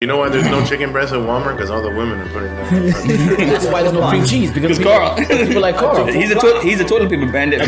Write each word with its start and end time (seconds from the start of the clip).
You 0.00 0.06
know 0.06 0.16
why 0.16 0.28
there's 0.28 0.44
no 0.44 0.64
chicken 0.64 0.92
breast 0.92 1.12
at 1.12 1.18
Walmart? 1.18 1.56
Because 1.56 1.70
all 1.70 1.82
the 1.82 1.90
women 1.90 2.20
are 2.20 2.28
putting 2.28 2.54
them. 2.54 3.48
That's 3.50 3.66
why 3.66 3.82
there's 3.82 3.92
no 3.92 4.08
cream 4.08 4.24
cheese 4.24 4.52
because 4.52 4.78
people, 4.78 4.92
Carl. 4.92 5.16
people 5.16 5.60
like 5.60 5.74
Carl. 5.74 6.06
He's 6.12 6.30
a 6.30 6.36
to- 6.36 6.60
he's 6.62 6.78
a 6.78 6.84
toilet 6.84 7.10
paper 7.10 7.26
bandit. 7.32 7.62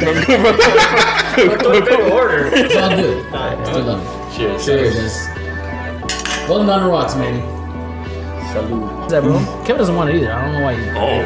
order. 2.13 2.47
It's 2.55 2.77
all 2.77 2.91
good. 2.91 3.27
Still 3.67 3.83
love 3.83 4.01
it. 4.01 4.37
Cheers. 4.37 4.65
Cheers. 4.65 5.27
Welcome 6.49 6.69
down 6.69 6.85
the 6.85 6.89
rocks, 6.89 7.17
man. 7.17 7.43
Salud. 8.55 9.01
What's 9.01 9.13
that, 9.13 9.25
bro? 9.25 9.41
Kevin 9.65 9.79
doesn't 9.79 9.97
want 9.97 10.11
it 10.11 10.17
either. 10.19 10.33
I 10.33 10.45
don't 10.45 10.53
know 10.55 10.63
why. 10.63 10.75
He... 10.77 10.89
oh. 10.91 11.25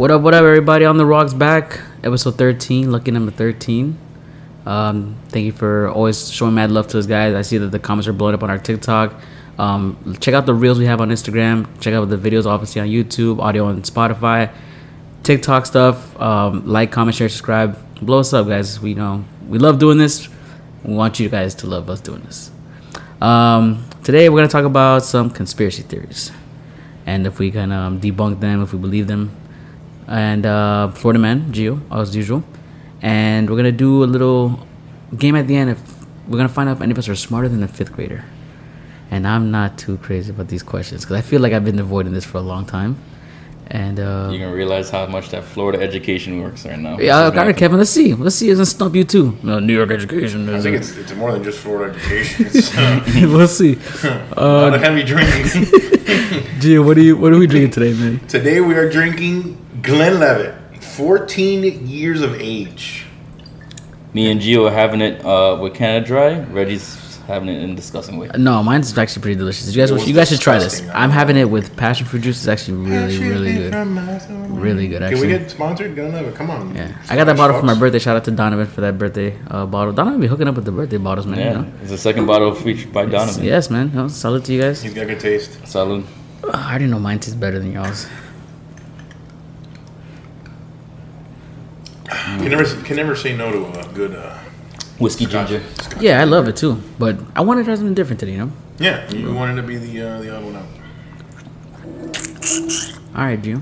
What 0.00 0.10
up, 0.10 0.22
what 0.22 0.32
up, 0.32 0.44
everybody 0.44 0.86
on 0.86 0.96
the 0.96 1.04
rocks 1.04 1.34
back? 1.34 1.78
Episode 2.02 2.38
13, 2.38 2.90
lucky 2.90 3.10
number 3.10 3.30
13. 3.30 3.98
Um, 4.64 5.18
thank 5.28 5.44
you 5.44 5.52
for 5.52 5.90
always 5.90 6.32
showing 6.32 6.54
mad 6.54 6.70
love 6.70 6.88
to 6.88 6.98
us, 6.98 7.04
guys. 7.04 7.34
I 7.34 7.42
see 7.42 7.58
that 7.58 7.66
the 7.66 7.78
comments 7.78 8.08
are 8.08 8.14
blowing 8.14 8.34
up 8.34 8.42
on 8.42 8.48
our 8.48 8.56
TikTok. 8.56 9.12
Um, 9.58 10.16
check 10.18 10.32
out 10.32 10.46
the 10.46 10.54
reels 10.54 10.78
we 10.78 10.86
have 10.86 11.02
on 11.02 11.10
Instagram. 11.10 11.66
Check 11.82 11.92
out 11.92 12.08
the 12.08 12.16
videos, 12.16 12.46
obviously, 12.46 12.80
on 12.80 12.88
YouTube, 12.88 13.40
audio 13.42 13.66
on 13.66 13.82
Spotify, 13.82 14.50
TikTok 15.22 15.66
stuff. 15.66 16.18
Um, 16.18 16.66
like, 16.66 16.90
comment, 16.92 17.14
share, 17.14 17.28
subscribe. 17.28 17.76
Blow 18.00 18.20
us 18.20 18.32
up, 18.32 18.48
guys. 18.48 18.80
We 18.80 18.94
know 18.94 19.26
we 19.50 19.58
love 19.58 19.78
doing 19.78 19.98
this. 19.98 20.30
We 20.82 20.94
want 20.94 21.20
you 21.20 21.28
guys 21.28 21.54
to 21.56 21.66
love 21.66 21.90
us 21.90 22.00
doing 22.00 22.22
this. 22.22 22.50
Um, 23.20 23.84
today, 24.02 24.30
we're 24.30 24.38
going 24.38 24.48
to 24.48 24.52
talk 24.52 24.64
about 24.64 25.04
some 25.04 25.28
conspiracy 25.28 25.82
theories 25.82 26.32
and 27.04 27.26
if 27.26 27.38
we 27.38 27.50
can 27.50 27.70
um, 27.70 28.00
debunk 28.00 28.40
them, 28.40 28.62
if 28.62 28.72
we 28.72 28.78
believe 28.78 29.06
them. 29.06 29.36
And 30.10 30.44
uh, 30.44 30.90
Florida 30.90 31.20
Man, 31.20 31.52
Gio, 31.52 31.80
as 31.90 32.14
usual. 32.14 32.42
And 33.00 33.48
we're 33.48 33.56
gonna 33.56 33.72
do 33.72 34.04
a 34.04 34.10
little 34.10 34.66
game 35.16 35.36
at 35.36 35.46
the 35.46 35.56
end. 35.56 35.70
If 35.70 35.80
we're 36.28 36.36
gonna 36.36 36.48
find 36.48 36.68
out 36.68 36.76
if 36.76 36.82
any 36.82 36.90
of 36.92 36.98
us 36.98 37.08
are 37.08 37.14
smarter 37.14 37.48
than 37.48 37.62
a 37.62 37.68
fifth 37.68 37.92
grader. 37.92 38.24
And 39.10 39.26
I'm 39.26 39.50
not 39.50 39.78
too 39.78 39.96
crazy 39.98 40.30
about 40.30 40.48
these 40.48 40.62
questions 40.62 41.04
because 41.04 41.16
I 41.16 41.20
feel 41.22 41.40
like 41.40 41.52
I've 41.52 41.64
been 41.64 41.78
avoiding 41.78 42.12
this 42.12 42.24
for 42.24 42.38
a 42.38 42.42
long 42.42 42.66
time. 42.66 42.98
And 43.72 44.00
uh, 44.00 44.30
You're 44.32 44.40
gonna 44.40 44.52
realize 44.56 44.90
how 44.90 45.06
much 45.06 45.28
that 45.30 45.44
Florida 45.44 45.80
education 45.80 46.42
works 46.42 46.66
right 46.66 46.76
now. 46.78 46.90
yeah, 46.92 46.96
This 46.96 47.04
is 47.04 47.10
all 47.12 47.30
right, 47.30 47.46
not- 47.46 47.56
Kevin. 47.56 47.78
Let's 47.78 47.90
see. 47.90 48.14
Let's 48.14 48.34
see. 48.34 48.50
It's 48.50 48.56
gonna 48.58 48.66
stump 48.66 48.96
you 48.96 49.04
too. 49.04 49.38
No, 49.44 49.60
New 49.60 49.72
York 49.74 49.92
education. 49.92 50.48
I 50.52 50.60
think 50.60 50.74
a- 50.74 50.78
it's, 50.80 50.96
it's 50.96 51.14
more 51.14 51.30
than 51.30 51.44
just 51.44 51.60
Florida 51.60 51.94
education. 51.96 52.46
It's 52.52 52.76
uh, 52.76 53.00
we'll 53.28 53.46
see. 53.46 53.74
a 54.36 54.44
lot 54.44 54.74
of 54.74 54.82
heavy 54.82 55.04
drinking. 55.04 55.52
Gio, 56.60 56.84
what 56.84 56.96
are 56.98 57.02
you? 57.02 57.16
What 57.16 57.32
are 57.32 57.38
we 57.38 57.46
drinking 57.46 57.70
today, 57.70 57.92
man? 57.94 58.18
Today 58.26 58.60
we 58.60 58.74
are 58.74 58.90
drinking 58.90 59.56
Glenlivet, 59.82 60.82
14 60.82 61.86
years 61.86 62.22
of 62.22 62.34
age. 62.40 63.06
Me 64.12 64.32
and 64.32 64.40
Gio 64.40 64.68
are 64.68 64.74
having 64.74 65.00
it 65.00 65.24
uh, 65.24 65.56
with 65.62 65.74
Canada 65.74 66.04
Dry. 66.04 66.40
Reggie's 66.40 67.09
having 67.30 67.48
it 67.48 67.62
in 67.62 67.74
discussing 67.74 68.18
way. 68.18 68.28
No, 68.36 68.62
mine's 68.62 68.96
actually 68.98 69.22
pretty 69.22 69.36
delicious. 69.38 69.74
You 69.74 69.86
guys, 69.86 70.06
you 70.08 70.14
guys 70.14 70.28
should 70.28 70.40
try 70.40 70.58
this. 70.58 70.82
I'm 70.92 71.10
having 71.10 71.36
it 71.36 71.48
with 71.48 71.76
passion 71.76 72.06
fruit 72.06 72.22
juice. 72.22 72.38
It's 72.38 72.48
actually 72.48 72.78
really, 72.90 73.18
really 73.18 73.52
good. 73.54 73.74
Really 74.50 74.88
good, 74.88 75.02
Actually. 75.02 75.20
Can 75.20 75.30
actually. 75.30 75.32
we 75.32 75.38
get 75.38 75.50
sponsored? 75.50 75.94
Glenlivet, 75.94 76.34
come 76.34 76.50
on. 76.50 76.74
Yeah, 76.74 76.94
I 77.08 77.16
got 77.16 77.24
that 77.24 77.36
bottle 77.36 77.58
for 77.58 77.64
my 77.64 77.78
birthday. 77.78 77.98
Shout 77.98 78.16
out 78.16 78.24
to 78.24 78.30
Donovan 78.30 78.66
for 78.66 78.82
that 78.82 78.98
birthday 78.98 79.38
uh, 79.48 79.64
bottle. 79.64 79.92
Donovan 79.94 80.20
be 80.20 80.26
hooking 80.26 80.48
up 80.48 80.54
with 80.56 80.64
the 80.66 80.72
birthday 80.72 80.98
bottles, 80.98 81.26
man. 81.26 81.38
Yeah, 81.38 81.50
You 81.52 81.58
know? 81.62 81.72
it's 81.80 81.90
the 81.90 81.98
second 81.98 82.26
bottle 82.26 82.54
featured 82.54 82.92
by 82.92 83.06
Donovan. 83.06 83.42
Yes, 83.44 83.70
man. 83.70 83.90
No, 83.94 84.08
salute 84.08 84.44
to 84.46 84.52
you 84.52 84.60
guys. 84.60 84.82
He's 84.82 84.92
got 84.92 85.06
good 85.06 85.20
taste. 85.20 85.52
Salud. 85.62 86.04
Uh, 86.44 86.50
I 86.52 86.70
already 86.70 86.86
know 86.86 86.98
mine 86.98 87.20
tastes 87.20 87.34
better 87.34 87.58
than 87.58 87.72
y'all's. 87.72 88.06
Can 92.08 92.48
never 92.50 92.64
can 92.82 92.96
never 92.96 93.14
say 93.16 93.36
no 93.36 93.50
to 93.52 93.80
a 93.80 93.92
good. 93.92 94.14
Uh, 94.14 94.36
Whiskey 95.00 95.24
Scotch. 95.26 95.48
ginger. 95.48 95.66
Scotch. 95.82 96.02
Yeah, 96.02 96.20
I 96.20 96.24
love 96.24 96.46
it 96.48 96.56
too. 96.56 96.80
But 96.98 97.18
I 97.34 97.40
want 97.40 97.58
to 97.58 97.64
try 97.64 97.74
something 97.74 97.94
different 97.94 98.20
today, 98.20 98.32
you 98.32 98.38
know? 98.38 98.52
Yeah, 98.78 99.10
you 99.10 99.34
wanted 99.34 99.56
to 99.56 99.62
be 99.62 99.76
the 99.76 100.00
uh, 100.02 100.20
the 100.20 100.36
odd 100.36 100.44
one 100.44 100.56
out. 100.56 100.66
All 103.14 103.24
right, 103.24 103.40
Gio. 103.40 103.60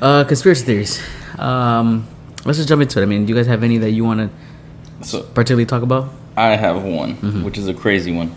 Uh, 0.00 0.24
conspiracy 0.24 0.64
theories. 0.64 1.00
Um, 1.38 2.06
let's 2.44 2.58
just 2.58 2.68
jump 2.68 2.82
into 2.82 2.98
it. 3.00 3.02
I 3.02 3.06
mean, 3.06 3.24
do 3.24 3.30
you 3.32 3.36
guys 3.38 3.46
have 3.46 3.62
any 3.62 3.78
that 3.78 3.90
you 3.90 4.04
want 4.04 4.20
to 4.20 5.06
So 5.06 5.22
particularly 5.22 5.66
talk 5.66 5.82
about? 5.82 6.10
I 6.36 6.56
have 6.56 6.82
one, 6.82 7.16
Mm-hmm. 7.16 7.44
which 7.44 7.58
is 7.58 7.68
a 7.68 7.74
crazy 7.74 8.12
one, 8.12 8.34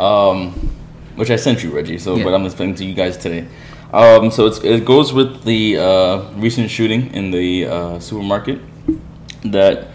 um, 0.00 0.52
which 1.16 1.30
I 1.30 1.36
sent 1.36 1.62
you, 1.62 1.70
Reggie. 1.70 1.98
So, 1.98 2.16
Yeah. 2.16 2.24
but 2.24 2.34
I'm 2.34 2.44
explaining 2.46 2.74
to 2.76 2.84
you 2.84 2.94
guys 2.94 3.16
today. 3.16 3.46
Um, 3.92 4.30
so 4.30 4.46
it's, 4.46 4.58
it 4.64 4.84
goes 4.84 5.12
with 5.12 5.44
the 5.44 5.78
uh, 5.78 6.30
recent 6.36 6.70
shooting 6.70 7.12
in 7.14 7.30
the 7.30 7.66
uh, 7.66 7.98
supermarket 8.00 8.58
that 9.44 9.88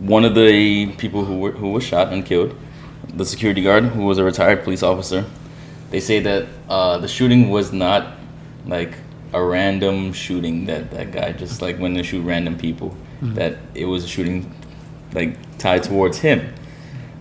one 0.00 0.24
of 0.24 0.34
the 0.34 0.86
people 0.96 1.24
who 1.24 1.38
were, 1.38 1.52
who 1.52 1.70
was 1.72 1.84
shot 1.84 2.12
and 2.12 2.24
killed, 2.24 2.54
the 3.14 3.24
security 3.24 3.62
guard 3.62 3.84
who 3.84 4.04
was 4.04 4.18
a 4.18 4.24
retired 4.24 4.64
police 4.64 4.82
officer, 4.82 5.24
they 5.90 6.00
say 6.00 6.20
that 6.20 6.46
uh, 6.68 6.98
the 6.98 7.08
shooting 7.08 7.50
was 7.50 7.72
not 7.72 8.16
like 8.66 8.94
a 9.32 9.42
random 9.42 10.12
shooting 10.12 10.64
that 10.66 10.90
that 10.90 11.12
guy 11.12 11.32
just 11.32 11.62
like 11.62 11.78
when 11.78 11.94
they 11.94 12.02
shoot 12.02 12.22
random 12.22 12.56
people. 12.56 12.96
That 13.34 13.58
it 13.74 13.84
was 13.84 14.04
a 14.04 14.08
shooting 14.08 14.52
like 15.12 15.36
tied 15.58 15.82
towards 15.82 16.18
him 16.18 16.54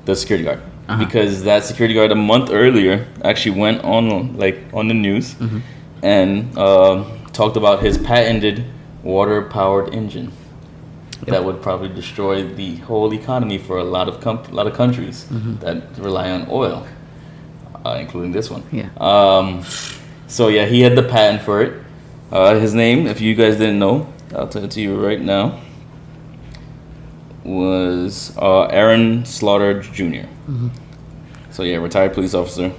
the 0.06 0.16
security 0.16 0.46
guard. 0.46 0.62
Because 0.98 1.44
that 1.44 1.66
security 1.66 1.94
guard 1.94 2.12
a 2.12 2.16
month 2.16 2.50
earlier 2.52 3.06
actually 3.24 3.60
went 3.60 3.84
on 3.84 4.38
like 4.38 4.58
on 4.74 4.88
the 4.88 4.94
news 4.94 5.36
and 6.02 6.58
um 6.58 7.06
talked 7.34 7.58
about 7.58 7.84
his 7.84 7.98
patented 7.98 8.64
water 9.04 9.42
powered 9.42 9.94
engine 9.94 10.32
that 11.28 11.44
would 11.44 11.62
probably 11.62 11.90
destroy 11.90 12.44
the 12.44 12.76
whole 12.88 13.14
economy 13.14 13.58
for 13.58 13.78
a 13.78 13.84
lot 13.84 14.08
of 14.08 14.20
com- 14.22 14.44
a 14.52 14.56
lot 14.56 14.68
of 14.68 14.74
countries 14.74 15.26
that 15.60 15.84
rely 15.98 16.32
on 16.32 16.48
oil 16.50 16.86
uh, 17.86 17.98
including 18.00 18.32
this 18.32 18.50
one 18.50 18.64
Yeah. 18.72 18.90
um, 18.98 19.64
so 20.28 20.48
yeah 20.48 20.66
he 20.66 20.82
had 20.82 20.96
the 20.96 21.04
patent 21.04 21.42
for 21.44 21.62
it 21.62 21.74
uh, 22.32 22.56
his 22.60 22.74
name 22.74 23.08
if 23.08 23.20
you 23.22 23.36
guys 23.36 23.58
didn't 23.58 23.80
know 23.80 24.08
i'll 24.36 24.48
tell 24.48 24.64
it 24.64 24.72
to 24.72 24.82
you 24.82 24.96
right 25.06 25.22
now 25.22 25.60
was 27.44 28.36
uh, 28.38 28.64
Aaron 28.66 29.26
Salter 29.26 29.82
junior 29.82 30.28
So 31.52 31.64
yeah, 31.64 31.78
retired 31.78 32.14
police 32.14 32.34
officer. 32.34 32.72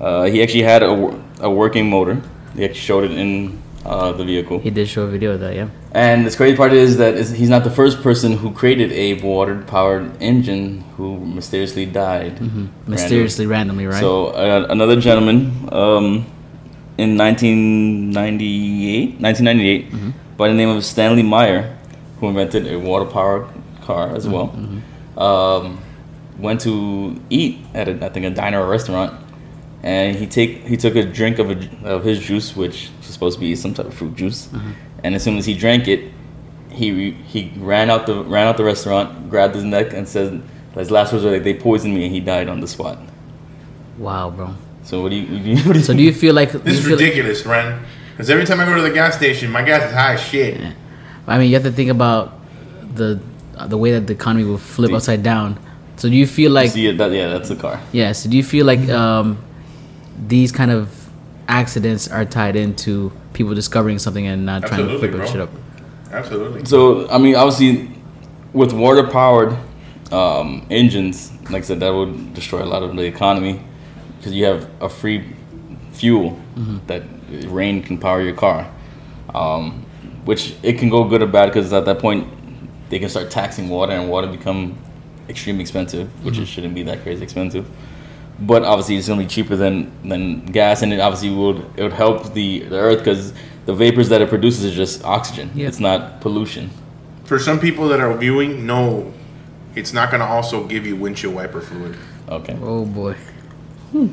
Uh, 0.00 0.24
he 0.24 0.42
actually 0.42 0.62
had 0.62 0.82
a, 0.82 0.92
a 1.40 1.50
working 1.50 1.88
motor. 1.90 2.20
He 2.54 2.64
actually 2.64 2.80
showed 2.80 3.04
it 3.04 3.12
in 3.12 3.59
uh, 3.84 4.12
the 4.12 4.24
vehicle. 4.24 4.58
He 4.60 4.70
did 4.70 4.88
show 4.88 5.02
a 5.04 5.08
video 5.08 5.32
of 5.32 5.40
that, 5.40 5.54
yeah. 5.54 5.68
And 5.92 6.26
the 6.26 6.36
crazy 6.36 6.56
part 6.56 6.72
is 6.72 6.96
that 6.98 7.16
he's 7.36 7.48
not 7.48 7.64
the 7.64 7.70
first 7.70 8.02
person 8.02 8.36
who 8.36 8.52
created 8.52 8.92
a 8.92 9.14
water-powered 9.22 10.20
engine 10.22 10.82
who 10.96 11.18
mysteriously 11.18 11.86
died. 11.86 12.38
randomly. 12.40 12.68
Mysteriously, 12.86 13.46
randomly, 13.46 13.86
right? 13.86 14.00
So 14.00 14.26
uh, 14.28 14.66
another 14.68 15.00
gentleman 15.00 15.68
um, 15.72 16.26
in 16.98 17.16
1998, 17.16 19.20
1998, 19.20 19.90
Mm-hmm. 19.90 20.10
by 20.36 20.48
the 20.48 20.54
name 20.54 20.68
of 20.68 20.84
Stanley 20.84 21.22
Meyer, 21.22 21.76
who 22.18 22.28
invented 22.28 22.70
a 22.72 22.78
water-powered 22.78 23.46
car 23.82 24.14
as 24.14 24.26
Mm-hmm, 24.26 24.80
well, 25.16 25.26
um, 25.26 25.80
went 26.38 26.60
to 26.62 27.20
eat 27.30 27.58
at 27.74 27.88
a, 27.88 28.04
I 28.04 28.08
think 28.10 28.26
a 28.26 28.30
diner 28.30 28.62
or 28.62 28.68
restaurant, 28.68 29.19
and 29.82 30.16
he 30.16 30.26
take 30.26 30.64
he 30.66 30.76
took 30.76 30.94
a 30.96 31.04
drink 31.04 31.38
of 31.38 31.50
a, 31.50 31.86
of 31.86 32.04
his 32.04 32.18
juice, 32.20 32.54
which 32.56 32.90
was 32.98 33.06
supposed 33.06 33.36
to 33.38 33.40
be 33.40 33.54
some 33.56 33.74
type 33.74 33.86
of 33.86 33.94
fruit 33.94 34.14
juice, 34.14 34.46
Mm-hmm. 34.48 34.70
and 35.04 35.14
as 35.14 35.22
soon 35.22 35.36
as 35.38 35.46
he 35.46 35.54
drank 35.54 35.88
it, 35.88 36.12
he 36.70 37.12
he 37.12 37.52
ran 37.58 37.90
out 37.90 38.06
the 38.06 38.22
ran 38.24 38.46
out 38.46 38.56
the 38.56 38.64
restaurant, 38.64 39.30
grabbed 39.30 39.54
his 39.54 39.64
neck, 39.64 39.92
and 39.92 40.06
said 40.08 40.42
his 40.74 40.90
last 40.90 41.12
words 41.12 41.24
were 41.24 41.32
like, 41.32 41.44
"They 41.44 41.54
poisoned 41.54 41.94
me," 41.94 42.04
and 42.04 42.12
he 42.14 42.20
died 42.20 42.48
on 42.48 42.60
the 42.60 42.68
spot. 42.68 42.98
wow, 43.98 44.30
bro. 44.30 44.54
So 44.82 45.02
what 45.02 45.10
do 45.10 45.16
you? 45.16 45.56
What 45.66 45.72
do 45.74 45.78
you 45.78 45.84
So 45.84 45.92
do 45.94 46.02
you 46.02 46.12
feel 46.12 46.34
like... 46.34 46.52
This 46.52 46.78
is 46.78 46.86
feel 46.86 46.96
like- 46.96 47.00
ridiculous, 47.00 47.44
Ren. 47.46 47.82
Because 48.12 48.30
every 48.30 48.44
time 48.44 48.60
I 48.60 48.64
go 48.64 48.74
to 48.74 48.82
the 48.82 48.90
gas 48.90 49.16
station, 49.16 49.50
my 49.50 49.62
gas 49.62 49.82
is 49.88 49.92
high 49.94 50.14
as 50.14 50.20
shit. 50.20 50.60
I 51.26 51.38
mean, 51.38 51.48
you 51.48 51.54
have 51.54 51.64
to 51.64 51.72
think 51.72 51.90
about 51.90 52.32
the 52.94 53.20
uh, 53.56 53.66
the 53.66 53.76
way 53.78 53.92
that 53.92 54.06
the 54.06 54.12
economy 54.14 54.44
will 54.44 54.58
flip 54.58 54.90
See- 54.90 54.96
upside 54.96 55.22
down. 55.22 55.58
So 55.96 56.08
do 56.08 56.16
you 56.16 56.26
feel 56.26 56.50
like 56.50 56.70
see 56.70 56.86
it? 56.86 56.96
That 56.98 57.12
yeah, 57.12 57.28
that's 57.28 57.48
the 57.50 57.56
car. 57.56 57.78
yeah? 57.92 58.12
So 58.12 58.28
do 58.30 58.36
you 58.36 58.42
feel 58.42 58.64
like 58.64 58.88
um, 58.88 59.36
these 60.26 60.52
kind 60.52 60.70
of 60.70 61.08
accidents 61.48 62.08
are 62.08 62.24
tied 62.24 62.56
into 62.56 63.12
people 63.32 63.54
discovering 63.54 63.98
something 63.98 64.26
and 64.26 64.46
not 64.46 64.62
trying 64.62 64.86
to 64.86 64.94
Absolutely, 64.94 65.08
flip 65.08 65.20
bro. 65.20 65.26
shit 65.26 65.40
up? 65.40 65.50
Absolutely. 66.12 66.64
So 66.64 67.08
I 67.10 67.18
mean, 67.18 67.34
obviously, 67.36 67.90
with 68.52 68.72
water 68.72 69.06
powered 69.06 69.56
um, 70.12 70.66
engines, 70.70 71.32
like 71.50 71.62
I 71.62 71.66
said, 71.66 71.80
that 71.80 71.90
would 71.90 72.34
destroy 72.34 72.62
a 72.62 72.66
lot 72.66 72.82
of 72.82 72.94
the 72.96 73.02
economy 73.02 73.60
because 74.18 74.32
you 74.32 74.44
have 74.44 74.68
a 74.80 74.88
free 74.88 75.24
fuel 75.92 76.38
that 76.86 77.02
rain 77.46 77.82
can 77.82 77.98
power 77.98 78.20
your 78.20 78.34
car, 78.34 78.70
um, 79.34 79.84
which 80.24 80.54
it 80.62 80.78
can 80.78 80.88
go 80.90 81.04
good 81.04 81.22
or 81.22 81.26
bad 81.26 81.46
because 81.46 81.72
at 81.72 81.84
that 81.84 81.98
point 81.98 82.28
they 82.90 82.98
can 82.98 83.08
start 83.08 83.30
taxing 83.30 83.68
water 83.68 83.92
and 83.92 84.10
water 84.10 84.26
become 84.26 84.76
extremely 85.28 85.62
expensive, 85.62 86.08
which 86.24 86.38
it 86.38 86.46
shouldn't 86.46 86.74
be 86.74 86.82
that 86.82 87.02
crazy 87.02 87.22
expensive. 87.22 87.68
But 88.40 88.62
obviously 88.64 88.96
it's 88.96 89.08
gonna 89.08 89.20
be 89.22 89.26
cheaper 89.28 89.56
than 89.56 89.90
than 90.08 90.44
gas, 90.46 90.82
and 90.82 90.92
it 90.92 91.00
obviously 91.00 91.30
would 91.30 91.58
it 91.76 91.82
would 91.82 91.92
help 91.92 92.32
the 92.34 92.60
the 92.60 92.76
earth 92.78 92.98
because 92.98 93.32
the 93.66 93.74
vapors 93.74 94.08
that 94.08 94.20
it 94.22 94.28
produces 94.28 94.64
is 94.64 94.74
just 94.74 95.04
oxygen. 95.04 95.50
Yeah. 95.54 95.68
It's 95.68 95.80
not 95.80 96.20
pollution. 96.20 96.70
For 97.24 97.38
some 97.38 97.60
people 97.60 97.88
that 97.88 98.00
are 98.00 98.16
viewing, 98.16 98.66
no, 98.66 99.12
it's 99.74 99.92
not 99.92 100.10
gonna 100.10 100.24
also 100.26 100.66
give 100.66 100.86
you 100.86 100.96
windshield 100.96 101.34
wiper 101.34 101.60
fluid. 101.60 101.96
Okay. 102.28 102.56
Oh 102.62 102.84
boy. 102.84 103.16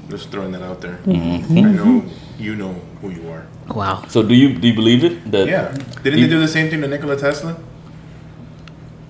Just 0.09 0.31
throwing 0.31 0.51
that 0.53 0.63
out 0.63 0.81
there. 0.81 0.97
Mm-hmm. 1.05 1.57
I 1.57 1.61
know 1.71 2.03
you 2.39 2.55
know 2.55 2.73
who 3.01 3.09
you 3.11 3.29
are. 3.29 3.45
Wow. 3.69 4.03
So 4.07 4.23
do 4.23 4.33
you 4.33 4.57
do 4.57 4.67
you 4.67 4.73
believe 4.73 5.03
it? 5.03 5.31
That 5.31 5.47
Yeah. 5.47 5.71
Didn't 6.03 6.19
You- 6.19 6.25
they 6.27 6.33
do 6.33 6.39
the 6.39 6.47
same 6.47 6.69
thing 6.69 6.81
to 6.81 6.87
Nikola 6.87 7.15
Tesla? 7.15 7.55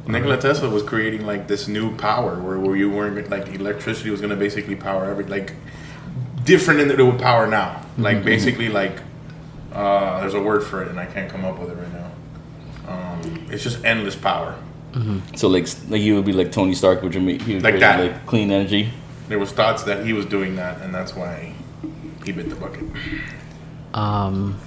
Nikola 0.07 0.37
Tesla 0.37 0.69
was 0.69 0.83
creating 0.83 1.25
like 1.25 1.47
this 1.47 1.67
new 1.67 1.95
power 1.97 2.39
where, 2.39 2.57
where 2.59 2.75
you 2.75 2.89
weren't 2.89 3.29
like 3.29 3.47
electricity 3.53 4.09
was 4.09 4.21
gonna 4.21 4.35
basically 4.35 4.75
power 4.75 5.05
every 5.05 5.25
like 5.25 5.53
different 6.43 6.79
than 6.79 6.91
it 6.99 7.03
would 7.03 7.19
power 7.19 7.47
now. 7.47 7.85
Like 7.97 8.23
basically 8.23 8.69
like 8.69 9.01
uh, 9.73 10.19
there's 10.21 10.33
a 10.33 10.41
word 10.41 10.63
for 10.63 10.81
it 10.83 10.87
and 10.89 10.99
I 10.99 11.05
can't 11.05 11.29
come 11.29 11.43
up 11.45 11.59
with 11.59 11.69
it 11.71 11.75
right 11.75 11.93
now. 11.93 12.11
Um, 12.87 13.47
it's 13.51 13.63
just 13.63 13.83
endless 13.83 14.15
power. 14.15 14.55
So 15.35 15.47
like 15.47 15.67
like 15.89 16.01
he 16.01 16.11
would 16.13 16.25
be 16.25 16.33
like 16.33 16.51
Tony 16.51 16.73
Stark, 16.73 17.03
which 17.03 17.13
would 17.13 17.23
make 17.23 17.41
he 17.43 17.53
would 17.55 17.63
Like 17.63 17.79
that. 17.79 17.99
like 17.99 18.25
clean 18.25 18.49
energy. 18.49 18.91
There 19.27 19.37
was 19.37 19.51
thoughts 19.51 19.83
that 19.83 20.05
he 20.05 20.13
was 20.13 20.25
doing 20.25 20.55
that 20.55 20.81
and 20.81 20.95
that's 20.95 21.13
why 21.15 21.53
he 22.25 22.31
bit 22.31 22.49
the 22.49 22.55
bucket. 22.55 22.83
Um. 23.93 24.57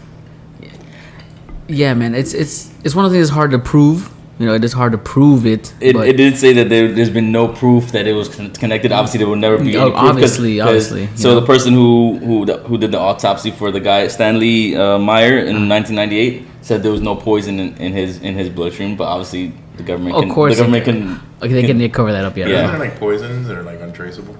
Yeah, 1.66 1.94
man. 1.94 2.14
It's 2.14 2.34
it's 2.34 2.72
it's 2.84 2.94
one 2.94 3.04
of 3.04 3.10
the 3.10 3.16
things 3.16 3.28
that's 3.28 3.34
hard 3.34 3.50
to 3.52 3.58
prove. 3.58 4.10
You 4.40 4.46
know, 4.46 4.54
it 4.54 4.64
is 4.64 4.72
hard 4.72 4.92
to 4.92 4.98
prove 4.98 5.44
it. 5.44 5.74
It, 5.82 5.92
but 5.92 6.08
it 6.08 6.16
did 6.16 6.34
say 6.38 6.54
that 6.54 6.70
there, 6.70 6.90
there's 6.90 7.10
been 7.10 7.30
no 7.30 7.46
proof 7.48 7.92
that 7.92 8.06
it 8.06 8.14
was 8.14 8.34
con- 8.34 8.50
connected. 8.52 8.90
Obviously, 8.90 9.18
there 9.18 9.28
will 9.28 9.36
never 9.36 9.58
be. 9.62 9.76
Oh, 9.76 9.82
any 9.82 9.90
proof 9.90 10.00
'cause- 10.00 10.08
obviously, 10.08 10.56
'cause- 10.58 10.66
obviously, 10.68 11.08
So 11.14 11.28
yeah. 11.28 11.34
the 11.40 11.46
person 11.46 11.74
who 11.74 12.18
who 12.28 12.46
who 12.68 12.78
did 12.78 12.90
the 12.92 12.98
autopsy 12.98 13.50
for 13.50 13.70
the 13.70 13.80
guy 13.80 14.08
Stanley 14.08 14.74
uh, 14.74 14.98
Meyer 14.98 15.40
Uh-huh. 15.40 15.50
in 15.50 15.68
1998 15.68 16.46
said 16.62 16.82
there 16.82 16.90
was 16.90 17.02
no 17.02 17.14
poison 17.16 17.60
in, 17.60 17.76
in 17.76 17.92
his 17.92 18.16
in 18.22 18.34
his 18.34 18.48
bloodstream, 18.48 18.96
but 18.96 19.04
obviously 19.04 19.52
the 19.76 19.82
government 19.82 20.16
Of 20.16 20.22
can, 20.22 20.32
course 20.32 20.56
the 20.56 20.62
they 20.64 20.80
government 20.80 20.84
can. 20.86 20.98
can. 21.02 21.20
okay, 21.42 21.54
they 21.60 21.66
can- 21.68 21.78
can 21.78 21.90
cover 21.90 22.10
that 22.12 22.24
up. 22.24 22.34
Yeah. 22.38 22.48
Yeah. 22.48 22.64
Isn't 22.68 22.80
like 22.80 22.98
poisons 22.98 23.46
that 23.46 23.58
are 23.58 23.62
like 23.62 23.80
untraceable? 23.82 24.36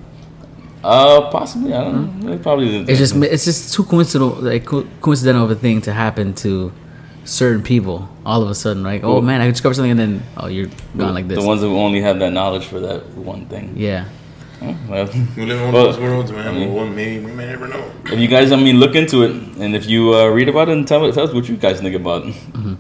Uh, 0.82 1.20
possibly. 1.31 1.75
I 1.75 1.85
don't 1.85 2.25
know. 2.25 2.38
Probably. 2.38 2.69
It's 2.88 2.99
just 2.99 3.14
it's 3.17 3.44
just 3.44 3.75
too 3.75 3.85
coincidental 3.85 4.31
like 4.41 4.64
co- 4.64 4.87
coincidental 5.03 5.44
of 5.44 5.50
a 5.50 5.56
thing 5.56 5.82
to 5.82 5.93
happen 5.93 6.32
to 6.44 6.73
certain 7.25 7.62
people 7.62 8.08
all 8.25 8.43
of 8.43 8.50
a 8.50 8.55
sudden. 8.55 8.82
Like, 8.82 9.05
oh 9.05 9.14
Well- 9.14 9.22
man, 9.22 9.40
I 9.40 9.50
discovered 9.50 9.75
something, 9.75 9.90
and 9.93 10.00
then 10.00 10.22
oh, 10.37 10.46
you're 10.49 10.69
gone 10.96 11.14
like 11.14 11.28
this. 11.28 11.38
The 11.38 11.46
ones 11.46 11.61
who 11.61 11.76
only 11.78 12.00
have 12.00 12.19
that 12.20 12.32
knowledge 12.32 12.64
for 12.67 12.81
that 12.81 13.06
one 13.17 13.46
thing. 13.46 13.75
yeah. 13.76 14.05
Oh, 14.62 14.76
well, 14.90 15.08
We 15.38 15.46
live 15.46 15.56
in 15.58 15.64
one 15.64 15.72
Well, 15.72 15.87
of 15.87 15.96
those 15.96 16.02
worlds, 16.02 16.32
man. 16.32 16.46
I 16.49 16.52
mean- 16.52 16.75
well, 16.75 16.87
maybe 16.87 17.25
we 17.25 17.32
may 17.32 17.46
never 17.46 17.67
know. 17.67 17.82
if 18.05 18.19
you 18.19 18.28
guys, 18.28 18.52
I 18.52 18.56
mean, 18.56 18.78
look 18.78 18.94
into 18.94 19.22
it, 19.22 19.31
and 19.58 19.75
if 19.75 19.87
you 19.88 20.14
uh, 20.14 20.26
read 20.28 20.49
about 20.50 20.69
it, 20.69 20.76
and 20.76 20.87
tell, 20.87 21.11
tell 21.12 21.25
us 21.25 21.32
what 21.32 21.49
you 21.49 21.56
guys 21.56 21.81
think 21.81 21.94
about 21.96 22.26
it. 22.26 22.34
Mm-hmm. 22.34 22.75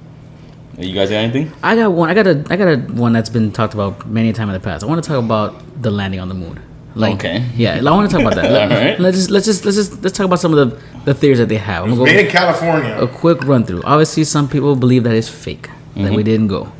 You 0.78 0.94
guys 0.94 1.08
got 1.10 1.16
anything? 1.16 1.52
I 1.62 1.76
got 1.76 1.92
one. 1.92 2.08
I 2.10 2.14
got 2.14 2.26
a. 2.26 2.44
I 2.50 2.56
got 2.56 2.68
a 2.68 2.76
one 2.92 3.12
that's 3.12 3.28
been 3.28 3.50
talked 3.52 3.74
about 3.74 4.06
many 4.08 4.32
times 4.32 4.48
in 4.50 4.54
the 4.54 4.60
past. 4.60 4.82
I 4.82 4.86
want 4.86 5.02
to 5.02 5.08
talk 5.08 5.22
about 5.22 5.82
the 5.82 5.90
landing 5.90 6.20
on 6.20 6.28
the 6.28 6.34
moon. 6.34 6.58
Like, 6.94 7.14
Okay. 7.14 7.44
Yeah, 7.54 7.78
I 7.78 7.82
want 7.90 8.10
to 8.10 8.16
talk 8.16 8.26
about 8.26 8.34
that. 8.34 8.50
Let, 8.50 8.72
All 8.72 8.78
right. 8.78 9.00
Let's 9.00 9.16
just 9.16 9.30
let's 9.30 9.46
just 9.46 9.64
let's 9.64 9.76
just 9.76 10.02
let's 10.02 10.16
talk 10.16 10.26
about 10.26 10.40
some 10.40 10.52
of 10.56 10.70
the 10.70 10.82
the 11.04 11.14
theories 11.14 11.38
that 11.38 11.48
they 11.48 11.56
have. 11.56 11.84
I'm 11.84 11.90
gonna 11.90 12.04
Made 12.04 12.14
go 12.14 12.20
in 12.20 12.30
California. 12.30 12.98
a 13.00 13.06
quick 13.06 13.42
run 13.44 13.64
through. 13.64 13.82
Obviously, 13.84 14.24
some 14.24 14.48
people 14.48 14.74
believe 14.76 15.04
that 15.04 15.14
it's 15.14 15.28
fake 15.28 15.68
that 15.96 16.12
we 16.12 16.22
didn't 16.22 16.48
go, 16.48 16.72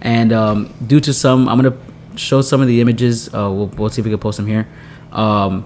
and 0.00 0.32
um, 0.32 0.72
due 0.86 1.00
to 1.00 1.12
some, 1.12 1.48
I'm 1.48 1.60
gonna 1.60 1.76
show 2.16 2.40
some 2.40 2.60
of 2.62 2.66
the 2.68 2.80
images. 2.80 3.28
Uh, 3.28 3.50
we'll, 3.52 3.66
we'll 3.76 3.90
see 3.90 4.00
if 4.00 4.06
we 4.06 4.10
can 4.10 4.20
post 4.20 4.38
them 4.38 4.46
here. 4.46 4.66
Um, 5.12 5.64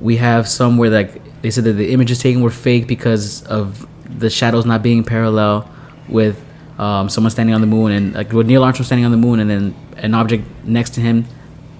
we 0.00 0.16
have 0.16 0.48
some 0.48 0.78
where 0.78 0.90
like 0.90 1.42
they 1.42 1.50
said 1.50 1.64
that 1.64 1.74
the 1.74 1.92
images 1.92 2.18
taken 2.20 2.42
were 2.42 2.50
fake 2.50 2.86
because 2.86 3.42
of 3.44 3.86
the 4.08 4.30
shadows 4.30 4.64
not 4.64 4.82
being 4.82 5.04
parallel 5.04 5.70
with 6.08 6.42
um, 6.78 7.08
someone 7.08 7.30
standing 7.30 7.54
on 7.54 7.60
the 7.60 7.66
moon 7.66 7.92
and 7.92 8.14
like 8.14 8.32
with 8.32 8.46
Neil 8.46 8.64
Armstrong 8.64 8.86
standing 8.86 9.04
on 9.04 9.10
the 9.10 9.16
moon 9.18 9.38
and 9.40 9.50
then 9.50 9.74
an 9.96 10.14
object 10.14 10.44
next 10.64 10.90
to 10.94 11.00
him, 11.00 11.26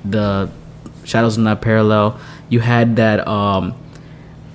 the 0.05 0.51
shadows 1.09 1.39
are 1.39 1.41
not 1.43 1.61
parallel. 1.63 2.19
You 2.49 2.61
had 2.61 2.97
that 2.97 3.27
um, 3.27 3.75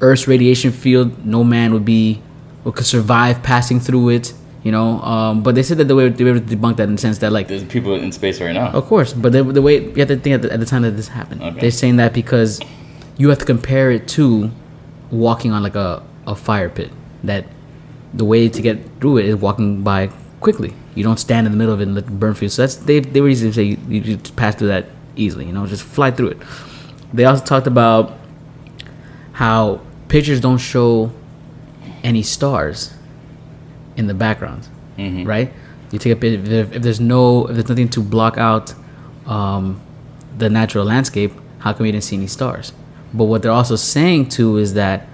Earth's 0.01 0.27
radiation 0.27 0.71
field, 0.71 1.25
no 1.25 1.44
man 1.44 1.73
would 1.73 1.85
be 1.85 2.21
or 2.65 2.71
could 2.71 2.85
survive 2.85 3.44
passing 3.44 3.79
through 3.79 4.09
it. 4.09 4.33
You 4.63 4.71
know, 4.71 5.01
um, 5.01 5.44
but 5.44 5.55
they 5.55 5.63
said 5.63 5.77
that 5.79 5.89
they 5.89 5.94
were, 5.94 6.09
they 6.09 6.23
were 6.23 6.35
able 6.38 6.47
to 6.47 6.55
debunk 6.55 6.77
that 6.77 6.83
in 6.88 6.95
the 6.95 7.01
sense 7.01 7.17
that 7.17 7.33
like 7.33 7.50
There's 7.50 7.65
people 7.65 7.95
in 7.95 8.13
space 8.13 8.39
right 8.39 8.53
now. 8.53 8.67
of 8.71 8.85
course, 8.85 9.11
but 9.11 9.33
the, 9.33 9.44
the 9.44 9.61
way 9.61 9.83
you 9.83 9.95
have 9.95 10.07
to 10.07 10.15
think 10.15 10.35
at 10.35 10.41
the, 10.44 10.53
at 10.53 10.59
the 10.61 10.65
time 10.65 10.83
that 10.83 10.91
this 10.91 11.09
happened, 11.09 11.44
Okay. 11.44 11.59
they're 11.59 11.71
saying 11.71 11.97
that 11.97 12.13
because 12.13 12.61
you 13.17 13.27
have 13.27 13.39
to 13.39 13.45
compare 13.45 13.91
it 13.91 14.07
to 14.09 14.51
walking 15.11 15.51
on 15.51 15.63
like 15.63 15.75
a, 15.75 16.01
a 16.25 16.33
fire 16.35 16.69
pit. 16.69 16.91
That 17.25 17.45
the 18.13 18.23
way 18.23 18.47
to 18.47 18.61
get 18.61 18.79
through 19.01 19.17
it 19.17 19.25
is 19.25 19.35
walking 19.35 19.83
by 19.83 20.07
quickly. 20.39 20.73
You 20.95 21.03
don't 21.03 21.19
stand 21.19 21.45
in 21.45 21.51
the 21.51 21.57
middle 21.57 21.73
of 21.73 21.81
it 21.81 21.88
and 21.88 21.95
let 21.95 22.05
it 22.05 22.17
burn 22.19 22.33
for 22.33 22.45
you. 22.45 22.50
So 22.50 22.61
that's 22.61 22.75
they 22.75 23.00
they 23.01 23.19
were 23.19 23.27
easy 23.29 23.47
to 23.50 23.53
say 23.53 23.63
you, 23.63 23.77
you 23.89 24.00
just 24.15 24.35
pass 24.38 24.55
through 24.55 24.67
that 24.69 24.85
easily. 25.15 25.45
You 25.45 25.54
know, 25.54 25.65
just 25.68 25.83
fly 25.83 26.12
through 26.12 26.30
it. 26.30 26.38
They 27.13 27.25
also 27.25 27.44
talked 27.44 27.68
about 27.68 28.18
how 29.33 29.81
pictures 30.07 30.39
don't 30.39 30.57
show 30.57 31.12
any 32.04 32.24
stars 32.24 32.94
in 33.95 34.07
the 34.07 34.13
background, 34.13 34.68
right? 35.25 35.51
You 35.92 36.00
take 36.00 36.13
a 36.13 36.15
picture 36.15 36.42
if, 36.51 36.74
if 36.74 36.81
there's 36.81 37.00
no 37.00 37.45
if 37.48 37.56
there's 37.56 37.69
nothing 37.69 37.89
to 37.89 38.01
block 38.01 38.38
out 38.38 38.74
um, 39.27 39.80
the 40.38 40.50
natural 40.50 40.86
landscape, 40.86 41.31
how 41.60 41.74
come 41.74 41.86
you 41.86 41.92
didn't 41.92 42.04
see 42.04 42.15
any 42.15 42.27
stars? 42.27 42.74
But 43.13 43.25
what 43.25 43.44
they're 43.44 43.51
also 43.51 43.75
saying 43.75 44.30
too 44.30 44.57
is 44.57 44.74
that 44.74 45.07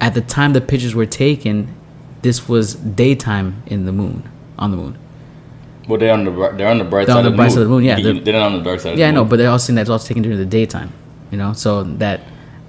at 0.00 0.14
the 0.14 0.20
time 0.20 0.52
the 0.52 0.60
pictures 0.60 0.94
were 0.94 1.06
taken, 1.06 1.74
this 2.22 2.48
was 2.48 2.74
daytime 2.74 3.62
in 3.66 3.86
the 3.86 3.92
moon 3.92 4.28
on 4.58 4.72
the 4.72 4.76
moon. 4.76 4.98
Well, 5.88 5.98
they're 5.98 6.12
on 6.12 6.24
the 6.24 6.30
they're 6.56 6.68
on 6.68 6.78
the 6.78 6.84
bright 6.84 7.06
side 7.06 7.16
on 7.16 7.22
the 7.22 7.28
of 7.28 7.32
the 7.32 7.36
bright 7.36 7.44
moon. 7.46 7.50
side 7.54 7.62
of 7.62 7.68
the 7.68 7.74
moon, 7.74 7.84
yeah, 7.84 8.00
they're- 8.00 8.20
they're 8.20 8.32
not 8.34 8.46
on 8.52 8.58
the 8.58 8.64
dark 8.64 8.80
side. 8.80 8.94
of 8.94 8.98
Yeah, 8.98 9.08
I 9.08 9.10
know, 9.12 9.24
but 9.24 9.36
they're 9.36 9.50
also 9.50 9.66
saying 9.66 9.74
that 9.76 9.82
it's 9.82 9.90
also 9.90 10.08
taken 10.08 10.22
during 10.22 10.38
the 10.38 10.44
daytime. 10.46 10.92
You 11.30 11.38
know, 11.38 11.52
so 11.52 11.82
that 11.84 12.20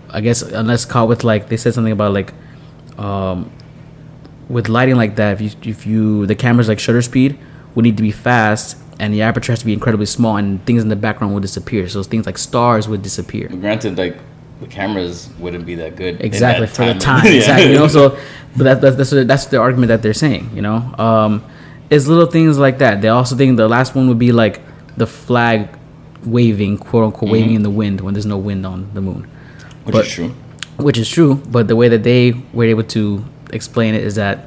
I 0.10 0.22
guess 0.22 0.42
unless 0.42 0.86
caught 0.86 1.08
with 1.08 1.24
like 1.24 1.50
they 1.50 1.58
said 1.58 1.74
something 1.74 1.94
about 1.94 2.14
like 2.14 2.34
um, 2.98 3.52
with 4.50 4.70
lighting 4.70 4.96
like 4.96 5.16
that, 5.18 5.34
if 5.34 5.42
you 5.42 5.52
if 5.72 5.86
you 5.86 6.26
the 6.26 6.36
camera's 6.36 6.68
like 6.68 6.80
shutter 6.80 7.02
speed 7.02 7.38
would 7.76 7.84
need 7.84 7.98
to 7.98 8.04
be 8.04 8.12
fast 8.12 8.78
and 9.00 9.14
the 9.14 9.22
aperture 9.22 9.52
has 9.52 9.60
to 9.60 9.66
be 9.66 9.74
incredibly 9.74 10.06
small 10.08 10.38
and 10.38 10.66
things 10.66 10.82
in 10.82 10.90
the 10.90 10.96
background 10.96 11.34
would 11.34 11.42
disappear. 11.44 11.88
So 11.88 12.02
things 12.04 12.26
like 12.26 12.38
stars 12.38 12.88
would 12.88 13.04
disappear. 13.04 13.48
But 13.50 13.62
granted, 13.62 13.98
like 13.98 14.18
the 14.62 14.68
cameras 14.68 15.30
wouldn't 15.40 15.66
be 15.68 15.76
that 15.76 15.96
good. 15.96 16.20
Exactly 16.22 16.66
that 16.66 16.76
for 16.76 16.86
the 16.86 16.96
time, 17.00 17.26
Yeah. 17.26 17.32
exactly. 17.34 17.74
You 17.74 17.80
know, 17.80 17.88
so 17.88 18.18
but 18.56 18.64
that, 18.64 18.82
that, 18.82 18.98
that's 18.98 19.12
that's 19.12 19.46
the 19.48 19.60
argument 19.60 19.90
that 19.90 20.02
they're 20.02 20.14
saying. 20.16 20.50
You 20.56 20.64
know, 20.64 20.78
um, 20.98 21.44
it's 21.90 22.08
little 22.08 22.26
things 22.26 22.58
like 22.58 22.80
that. 22.80 23.02
They 23.02 23.10
also 23.10 23.36
think 23.36 23.58
the 23.58 23.68
last 23.68 23.96
one 23.96 24.08
would 24.08 24.20
be 24.20 24.32
like 24.32 24.62
the 24.98 25.08
flag 25.08 25.70
waving, 26.26 26.78
quote 26.78 27.06
unquote, 27.06 27.32
waving 27.32 27.50
mm-hmm. 27.50 27.56
in 27.58 27.64
the 27.64 27.70
wind 27.70 28.02
when 28.02 28.14
there's 28.14 28.26
no 28.26 28.38
wind 28.38 28.66
on 28.66 28.94
the 28.94 29.02
moon, 29.02 29.28
which 29.84 29.94
but- 29.94 30.06
is 30.06 30.12
true. 30.12 30.30
which 30.78 30.98
is 30.98 31.10
true. 31.10 31.36
But 31.36 31.68
the 31.68 31.76
way 31.76 31.88
that 31.90 32.04
they 32.04 32.34
were 32.54 32.66
able 32.66 32.84
to 32.84 33.24
explain 33.54 33.94
it 33.96 34.04
is 34.04 34.16
that 34.16 34.46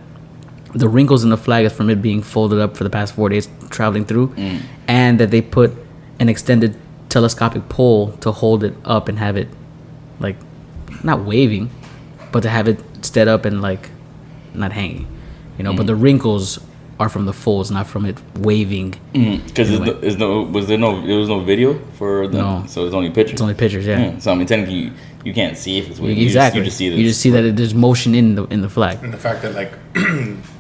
the 0.75 0.89
wrinkles 0.89 1.25
in 1.25 1.31
the 1.31 1.37
flag 1.37 1.65
is 1.65 1.73
from 1.73 1.91
it 1.91 2.01
being 2.01 2.23
folded 2.23 2.61
up 2.61 2.77
for 2.77 2.85
the 2.85 2.91
past 2.91 3.15
four 3.15 3.29
days 3.29 3.49
traveling 3.71 4.05
through, 4.05 4.29
mm. 4.29 4.61
and 4.87 5.19
that 5.19 5.31
they 5.31 5.41
put 5.41 5.73
an 6.19 6.29
extended 6.29 6.77
telescopic 7.09 7.69
pole 7.69 8.13
to 8.19 8.31
hold 8.31 8.63
it 8.63 8.75
up 8.85 9.09
and 9.09 9.19
have 9.19 9.37
it 9.37 9.49
like 10.21 10.37
not 11.03 11.25
waving, 11.25 11.71
but 12.31 12.41
to 12.41 12.51
have 12.51 12.69
it 12.69 12.79
stead 13.05 13.27
up 13.27 13.45
and 13.45 13.63
like 13.63 13.91
not 14.55 14.73
hanging, 14.73 15.07
you 15.57 15.65
know. 15.65 15.73
But 15.73 15.85
mm. 15.85 15.89
the 15.89 15.97
wrinkles 15.97 16.59
are 17.01 17.09
from 17.09 17.25
the 17.25 17.33
folds, 17.33 17.71
not 17.71 17.87
from 17.87 18.05
it 18.05 18.19
waving. 18.39 18.95
Mm, 19.15 19.45
because 19.47 19.71
Anyway. 19.71 20.17
no 20.19 20.43
was 20.43 20.67
there 20.69 20.79
no 20.79 21.05
there 21.05 21.17
was 21.17 21.29
no 21.31 21.41
video 21.41 21.75
for 21.99 22.29
the 22.29 22.39
No. 22.39 22.65
so 22.69 22.85
it's 22.85 22.95
only 22.95 23.09
pictures. 23.11 23.33
It's 23.33 23.41
only 23.41 23.55
pictures, 23.55 23.87
yeah. 23.87 23.99
Yeah, 24.13 24.19
So 24.19 24.31
I 24.33 24.35
mean, 24.35 24.47
technically, 24.47 24.75
you, 24.85 24.93
you 25.25 25.33
can't 25.35 25.57
see 25.57 25.79
if 25.79 25.89
it's 25.91 25.99
waving. 25.99 26.19
You 26.19 26.25
just- 26.25 26.37
Exactly. 26.37 26.61
You 26.61 26.65
just, 26.67 26.77
see 26.77 26.89
that. 26.91 26.97
You 26.99 27.05
just 27.05 27.21
see 27.23 27.31
that 27.31 27.45
it, 27.45 27.57
there's 27.57 27.75
motion 27.75 28.15
in 28.15 28.35
the 28.37 28.45
in 28.55 28.61
the 28.61 28.69
flag. 28.69 29.03
And 29.03 29.13
the 29.15 29.23
fact 29.29 29.41
that 29.43 29.55
like, 29.55 29.73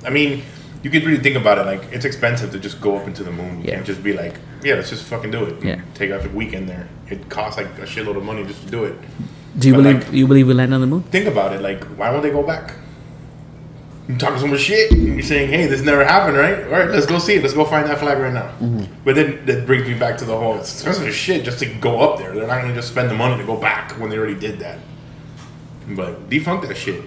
I 0.07 0.11
mean, 0.11 0.43
you 0.83 0.89
could 0.91 1.05
really 1.05 1.23
think 1.23 1.37
about 1.37 1.59
it. 1.59 1.67
Like, 1.67 1.83
it's 1.93 2.07
expensive 2.07 2.51
to 2.53 2.59
just 2.59 2.81
go 2.81 2.97
up 2.97 3.07
into 3.07 3.23
the 3.23 3.33
moon 3.33 3.55
Yeah. 3.63 3.77
and 3.77 3.85
just 3.85 4.03
be 4.03 4.15
like, 4.15 4.35
yeah, 4.65 4.75
let's 4.77 4.89
just 4.89 5.05
fucking 5.05 5.31
do 5.31 5.45
it. 5.45 5.63
Yeah. 5.63 5.79
Take 5.95 6.11
off 6.13 6.25
a 6.25 6.29
weekend 6.31 6.71
there. 6.71 6.89
It 7.11 7.29
costs 7.29 7.59
like 7.61 7.67
a 7.79 7.87
shitload 7.93 8.17
of 8.17 8.25
money 8.25 8.45
just 8.45 8.63
to 8.65 8.71
do 8.71 8.85
it. 8.85 8.95
Do 9.59 9.69
you 9.69 9.75
But, 9.75 9.83
believe 9.83 10.05
like- 10.05 10.13
you 10.15 10.27
believe 10.27 10.47
we 10.49 10.55
land 10.55 10.73
on 10.73 10.81
the 10.81 10.87
moon? 10.87 11.03
Think 11.03 11.27
about 11.27 11.53
it. 11.53 11.61
Like, 11.61 11.85
why 11.99 12.11
won't 12.11 12.23
they 12.23 12.31
go 12.31 12.43
back? 12.43 12.73
You're 14.11 14.19
talking 14.19 14.40
so 14.40 14.47
much 14.49 14.61
shit. 14.61 14.90
and 14.90 15.07
You're 15.07 15.23
saying, 15.23 15.50
hey, 15.50 15.67
this 15.67 15.83
never 15.83 16.05
happened, 16.05 16.37
right? 16.37 16.64
All 16.64 16.71
right, 16.71 16.90
let's 16.90 17.07
go 17.07 17.19
see 17.21 17.35
it. 17.35 17.43
Let's 17.43 17.55
go 17.55 17.64
find 17.64 17.87
that 17.88 17.99
flag 18.00 18.19
right 18.19 18.33
now. 18.33 18.49
Mm-hmm. 18.59 18.93
But 19.05 19.14
then 19.14 19.47
that 19.47 19.67
brings 19.67 19.87
me 19.87 19.95
back 19.95 20.19
to 20.19 20.25
the 20.25 20.37
whole 20.37 20.57
it's 20.59 20.73
expensive 20.73 21.07
as 21.07 21.14
shit 21.14 21.45
just 21.45 21.61
to 21.61 21.67
go 21.67 22.00
up 22.00 22.19
there. 22.19 22.35
They're 22.35 22.47
not 22.47 22.61
going 22.61 22.75
to 22.75 22.75
just 22.75 22.88
spend 22.88 23.09
the 23.09 23.14
money 23.14 23.37
to 23.37 23.45
go 23.47 23.57
back 23.57 23.93
when 24.00 24.11
they 24.11 24.19
already 24.19 24.35
did 24.35 24.59
that. 24.59 24.79
But 25.88 26.29
defunct 26.29 26.67
that 26.67 26.76
shit. 26.76 27.02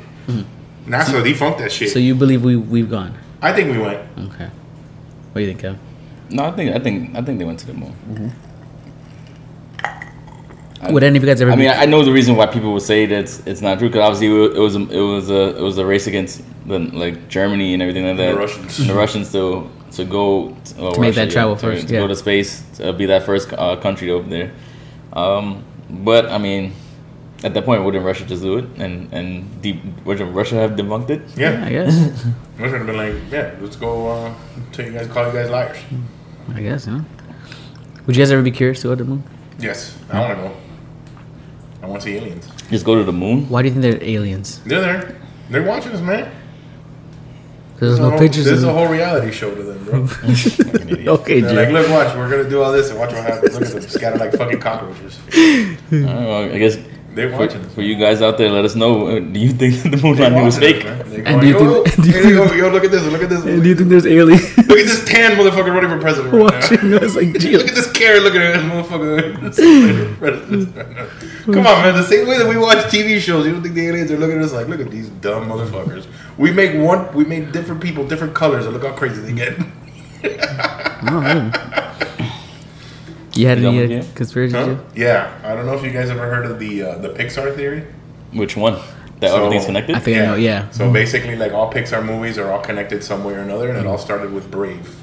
NASA 0.86 1.22
defunct 1.24 1.60
that 1.60 1.72
shit. 1.72 1.90
Mm-hmm. 1.90 1.94
So 1.94 2.00
you 2.00 2.16
believe 2.16 2.44
we 2.44 2.56
we've 2.56 2.90
gone? 2.90 3.18
I 3.42 3.52
think 3.52 3.72
we 3.72 3.80
went. 3.80 4.00
Okay. 4.18 4.46
What 5.32 5.36
do 5.36 5.42
you 5.42 5.48
think, 5.54 5.62
Kev? 5.62 5.78
No, 6.30 6.46
I 6.46 6.52
think 6.52 6.74
I 6.76 6.80
think 6.80 7.16
I 7.16 7.22
think 7.22 7.40
they 7.40 7.46
went 7.46 7.60
to 7.60 7.68
the 7.68 7.74
moon. 7.74 8.34
Would 10.90 11.04
any 11.04 11.18
of 11.18 11.24
you 11.24 11.30
guys 11.30 11.42
ever? 11.42 11.52
I 11.52 11.56
be- 11.56 11.62
mean, 11.62 11.72
I 11.72 11.86
know 11.86 12.04
the 12.04 12.12
reason 12.12 12.36
why 12.36 12.46
people 12.48 12.74
would 12.74 12.82
say 12.82 13.06
that 13.06 13.20
it's, 13.20 13.46
it's 13.48 13.62
not 13.62 13.80
true 13.80 13.88
because 13.90 14.02
obviously 14.02 14.28
it 14.28 14.60
was 14.60 14.76
a, 14.76 14.80
it 14.80 15.00
was 15.00 15.30
a 15.30 15.58
it 15.58 15.62
was 15.62 15.78
a 15.78 15.86
race 15.86 16.08
against 16.08 16.42
the, 16.66 16.80
like 16.80 17.28
Germany 17.30 17.74
and 17.74 17.82
everything 17.82 18.06
like 18.06 18.18
that. 18.18 18.34
The 18.34 18.40
Russians. 18.40 18.88
the 18.88 18.94
Russians 18.94 19.32
to 19.32 19.70
to 19.92 20.06
go 20.06 20.56
to, 20.66 20.88
uh, 20.88 20.94
To 20.94 21.00
make 21.00 21.16
that 21.16 21.26
Russia, 21.26 21.32
travel 21.32 21.56
to, 21.56 21.62
first, 21.62 21.88
to 21.88 21.94
yeah. 21.94 22.00
go 22.00 22.08
to 22.08 22.16
space, 22.16 22.64
to 22.78 22.94
be 22.94 23.06
that 23.06 23.24
first 23.24 23.54
uh, 23.54 23.76
country 23.78 24.10
over 24.10 24.28
there. 24.28 24.52
Um, 25.14 25.64
but 25.90 26.26
I 26.30 26.38
mean, 26.40 26.74
at 27.44 27.54
that 27.54 27.66
point, 27.66 27.84
wouldn't 27.84 28.04
Russia 28.04 28.26
just 28.26 28.42
do 28.42 28.58
it 28.58 28.66
and 28.78 29.14
and 29.14 29.62
deep, 29.62 29.82
wouldn't 30.06 30.34
Russia 30.34 30.56
have 30.56 30.72
debunked 30.72 31.10
it? 31.10 31.22
Yeah. 31.38 31.64
I 31.66 31.70
guess. 31.70 31.94
I 32.60 32.70
should 32.70 32.74
have 32.74 32.88
been 32.88 32.98
like, 32.98 33.16
yeah, 33.32 33.56
let's 33.62 33.76
go 33.76 34.08
uh, 34.08 34.34
tell 34.72 34.86
you 34.86 34.94
guys, 34.94 35.08
call 35.08 35.28
you 35.28 35.34
guys 35.34 35.50
liars. 35.50 35.78
I 36.56 36.62
guess. 36.62 36.88
You 36.88 36.94
know. 36.94 37.06
Would 38.06 38.16
you 38.16 38.22
guys 38.22 38.32
ever 38.32 38.42
be 38.42 38.52
curious 38.52 38.82
to 38.82 38.88
go 38.88 38.96
to 38.96 39.04
the 39.04 39.10
moon? 39.10 39.24
Yes, 39.60 39.98
I 40.10 40.20
want 40.20 40.38
to 40.38 40.48
go. 40.48 40.56
I 41.82 41.86
want 41.86 42.02
to 42.02 42.08
see 42.08 42.16
aliens. 42.16 42.48
Just 42.70 42.86
go 42.86 42.96
to 42.96 43.04
the 43.04 43.14
moon. 43.14 43.48
Why 43.50 43.62
do 43.62 43.68
you 43.68 43.74
think 43.74 43.84
they're 43.84 44.04
aliens? 44.04 44.60
They're 44.66 44.82
there. 44.82 45.22
They're 45.50 45.64
watching 45.64 45.92
us, 45.92 46.02
man. 46.02 46.32
There's 47.80 47.94
This 47.94 48.00
no 48.00 48.10
whole- 48.12 48.20
pictures. 48.20 48.46
This 48.46 48.54
is 48.60 48.64
a 48.64 48.72
whole 48.74 48.88
reality 48.88 49.32
show 49.32 49.54
to 49.54 49.62
them, 49.64 49.84
bro. 49.84 50.08
Okay, 51.20 51.42
They're 51.42 51.54
like, 51.66 51.70
look, 51.74 51.90
watch, 51.90 52.16
we're 52.16 52.30
gonna 52.30 52.50
do 52.50 52.62
all 52.62 52.72
this, 52.72 52.90
and 52.90 52.98
watch 53.00 53.12
what 53.12 53.24
happens. 53.24 53.54
Look 53.56 53.64
at 53.64 53.72
them, 53.74 53.82
scattered 53.82 54.20
like 54.22 54.34
fucking 54.34 54.60
cockroaches. 54.62 55.20
I 55.34 55.92
don't 55.92 56.52
I 56.54 56.58
guess 56.58 56.78
They're 57.14 57.30
for, 57.32 57.40
watching 57.40 57.62
us. 57.66 57.74
for 57.74 57.82
you 57.82 57.96
guys 57.96 58.22
out 58.22 58.38
there, 58.38 58.50
let 58.50 58.64
us 58.64 58.76
know. 58.76 59.08
uh, 59.08 59.20
Do 59.20 59.40
you 59.40 59.50
think 59.52 59.82
the 59.92 59.98
moon 60.02 60.18
landing 60.18 60.46
was 60.46 60.58
fake? 60.58 60.84
man. 60.86 61.02
And 61.26 61.42
do 61.42 61.48
you 61.48 61.54
yo, 61.60 61.84
think- 61.84 61.96
do 62.06 62.10
you 62.10 62.24
hey, 62.24 62.30
yo, 62.34 62.54
yo, 62.54 62.70
look 62.70 62.84
at 62.86 62.92
this, 62.92 63.04
look 63.12 63.22
at 63.22 63.30
this. 63.30 63.44
do 63.44 63.62
you 63.68 63.76
think 63.76 63.90
there's 63.90 64.06
aliens 64.08 64.58
Look 64.58 64.80
at 64.80 64.86
this 64.86 65.04
tan 65.06 65.32
motherfucker 65.36 65.74
running 65.74 65.90
for 65.90 66.00
president 66.00 66.34
right 66.34 66.40
now. 66.42 66.60
watching 66.60 66.94
us? 66.94 67.16
Like, 67.16 67.38
gee, 67.40 67.58
Look 67.58 67.68
at 67.68 67.76
this 67.76 67.92
carrot 67.92 68.24
Look 68.24 68.36
at 68.36 68.54
this 68.54 68.64
motherfucker. 68.72 69.54
Come 71.46 71.68
on, 71.68 71.82
man. 71.84 71.96
The 71.96 72.04
same 72.04 72.28
way 72.28 72.38
that 72.38 72.48
we 72.48 72.58
watch 72.58 72.78
TV 72.86 73.20
shows, 73.20 73.46
you 73.46 73.52
don't 73.52 73.62
think 73.62 73.76
the 73.76 73.86
aliens 73.88 74.10
are 74.12 74.18
looking 74.18 74.38
at 74.38 74.44
us 74.44 74.54
like, 74.54 74.68
look 74.68 74.80
at 74.80 74.90
these 74.90 75.10
dumb 75.10 75.50
motherfuckers. 75.50 76.06
We 76.38 76.52
make 76.52 76.76
one, 76.76 77.14
we 77.14 77.26
make 77.26 77.52
different 77.52 77.82
people, 77.82 78.08
different 78.08 78.34
colors, 78.34 78.66
and 78.66 78.74
look 78.74 78.84
how 78.84 78.94
crazy 78.94 79.22
they 79.22 79.34
get. 79.34 79.58
Really? 81.04 81.52
You 83.36 83.48
had 83.48 83.58
You 83.58 83.64
done 83.64 83.76
any 83.76 83.80
with 83.80 83.92
uh, 83.92 84.10
it? 84.10 84.16
conspiracy? 84.16 84.56
Huh? 84.56 84.78
Yeah, 84.96 85.40
I 85.44 85.56
don't 85.56 85.66
know 85.66 85.74
if 85.74 85.84
you 85.84 85.92
guys 85.92 86.10
ever 86.10 86.28
heard 86.30 86.46
of 86.46 86.60
the 86.60 86.84
uh, 86.84 86.98
the 87.00 87.10
Pixar 87.10 87.56
theory. 87.56 87.84
Which 88.32 88.56
one? 88.56 88.80
That 89.20 89.32
So- 89.32 89.38
everything's 89.46 89.66
connected? 89.66 89.96
I 89.96 90.00
think 90.00 90.18
I 90.18 90.26
know. 90.26 90.36
Yeah. 90.36 90.70
So 90.72 90.92
basically, 90.92 91.36
like 91.36 91.52
all 91.52 91.72
Pixar 91.72 92.06
movies 92.06 92.38
are 92.38 92.52
all 92.52 92.62
connected 92.62 93.04
some 93.04 93.24
way 93.24 93.34
or 93.34 93.40
another, 93.40 93.70
and 93.70 93.78
it 93.78 93.86
all 93.88 93.98
started 93.98 94.32
with 94.34 94.50
Brave, 94.52 94.96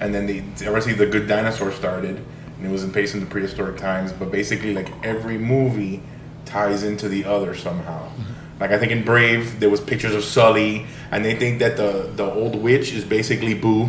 and 0.00 0.14
then 0.14 0.26
the 0.26 0.40
obviously 0.66 0.94
the 0.94 1.06
Good 1.06 1.28
Dinosaur 1.28 1.70
started, 1.72 2.16
and 2.56 2.66
it 2.66 2.70
was 2.70 2.82
in 2.82 2.90
based 2.92 3.14
in 3.14 3.20
the 3.20 3.26
prehistoric 3.26 3.76
times. 3.76 4.12
But 4.12 4.30
basically, 4.32 4.72
like 4.74 4.88
every 5.04 5.36
movie 5.38 6.02
ties 6.46 6.82
into 6.82 7.08
the 7.08 7.24
other 7.24 7.54
somehow. 7.54 8.08
Like 8.60 8.70
I 8.70 8.78
think 8.78 8.90
in 8.92 9.04
Brave 9.04 9.60
there 9.60 9.68
was 9.70 9.80
pictures 9.80 10.14
of 10.14 10.24
Sully, 10.24 10.86
and 11.10 11.24
they 11.24 11.34
think 11.36 11.58
that 11.58 11.76
the 11.76 12.10
the 12.14 12.24
old 12.24 12.56
witch 12.56 12.92
is 12.92 13.04
basically 13.04 13.54
Boo, 13.54 13.88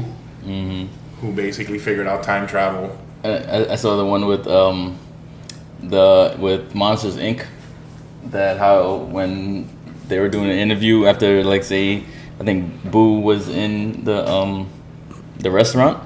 who 1.22 1.32
basically 1.34 1.80
figured 1.80 2.08
out 2.08 2.24
time 2.24 2.48
travel. 2.48 2.98
I, 3.24 3.30
I- 3.30 3.72
I 3.74 3.76
saw 3.76 3.96
the 3.98 4.06
one 4.06 4.26
with 4.28 4.46
um, 4.48 4.98
the 5.82 6.36
with 6.40 6.74
Monsters 6.76 7.18
Inc. 7.18 7.46
That 8.32 8.58
how 8.58 8.98
when 8.98 9.70
they 10.10 10.20
were 10.20 10.30
doing 10.30 10.50
an 10.50 10.58
interview 10.58 11.06
after 11.06 11.44
like 11.44 11.64
say 11.64 12.04
I 12.40 12.44
think 12.44 12.92
Boo 12.92 13.20
was 13.20 13.48
in 13.50 14.04
the 14.04 14.28
um, 14.30 14.68
the 15.40 15.50
restaurant 15.52 16.04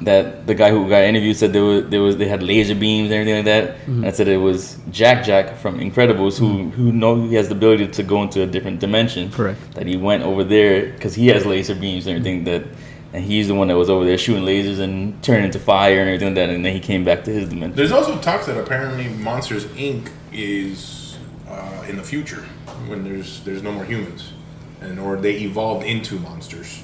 that 0.00 0.46
the 0.46 0.54
guy 0.54 0.70
who 0.70 0.88
got 0.88 1.02
interviewed 1.02 1.36
said 1.36 1.52
there 1.52 1.64
was 1.64 1.88
there 1.88 2.00
was 2.00 2.16
they 2.16 2.28
had 2.28 2.42
laser 2.42 2.74
beams 2.74 3.10
and 3.10 3.14
everything 3.14 3.36
like 3.36 3.44
that. 3.46 3.76
And 3.86 4.06
I 4.06 4.12
said 4.12 4.28
it 4.28 4.36
was 4.36 4.78
Jack 4.90 5.24
Jack 5.24 5.56
from 5.56 5.78
Incredibles 5.80 6.38
who 6.38 6.70
who 6.70 6.92
know 6.92 7.20
he 7.22 7.34
has 7.34 7.48
the 7.48 7.54
ability 7.56 7.88
to 7.88 8.02
go 8.02 8.22
into 8.22 8.42
a 8.42 8.46
different 8.46 8.80
dimension. 8.80 9.30
Correct. 9.30 9.58
that 9.74 9.86
he 9.86 9.96
went 9.96 10.22
over 10.22 10.44
there 10.44 10.92
because 10.92 11.14
he 11.14 11.26
has 11.28 11.44
laser 11.44 11.74
beams 11.74 12.06
and 12.06 12.16
everything 12.16 12.44
that 12.44 12.64
and 13.12 13.24
he's 13.24 13.48
the 13.48 13.54
one 13.54 13.68
that 13.68 13.76
was 13.76 13.88
over 13.90 14.04
there 14.04 14.18
shooting 14.18 14.44
lasers 14.44 14.78
and 14.78 15.20
turning 15.22 15.46
into 15.46 15.58
fire 15.58 16.00
and 16.00 16.08
everything 16.10 16.28
like 16.28 16.34
that 16.36 16.50
and 16.50 16.64
then 16.64 16.72
he 16.74 16.80
came 16.80 17.04
back 17.04 17.24
to 17.24 17.32
his 17.32 17.48
dimension. 17.48 17.74
There's 17.74 17.92
also 17.92 18.18
talks 18.20 18.46
that 18.46 18.58
apparently 18.58 19.08
Monsters 19.08 19.64
Inc. 19.66 20.10
is 20.32 21.16
uh, 21.48 21.84
in 21.88 21.96
the 21.96 22.02
future 22.02 22.42
when 22.86 23.02
there's 23.04 23.40
there's 23.44 23.62
no 23.62 23.72
more 23.72 23.84
humans, 23.84 24.32
and 24.80 24.98
or 25.00 25.16
they 25.16 25.38
evolved 25.38 25.84
into 25.86 26.18
monsters 26.20 26.82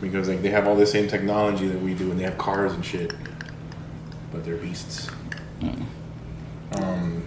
because 0.00 0.28
like 0.28 0.42
they 0.42 0.50
have 0.50 0.66
all 0.68 0.76
the 0.76 0.86
same 0.86 1.08
technology 1.08 1.68
that 1.68 1.80
we 1.80 1.94
do, 1.94 2.10
and 2.10 2.18
they 2.18 2.24
have 2.24 2.38
cars 2.38 2.72
and 2.72 2.84
shit, 2.84 3.14
but 4.32 4.44
they're 4.44 4.56
beasts. 4.56 5.08
Um, 6.72 7.22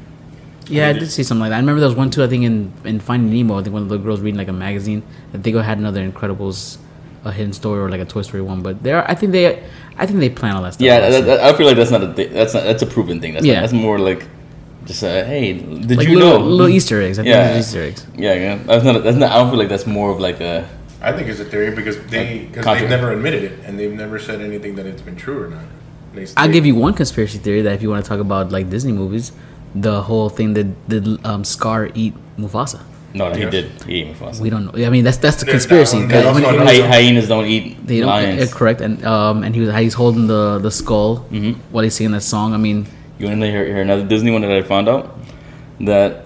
Yeah, 0.67 0.89
I 0.89 0.93
did 0.93 1.11
see 1.11 1.23
something 1.23 1.41
like 1.41 1.49
that. 1.49 1.57
I 1.57 1.59
remember 1.59 1.79
there 1.79 1.89
was 1.89 1.97
one 1.97 2.09
too. 2.11 2.23
I 2.23 2.27
think 2.27 2.43
in 2.43 2.71
in 2.85 2.99
Finding 2.99 3.33
Nemo, 3.33 3.59
I 3.59 3.63
think 3.63 3.73
one 3.73 3.83
of 3.83 3.89
the 3.89 3.97
girls 3.97 4.21
reading 4.21 4.37
like 4.37 4.47
a 4.47 4.53
magazine. 4.53 5.03
I 5.33 5.37
think 5.37 5.55
it 5.55 5.61
had 5.63 5.77
another 5.79 6.07
Incredibles, 6.09 6.77
a 7.25 7.31
hidden 7.31 7.51
story 7.53 7.79
or 7.81 7.89
like 7.89 7.99
a 8.01 8.05
Toy 8.05 8.21
Story 8.21 8.41
one. 8.41 8.61
But 8.61 8.81
there, 8.83 9.09
I 9.09 9.15
think 9.15 9.31
they, 9.33 9.63
I 9.97 10.05
think 10.05 10.19
they 10.19 10.29
plan 10.29 10.55
all 10.55 10.63
that 10.63 10.73
stuff. 10.75 10.85
yeah 10.85 11.09
that, 11.09 11.25
that, 11.25 11.39
I 11.41 11.57
feel 11.57 11.65
like 11.65 11.75
that's 11.75 11.91
not 11.91 12.03
a 12.03 12.13
thi- 12.13 12.27
that's 12.27 12.53
not 12.53 12.63
that's 12.63 12.83
a 12.83 12.85
proven 12.85 13.19
thing 13.19 13.33
that's 13.33 13.45
Yeah. 13.45 13.55
not, 13.55 13.61
that's 13.61 13.73
more 13.73 13.99
like 13.99 14.25
just 14.85 15.03
uh, 15.03 15.23
hey 15.25 15.53
did 15.53 15.97
like 15.97 16.07
you 16.07 16.17
little, 16.17 16.39
know 16.39 16.45
little 16.45 16.69
Easter 16.69 17.01
eggs. 17.01 17.19
I 17.19 17.23
think 17.23 17.33
Yeah. 17.33 17.59
Easter 17.59 17.81
eggs. 17.83 18.05
yeah 18.15 18.33
yeah 18.33 18.55
that's 18.55 18.83
not 18.85 19.03
that's 19.03 19.17
not 19.17 19.31
I 19.31 19.35
don't 19.39 19.49
feel 19.49 19.59
like 19.59 19.69
that's 19.69 19.85
more 19.87 20.09
of 20.11 20.19
like 20.19 20.39
a 20.39 20.67
I 21.01 21.11
think 21.13 21.27
it's 21.29 21.39
a 21.39 21.45
theory 21.45 21.71
because 21.75 21.97
they 22.07 22.45
because 22.51 22.65
they've 22.65 22.89
never 22.89 23.11
admitted 23.11 23.43
it 23.43 23.59
and 23.65 23.79
they've 23.79 23.91
never 23.93 24.19
said 24.19 24.41
anything 24.41 24.75
that 24.75 24.85
it's 24.85 25.01
been 25.01 25.15
true 25.15 25.43
or 25.43 25.49
not. 25.49 25.65
They, 26.13 26.27
I'll 26.37 26.47
they- 26.47 26.53
give 26.53 26.65
you 26.65 26.75
one 26.75 26.93
conspiracy 26.93 27.37
theory 27.39 27.61
that 27.63 27.73
if 27.73 27.81
you 27.81 27.89
want 27.89 28.03
to 28.05 28.09
talk 28.09 28.19
about 28.19 28.51
like 28.51 28.69
Disney 28.69 28.91
movies, 28.91 29.31
the 29.73 30.01
whole 30.03 30.29
thing 30.29 30.53
that 30.53 30.67
did 30.89 31.25
um, 31.25 31.43
Scar 31.43 31.89
eat 31.95 32.13
Mufasa. 32.37 32.81
no 33.13 33.27
no, 33.29 33.35
he 33.35 33.41
Yes. 33.41 33.51
did 33.51 33.65
he 33.87 33.93
ate 34.01 34.07
Mufasa 34.13 34.39
We 34.39 34.49
don't 34.49 34.65
know. 34.67 34.85
I 34.85 34.89
mean, 34.89 35.03
that's 35.03 35.17
that's 35.17 35.37
the 35.41 35.45
There's 35.45 35.65
that 35.65 35.69
conspiracy. 35.69 35.97
one. 35.97 36.07
That- 36.07 36.23
There's 36.23 36.27
also 36.27 36.39
it- 36.41 36.55
another 36.61 36.81
Hy- 36.83 36.87
hyenas 36.95 37.27
don't 37.27 37.47
eat 37.47 37.63
They 37.87 37.99
don't, 38.01 38.07
lions 38.09 38.51
uh, 38.51 38.55
correct, 38.55 38.79
and 38.81 39.03
um, 39.05 39.43
and 39.43 39.55
he 39.55 39.61
was 39.61 39.73
he's 39.75 39.95
holding 39.95 40.27
the 40.27 40.59
the 40.59 40.71
skull 40.71 41.25
Mhm. 41.31 41.55
while 41.71 41.83
he's 41.83 41.95
singing 41.95 42.11
that 42.13 42.21
song. 42.35 42.53
I 42.53 42.57
mean, 42.57 42.85
You 43.17 43.25
want 43.27 43.41
to 43.41 43.49
hear, 43.49 43.65
hear 43.65 43.81
another 43.81 44.03
Disney 44.13 44.29
one 44.31 44.41
that 44.41 44.51
I 44.51 44.61
found 44.61 44.87
out? 44.89 45.17
That, 45.81 46.25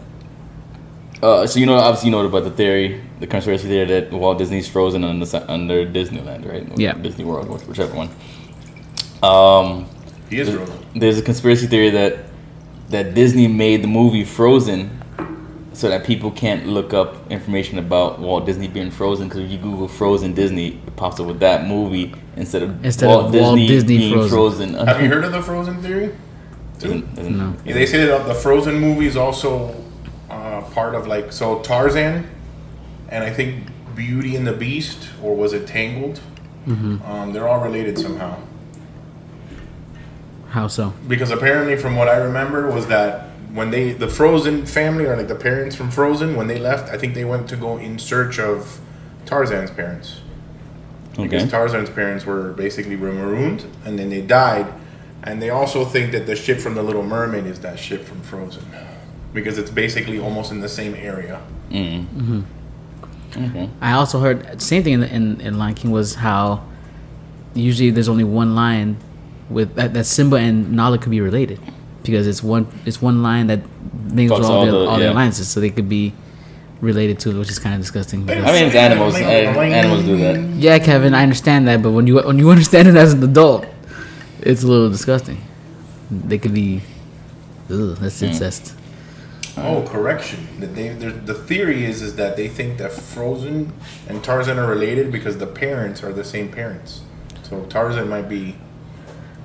uh, 1.23 1.47
so 1.47 1.59
you 1.59 1.65
know, 1.65 1.75
obviously 1.75 2.09
you 2.09 2.15
know 2.15 2.25
about 2.25 2.43
the 2.43 2.51
theory, 2.51 3.01
the 3.19 3.27
conspiracy 3.27 3.67
theory 3.67 3.85
that 3.85 4.11
Walt 4.11 4.37
Disney's 4.37 4.67
frozen 4.67 5.03
under, 5.03 5.25
under 5.47 5.85
Disneyland, 5.85 6.49
right? 6.49 6.67
Yeah. 6.77 6.93
Disney 6.93 7.23
World, 7.23 7.47
whichever 7.67 7.95
one. 7.95 8.09
Um, 9.23 9.87
he 10.29 10.39
is 10.39 10.47
there's, 10.47 10.57
frozen. 10.69 10.85
there's 10.95 11.17
a 11.17 11.21
conspiracy 11.21 11.67
theory 11.67 11.89
that 11.91 12.25
that 12.89 13.15
Disney 13.15 13.47
made 13.47 13.81
the 13.83 13.87
movie 13.87 14.23
Frozen 14.23 15.01
so 15.73 15.89
that 15.89 16.05
people 16.05 16.29
can't 16.31 16.67
look 16.67 16.93
up 16.93 17.29
information 17.31 17.79
about 17.79 18.19
Walt 18.19 18.45
Disney 18.45 18.67
being 18.67 18.91
frozen 18.91 19.27
because 19.27 19.41
if 19.41 19.49
you 19.49 19.57
Google 19.57 19.87
Frozen 19.87 20.33
Disney, 20.33 20.79
it 20.85 20.95
pops 20.95 21.19
up 21.19 21.25
with 21.25 21.39
that 21.39 21.67
movie 21.67 22.13
instead 22.35 22.61
of 22.63 22.85
Instead 22.85 23.07
Walt 23.07 23.25
of 23.25 23.31
Disney, 23.31 23.47
Walt 23.47 23.57
Disney 23.67 23.97
being 23.97 24.13
Frozen. 24.29 24.29
frozen. 24.73 24.87
Have 24.87 25.01
you 25.01 25.09
heard 25.09 25.23
of 25.25 25.31
the 25.31 25.41
Frozen 25.41 25.81
theory? 25.81 26.15
Isn't- 26.77 27.17
isn't- 27.17 27.37
No. 27.37 27.55
Yeah, 27.65 27.73
they 27.73 27.85
say 27.87 28.05
that 28.05 28.27
the 28.27 28.35
Frozen 28.35 28.79
movie 28.79 29.07
is 29.07 29.17
also 29.17 29.75
uh, 30.29 30.61
part 30.73 30.93
of 30.95 31.07
like 31.07 31.31
so 31.33 31.59
Tarzan, 31.59 32.25
and 33.09 33.23
I 33.23 33.31
think 33.31 33.67
Beauty 33.95 34.35
and 34.35 34.45
the 34.45 34.53
Beast, 34.53 35.09
or 35.21 35.35
was 35.35 35.53
it 35.53 35.67
Tangled? 35.67 36.19
Um, 36.67 37.31
they're 37.31 37.47
all 37.47 37.59
related 37.63 37.97
somehow. 37.99 38.39
how 40.49 40.67
so? 40.67 40.93
Because 41.07 41.29
apparently, 41.29 41.77
from 41.77 41.95
what 41.95 42.09
I 42.09 42.17
remember, 42.17 42.71
was 42.71 42.87
that 42.87 43.29
when 43.53 43.71
they 43.71 43.93
the 43.93 44.07
Frozen 44.07 44.65
family 44.65 45.05
or 45.05 45.15
like 45.15 45.27
the 45.27 45.35
parents 45.35 45.75
from 45.75 45.91
Frozen 45.91 46.35
when 46.35 46.47
they 46.47 46.59
left, 46.59 46.91
I 46.91 46.97
think 46.97 47.13
they 47.13 47.25
went 47.25 47.47
to 47.49 47.55
go 47.55 47.77
in 47.77 47.99
search 47.99 48.39
of 48.39 48.79
Tarzan's 49.25 49.71
parents. 49.71 50.21
Okay. 51.13 51.23
Because 51.23 51.49
Tarzan's 51.49 51.89
parents 51.89 52.25
were 52.25 52.51
basically 52.53 52.95
were 52.95 53.11
marooned 53.11 53.65
and 53.85 53.97
then 53.97 54.09
they 54.09 54.21
died. 54.21 54.73
And 55.23 55.41
they 55.41 55.49
also 55.49 55.85
think 55.85 56.11
that 56.11 56.27
the 56.27 56.35
ship 56.35 56.59
from 56.59 56.75
the 56.75 56.83
Little 56.83 57.01
Mermaid 57.01 57.45
is 57.45 57.59
that 57.61 57.79
ship 57.79 58.03
from 58.03 58.21
Frozen. 58.21 58.65
Because 59.33 59.57
it's 59.57 59.71
basically 59.71 60.19
almost 60.19 60.51
in 60.51 60.59
the 60.59 60.69
same 60.69 60.93
area. 60.93 61.41
Mm. 61.69 62.43
Okay. 63.37 63.69
I 63.81 63.91
also 63.93 64.19
heard 64.19 64.61
same 64.61 64.83
thing 64.83 64.93
in, 64.93 65.03
in 65.03 65.41
in 65.41 65.57
Lion 65.57 65.75
King 65.75 65.91
was 65.91 66.15
how 66.15 66.63
usually 67.53 67.89
there's 67.91 68.09
only 68.09 68.23
one 68.23 68.55
line 68.55 68.97
with 69.49 69.75
that, 69.75 69.93
that 69.93 70.05
Simba 70.05 70.37
and 70.37 70.71
Nala 70.73 70.97
could 70.97 71.11
be 71.11 71.21
related 71.21 71.59
because 72.03 72.27
it's 72.27 72.41
one 72.43 72.67
it's 72.85 73.01
one 73.01 73.21
line 73.23 73.47
that 73.47 73.61
makes 74.11 74.31
Fucks 74.31 74.43
all, 74.43 74.51
all 74.51 74.65
the, 74.65 74.71
the- 74.71 74.85
all 74.87 74.97
the 74.97 75.05
yeah. 75.05 75.11
alliances 75.11 75.47
so 75.49 75.59
they 75.59 75.69
could 75.69 75.89
be 75.89 76.13
related 76.81 77.19
to 77.19 77.29
it, 77.31 77.35
which 77.37 77.49
is 77.49 77.57
kind 77.59 77.73
of 77.73 77.81
disgusting. 77.81 78.29
I 78.29 78.35
mean, 78.35 78.65
it's 78.67 78.75
animals. 78.75 79.15
Uh, 79.15 79.19
animals 79.19 80.03
do 80.03 80.17
that. 80.17 80.39
yeah, 80.55 80.77
Kevin, 80.79 81.13
I 81.13 81.23
understand 81.23 81.67
that, 81.67 81.81
but 81.81 81.91
when 81.91 82.05
you 82.07 82.19
when 82.21 82.37
you 82.37 82.49
understand 82.55 82.87
it 82.87 82.95
as 82.95 83.13
an 83.13 83.23
adult, 83.23 83.65
it's 84.41 84.63
a 84.63 84.67
little 84.67 84.89
disgusting. 84.89 85.37
They 86.11 86.37
could 86.37 86.53
be, 86.53 86.81
ugh, 87.71 87.97
that's 87.97 88.19
Hmm. 88.19 88.25
incest. 88.25 88.75
Oh, 89.57 89.83
correction. 89.87 90.47
That 90.59 90.75
they 90.75 90.89
the 90.89 91.33
theory 91.33 91.85
is 91.85 92.01
is 92.01 92.15
that 92.17 92.35
they 92.35 92.47
think 92.49 92.77
that 92.77 92.91
Frozen 92.91 93.71
and 94.07 94.23
Tarzan 94.23 94.59
are 94.59 94.67
related 94.67 95.11
because 95.11 95.37
the 95.37 95.47
parents 95.47 96.03
are 96.03 96.11
the 96.11 96.23
same 96.25 96.51
parents. 96.51 97.01
So 97.43 97.63
Tarzan 97.65 98.09
might 98.09 98.27
be 98.27 98.55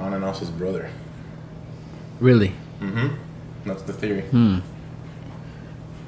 Anna 0.00 0.16
and 0.16 0.24
Elsa's 0.24 0.50
brother. 0.50 0.90
Really? 2.18 2.54
Mm-hmm. 2.80 3.14
That's 3.66 3.82
the 3.82 3.92
theory. 3.92 4.22
Hmm. 4.22 4.58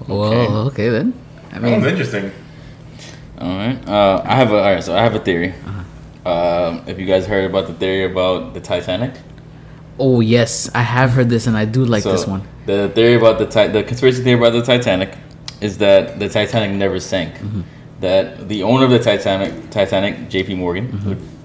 Well, 0.08 0.66
okay 0.68 0.88
then. 0.88 1.14
I 1.52 1.58
That 1.58 1.62
was 1.62 1.70
mean, 1.82 1.84
interesting. 1.84 2.32
All 3.38 3.56
right. 3.56 3.88
Uh, 3.88 4.22
I 4.24 4.34
have 4.36 4.50
a 4.50 4.56
all 4.56 4.72
right. 4.74 4.82
So 4.82 4.96
I 4.96 5.02
have 5.02 5.14
a 5.14 5.20
theory. 5.20 5.54
Um, 6.24 6.82
if 6.86 6.98
you 6.98 7.06
guys 7.06 7.26
heard 7.26 7.44
about 7.50 7.66
the 7.66 7.74
theory 7.74 8.04
about 8.10 8.54
the 8.54 8.60
Titanic, 8.60 9.14
oh 9.98 10.20
yes, 10.20 10.70
I 10.74 10.82
have 10.82 11.10
heard 11.10 11.28
this 11.28 11.46
and 11.46 11.56
I 11.56 11.64
do 11.64 11.84
like 11.84 12.02
So, 12.02 12.12
this 12.12 12.26
one. 12.26 12.42
The 12.66 12.90
theory 12.94 13.14
about 13.14 13.38
the 13.38 13.46
ti- 13.46 13.68
the 13.72 13.82
conspiracy 13.82 14.22
theory 14.22 14.38
about 14.38 14.52
the 14.52 14.62
Titanic 14.62 15.16
is 15.60 15.78
that 15.78 16.18
the 16.18 16.28
Titanic 16.28 16.72
never 16.76 16.98
sank. 17.00 17.34
Mm-hmm. 17.34 17.60
That 18.00 18.48
the 18.48 18.62
owner 18.64 18.84
of 18.84 18.90
the 18.90 18.98
Titanic, 18.98 19.70
Titanic, 19.70 20.28
J.P. 20.28 20.54
Morgan, 20.56 20.86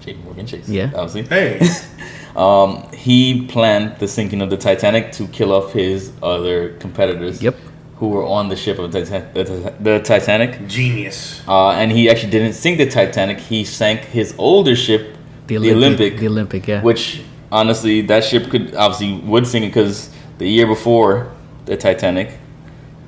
J.P. 0.01 0.19
Morgan 0.23 0.45
Chase, 0.47 0.63
Mm-hmm. 0.65 0.73
Yeah. 0.73 0.91
obviously, 0.95 1.23
Hey, 1.23 1.59
um, 2.35 2.87
he 2.93 3.45
planned 3.47 3.97
the 3.99 4.07
sinking 4.07 4.41
of 4.41 4.49
the 4.49 4.57
Titanic 4.57 5.11
to 5.13 5.27
kill 5.27 5.51
off 5.53 5.71
his 5.73 6.11
other 6.23 6.73
competitors. 6.79 7.41
Yep. 7.43 7.55
Who 7.97 8.09
were 8.09 8.23
on 8.25 8.47
the 8.49 8.55
ship 8.55 8.77
of 8.77 8.91
the, 8.91 9.03
Titan- 9.05 9.33
the, 9.33 9.43
Ti- 9.43 9.75
the 9.83 9.99
Titanic, 9.99 10.67
genius. 10.67 11.41
uh, 11.47 11.71
and 11.71 11.91
he 11.91 12.09
actually 12.11 12.29
didn't 12.29 12.53
sink 12.53 12.77
the 12.77 12.85
Titanic. 12.87 13.39
He 13.39 13.63
sank 13.63 14.01
his 14.01 14.35
older 14.37 14.75
ship, 14.75 15.15
The 15.47 15.57
the 15.57 15.71
Olympic. 15.71 15.77
Olympic, 16.13 16.19
The 16.19 16.27
Olympic, 16.27 16.67
yeah. 16.67 16.81
which 16.83 17.21
honestly 17.51 18.01
that 18.01 18.23
ship 18.23 18.49
could 18.49 18.75
obviously 18.75 19.13
would 19.27 19.47
sink 19.47 19.65
because 19.65 20.09
the 20.37 20.47
year 20.47 20.67
before 20.67 21.31
the 21.65 21.75
Titanic, 21.77 22.31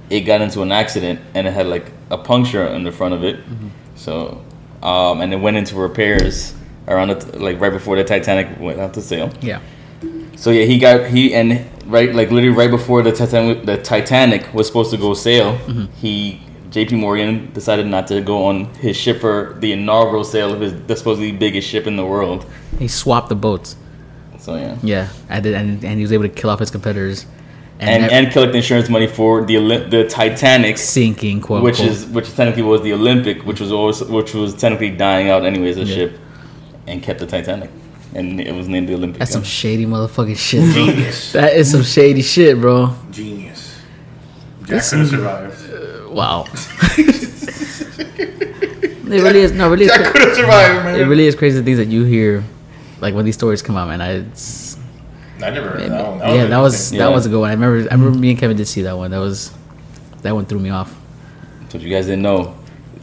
it 0.10 0.22
got 0.22 0.41
into 0.41 0.62
an 0.62 0.72
accident 0.72 1.19
and 1.36 1.48
it 1.48 1.51
had 1.53 1.67
like 1.67 1.91
a 2.10 2.17
puncture 2.17 2.65
in 2.65 2.84
the 2.84 2.91
front 2.91 3.13
of 3.13 3.24
it. 3.24 3.38
Mm-hmm. 3.38 3.67
So, 3.96 4.43
um, 4.81 5.22
and 5.22 5.34
it 5.34 5.38
went 5.38 5.58
into 5.58 5.75
repairs 5.75 6.53
around 6.88 7.10
the 7.10 7.39
like 7.39 7.60
right 7.60 7.72
before 7.72 7.96
the 7.96 8.03
Titanic 8.03 8.60
went 8.60 8.79
out 8.79 8.93
to 8.96 9.01
sail. 9.01 9.31
yeah. 9.41 9.60
So 10.36 10.51
yeah, 10.51 10.63
he 10.63 10.79
got 10.79 11.08
he 11.10 11.34
and 11.36 11.65
right 11.86 12.15
like 12.15 12.31
literally 12.31 12.55
right 12.55 12.72
before 12.72 13.01
the 13.03 13.12
Titanic 13.12 13.65
the 13.65 13.77
Titanic 13.77 14.53
was 14.53 14.67
supposed 14.67 14.89
to 14.91 14.98
go 14.98 15.13
sail, 15.13 15.58
Mm-hmm. 15.58 15.93
he 15.96 16.41
J.P. 16.72 16.96
Morgan 16.98 17.51
decided 17.51 17.88
not 17.88 18.08
to 18.08 18.22
go 18.22 18.46
on 18.46 18.65
his 18.75 18.96
ship 18.96 19.19
for 19.22 19.55
the 19.60 19.72
inaugural 19.74 20.24
sail 20.24 20.53
of 20.53 20.62
his 20.62 20.74
the 20.84 20.96
supposedly 20.96 21.31
biggest 21.31 21.67
ship 21.67 21.88
in 21.88 21.96
the 21.98 22.05
world. 22.05 22.46
He 22.77 22.88
swapped 22.88 23.27
the 23.29 23.36
boats. 23.36 23.75
So 24.39 24.55
yeah. 24.55 24.77
Yeah, 24.81 25.10
I 25.29 25.39
did, 25.39 25.53
and, 25.53 25.84
and 25.84 25.96
he 25.98 26.01
was 26.01 26.12
able 26.13 26.24
to 26.24 26.29
kill 26.29 26.50
off 26.50 26.60
his 26.60 26.72
competitors. 26.72 27.25
and 27.79 28.05
ev- 28.05 28.12
and 28.12 28.31
collect 28.31 28.55
insurance 28.55 28.89
money 28.89 29.08
for 29.08 29.46
the 29.46 29.55
Olymp- 29.55 29.89
the 29.91 30.03
Titanic, 30.08 30.77
sinking, 30.77 31.41
quote 31.41 31.63
which 31.63 31.79
unquote. 31.79 31.98
is 31.98 32.05
which 32.08 32.36
technically 32.36 32.63
was 32.63 32.81
the 32.81 32.93
Olympic, 32.93 33.46
which 33.46 33.60
was 33.60 33.72
always 33.72 34.01
which 34.03 34.34
was 34.34 34.53
technically 34.55 34.89
dying 34.91 35.29
out 35.29 35.46
anyways 35.46 35.77
a 35.77 35.84
Yeah. 35.84 35.96
ship, 35.96 36.19
and 36.88 37.01
kept 37.03 37.19
the 37.19 37.25
Titanic, 37.27 37.69
and 38.15 38.39
it 38.41 38.53
was 38.53 38.67
named 38.67 38.88
the 38.89 38.96
Olympic. 38.96 39.19
That's 39.19 39.31
yeah. 39.31 39.36
some 39.36 39.43
shady 39.43 39.86
motherfucking 39.86 40.38
shit, 40.38 40.62
bro. 40.74 40.86
Genius. 40.88 41.31
that 41.38 41.53
is 41.53 41.72
some 41.72 41.84
shady 41.84 42.22
shit, 42.22 42.60
bro. 42.60 42.96
Genius. 43.12 43.77
Jack 44.62 44.67
This 44.69 44.89
could 44.89 45.00
have 45.00 45.05
is- 45.05 45.12
survived. 45.12 45.74
Uh, 45.74 46.10
wow. 46.12 46.46
it 48.17 49.22
really 49.24 49.39
is. 49.41 49.51
No, 49.51 49.69
really, 49.69 49.86
it's, 49.86 49.96
Jack 49.96 50.03
cra- 50.05 50.12
could 50.13 50.22
have 50.27 50.36
survived, 50.36 50.86
man. 50.86 51.00
it 51.00 51.03
really 51.05 51.27
is 51.27 51.36
crazy 51.36 51.58
the 51.60 51.63
things 51.65 51.77
that 51.77 51.88
you 51.88 52.03
hear, 52.03 52.43
like 53.01 53.13
when 53.15 53.25
these 53.25 53.36
stories 53.36 53.62
come 53.62 53.75
out, 53.77 53.88
man. 53.88 54.01
I, 54.01 54.12
it's, 54.20 54.77
I 55.41 55.50
never 55.51 55.70
heard 55.70 55.82
yeah, 55.82 55.88
that 55.89 56.10
one. 56.10 56.20
that 56.50 56.58
was 56.60 56.74
interesting. 56.74 56.98
that 57.00 57.10
Yeah. 57.10 57.15
was 57.15 57.25
a 57.25 57.29
good 57.29 57.39
one. 57.39 57.50
I 57.50 57.53
remember. 57.53 57.89
I 57.89 57.94
remember 57.96 58.18
me 58.20 58.32
and 58.32 58.39
Kevin 58.39 58.58
did 58.58 58.68
see 58.68 58.82
that 58.84 58.98
one. 58.98 59.12
That 59.12 59.20
was 59.20 59.51
that 60.22 60.34
one 60.36 60.46
threw 60.46 60.60
me 60.60 60.70
off. 60.70 60.89
So 61.70 61.77
what 61.77 61.82
you 61.82 61.89
guys 61.89 62.06
didn't 62.08 62.24
know. 62.24 62.56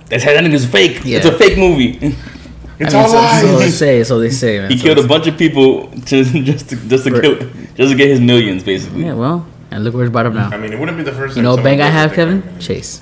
The 0.09 0.19
Titanic 0.19 0.53
is 0.53 0.67
fake. 0.67 1.01
It's 1.05 1.27
a 1.27 1.33
fake 1.33 1.59
movie. 1.59 2.15
It's 2.79 2.93
I 2.93 2.99
mean, 2.99 3.07
all 3.07 3.11
so, 3.11 3.17
lies. 3.17 3.41
so 3.41 3.59
they 3.59 3.71
say. 3.71 4.05
So 4.05 4.19
they 4.19 4.29
say, 4.29 4.59
man. 4.59 4.71
he 4.71 4.77
So 4.77 4.85
killed 4.85 4.99
a 5.03 5.09
bunch 5.09 5.27
of 5.27 5.39
people 5.39 5.87
to, 6.09 6.25
just 6.25 6.69
to, 6.69 6.77
just 6.77 7.05
to 7.05 7.11
For- 7.11 7.21
kill 7.23 7.37
just 7.75 7.91
to 7.93 7.95
get 7.95 8.09
his 8.09 8.21
millions, 8.21 8.63
basically. 8.65 9.07
Yeah, 9.07 9.15
well, 9.15 9.47
and 9.71 9.83
look 9.83 9.95
where 9.95 10.05
it's 10.05 10.13
brought 10.13 10.27
up 10.27 10.35
now. 10.35 10.51
I 10.51 10.59
mean, 10.59 10.75
it 10.75 10.79
wouldn't 10.79 10.99
be 10.99 11.03
the 11.03 11.13
first. 11.13 11.37
You 11.39 11.43
time 11.43 11.57
know, 11.57 11.63
bank 11.63 11.81
I 11.81 11.89
have. 11.89 12.13
Kevin 12.13 12.43
Chase. 12.61 13.01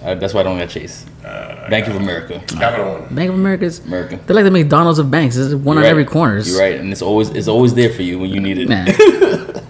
Uh, 0.00 0.14
that's 0.14 0.32
why 0.32 0.40
I 0.40 0.44
don't 0.44 0.58
got 0.58 0.68
Chase. 0.68 1.06
Uh, 1.30 1.70
Bank 1.70 1.86
of 1.86 1.96
America. 1.96 2.42
Capital 2.48 2.98
One. 3.00 3.14
Bank 3.14 3.28
of 3.28 3.34
America's. 3.36 3.78
America. 3.80 4.18
They're 4.26 4.34
like 4.36 4.44
the 4.44 4.50
McDonald's 4.50 4.98
of 4.98 5.10
banks. 5.10 5.36
There's 5.36 5.54
one 5.54 5.76
You're 5.76 5.76
on 5.76 5.82
right. 5.84 5.90
every 5.90 6.04
corner. 6.04 6.38
You're 6.40 6.58
right, 6.58 6.80
and 6.80 6.90
it's 6.92 7.02
always 7.02 7.30
it's 7.30 7.48
always 7.48 7.74
there 7.74 7.90
for 7.90 8.02
you 8.02 8.18
when 8.18 8.30
you 8.30 8.40
need 8.40 8.58
it. 8.58 8.68
Man, 8.68 8.88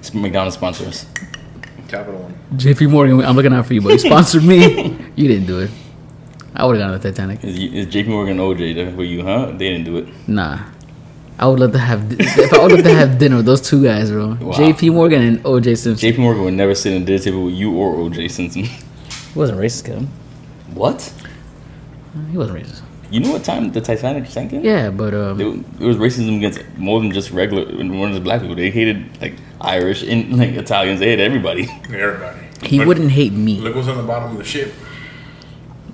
It's 0.00 0.14
McDonald's 0.14 0.56
sponsors. 0.56 1.06
Capital 1.88 2.20
One. 2.20 2.34
JP 2.54 2.90
Morgan, 2.90 3.20
I'm 3.24 3.36
looking 3.36 3.52
out 3.52 3.66
for 3.66 3.74
you, 3.74 3.80
but 3.82 3.92
you 3.92 3.98
sponsored 3.98 4.44
me. 4.44 4.96
You 5.16 5.28
didn't 5.28 5.46
do 5.46 5.60
it. 5.60 5.70
I 6.54 6.64
would 6.66 6.76
have 6.76 6.84
gone 6.90 6.92
to 6.92 6.98
the 6.98 7.10
Titanic. 7.10 7.42
Is, 7.44 7.58
you- 7.58 7.70
is 7.72 7.86
JP 7.86 8.08
Morgan 8.08 8.38
and 8.38 8.58
OJ 8.58 8.74
there 8.74 8.92
for 8.94 9.02
you, 9.04 9.22
huh? 9.22 9.46
They 9.52 9.70
didn't 9.72 9.84
do 9.84 9.96
it. 9.98 10.08
Nah. 10.28 10.58
I 11.38 11.46
would 11.46 11.58
love 11.60 11.72
to 11.72 11.78
have 11.78 12.00
if 12.18 12.52
I 12.52 12.62
would 12.62 12.72
love 12.72 12.82
to 12.84 12.94
have 12.94 13.18
dinner 13.18 13.36
with 13.36 13.46
those 13.46 13.60
two 13.60 13.82
guys, 13.84 14.10
bro. 14.10 14.28
Wow. 14.40 14.52
JP 14.52 14.92
Morgan 14.94 15.22
and 15.22 15.38
OJ 15.44 15.76
Simpson. 15.76 16.10
JP 16.12 16.18
Morgan 16.18 16.44
would 16.44 16.54
never 16.54 16.74
sit 16.74 16.94
at 16.94 17.02
a 17.02 17.04
dinner 17.04 17.18
table 17.18 17.44
with 17.44 17.54
you 17.54 17.72
or 17.76 17.94
OJ 17.96 18.30
Simpson. 18.30 18.64
He 18.64 18.78
wasn't 19.38 19.58
racist, 19.58 19.84
Kevin. 19.84 20.08
What? 20.74 21.12
He 22.30 22.36
wasn't 22.38 22.58
racist. 22.62 22.82
You 23.10 23.20
know 23.20 23.32
what 23.32 23.44
time 23.44 23.70
the 23.70 23.80
Titanic 23.80 24.26
sank 24.26 24.52
in? 24.52 24.64
Yeah, 24.64 24.90
but 24.90 25.14
um, 25.14 25.40
It, 25.40 25.46
it 25.80 25.84
was 25.86 25.96
racism 25.96 26.36
against 26.38 26.60
more 26.76 27.00
than 27.00 27.12
just 27.12 27.30
regular, 27.30 27.64
more 27.84 28.06
than 28.06 28.14
just 28.14 28.24
black 28.24 28.40
people. 28.40 28.56
They 28.56 28.70
hated 28.70 29.20
like 29.20 29.34
Irish 29.60 30.02
and 30.02 30.36
like 30.36 30.50
Italians. 30.50 30.98
They 31.00 31.10
hated 31.10 31.24
everybody. 31.24 31.68
Everybody. 31.84 32.40
he 32.62 32.78
Look- 32.78 32.88
wouldn't 32.88 33.12
hate 33.12 33.32
me. 33.32 33.60
Look 33.60 33.76
what's 33.76 33.88
on 33.88 33.96
the 33.98 34.02
bottom 34.02 34.32
of 34.32 34.38
the 34.38 34.44
ship. 34.44 34.72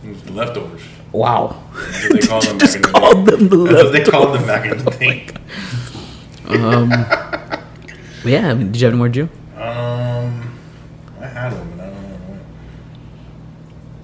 It 0.04 0.08
was 0.08 0.22
the 0.22 0.32
leftovers. 0.32 0.82
Wow. 1.12 1.62
That's 1.74 2.08
what 2.08 2.20
they 2.20 2.26
called 2.26 2.44
them 2.44 2.58
back 2.62 2.74
in 2.74 2.82
the 2.82 2.88
Called 2.90 3.26
day. 3.26 3.36
them 3.36 3.48
the 3.48 3.56
That's 3.64 3.82
what 3.84 3.92
they 3.92 4.04
called 4.04 4.34
them 4.34 4.46
back 4.46 4.70
in 4.70 4.84
the 4.84 4.90
day. 4.90 5.26
Um. 6.48 6.90
yeah. 8.24 8.50
I 8.50 8.54
mean, 8.54 8.72
did 8.72 8.80
you 8.80 8.86
have 8.86 8.94
any 8.94 8.98
more, 8.98 9.08
Jew? 9.08 9.28
Um, 9.56 10.50
I 11.20 11.26
had 11.26 11.52
one, 11.52 11.70
but 11.76 11.84
I 11.84 11.90
don't 11.90 12.10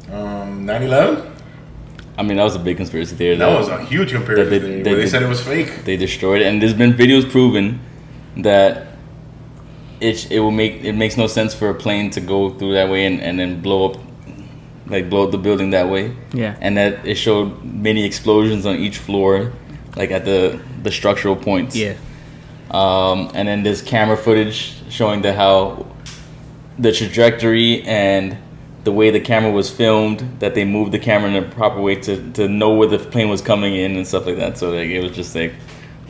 know. 0.09 0.26
Um, 0.26 0.58
9/11. 0.68 1.35
I 2.18 2.22
mean, 2.24 2.37
that 2.37 2.44
was 2.44 2.57
a 2.57 2.59
big 2.59 2.76
conspiracy 2.76 3.14
theory. 3.16 3.37
That 3.37 3.57
was 3.59 3.68
a 3.68 3.85
huge 3.85 4.11
conspiracy 4.12 4.50
They- 4.50 4.59
They, 4.59 4.66
they- 4.68 4.74
where 4.90 4.96
they 4.96 5.02
they- 5.04 5.07
said 5.09 5.22
it 5.22 5.28
was 5.28 5.40
fake. 5.40 5.85
they 5.85 5.96
destroyed 5.96 6.40
it, 6.42 6.46
and 6.46 6.61
there's 6.61 6.74
been 6.74 6.92
videos 6.94 7.24
proving 7.31 7.78
that 8.37 8.70
it 10.00 10.31
it 10.31 10.40
will 10.40 10.50
make 10.62 10.85
it 10.85 10.92
makes 10.94 11.16
no 11.16 11.26
sense 11.26 11.54
for 11.54 11.68
a 11.70 11.74
plane 11.74 12.11
to 12.11 12.20
go 12.20 12.50
through 12.50 12.72
that 12.74 12.88
way 12.88 13.04
and, 13.07 13.20
and 13.20 13.38
then 13.38 13.61
blow 13.61 13.81
up, 13.90 13.96
like 14.87 15.09
blow 15.11 15.24
up 15.24 15.31
the 15.31 15.38
building 15.38 15.70
that 15.70 15.88
way. 15.88 16.12
Yeah. 16.33 16.54
and 16.61 16.76
that 16.76 16.92
it 17.07 17.16
showed 17.16 17.48
many 17.64 18.04
explosions 18.04 18.64
on 18.66 18.76
each 18.76 18.98
floor, 18.98 19.52
like 19.96 20.11
at 20.11 20.24
the 20.24 20.59
the 20.83 20.90
structural 20.90 21.37
points. 21.37 21.74
Yeah. 21.76 21.94
Um, 22.70 23.31
and 23.35 23.48
then 23.48 23.62
there's 23.62 23.81
camera 23.83 24.16
footage 24.16 24.74
showing 24.90 25.22
the 25.22 25.33
how 25.33 25.87
the 26.78 26.92
trajectory 26.92 27.83
and 27.85 28.37
the 28.85 28.93
way 28.93 29.11
the 29.11 29.21
camera 29.21 29.51
was 29.51 29.71
filmed, 29.71 30.21
that 30.41 30.55
they 30.55 30.64
moved 30.64 30.93
the 30.93 30.99
camera 30.99 31.31
in 31.31 31.37
a 31.45 31.49
proper 31.49 31.81
way 31.81 31.95
to, 31.97 32.33
to 32.33 32.49
know 32.49 32.73
where 32.75 32.88
the 32.88 32.99
plane 32.99 33.29
was 33.29 33.43
coming 33.43 33.75
in 33.75 33.97
and 33.97 34.07
stuff 34.07 34.27
like 34.27 34.37
that. 34.37 34.57
So 34.59 34.71
like 34.71 34.88
it 34.88 35.03
was 35.03 35.12
just 35.12 35.35
like 35.35 35.53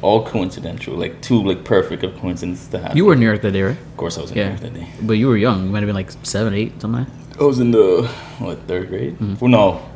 all 0.02 0.24
coincidental, 0.24 0.94
like 0.94 1.20
two 1.22 1.42
like 1.42 1.64
perfect 1.64 2.04
of 2.04 2.16
coincidences 2.18 2.68
to 2.68 2.78
happen. 2.78 2.96
You 2.96 3.04
were 3.06 3.14
in 3.14 3.20
New 3.20 3.26
York 3.26 3.42
that 3.42 3.52
day, 3.52 3.62
right? 3.62 3.76
of 3.76 3.96
course, 3.96 4.16
I 4.18 4.20
was 4.22 4.30
in 4.30 4.36
Yeah. 4.38 4.44
New 4.44 4.50
York 4.50 4.60
that 4.60 4.74
day. 4.74 4.88
But 5.02 5.14
you 5.14 5.26
were 5.28 5.36
young. 5.36 5.64
You 5.64 5.70
might 5.70 5.80
have 5.82 5.88
been 5.88 5.96
like 5.96 6.10
seven, 6.22 6.54
eight, 6.54 6.80
something 6.80 7.00
like 7.04 7.08
that. 7.32 7.40
I 7.40 7.44
was 7.44 7.58
in 7.60 7.70
the 7.72 8.06
what 8.38 8.58
third 8.68 8.88
grade? 8.88 9.14
Mm-hmm. 9.18 9.34
Well, 9.40 9.50
no, 9.50 9.88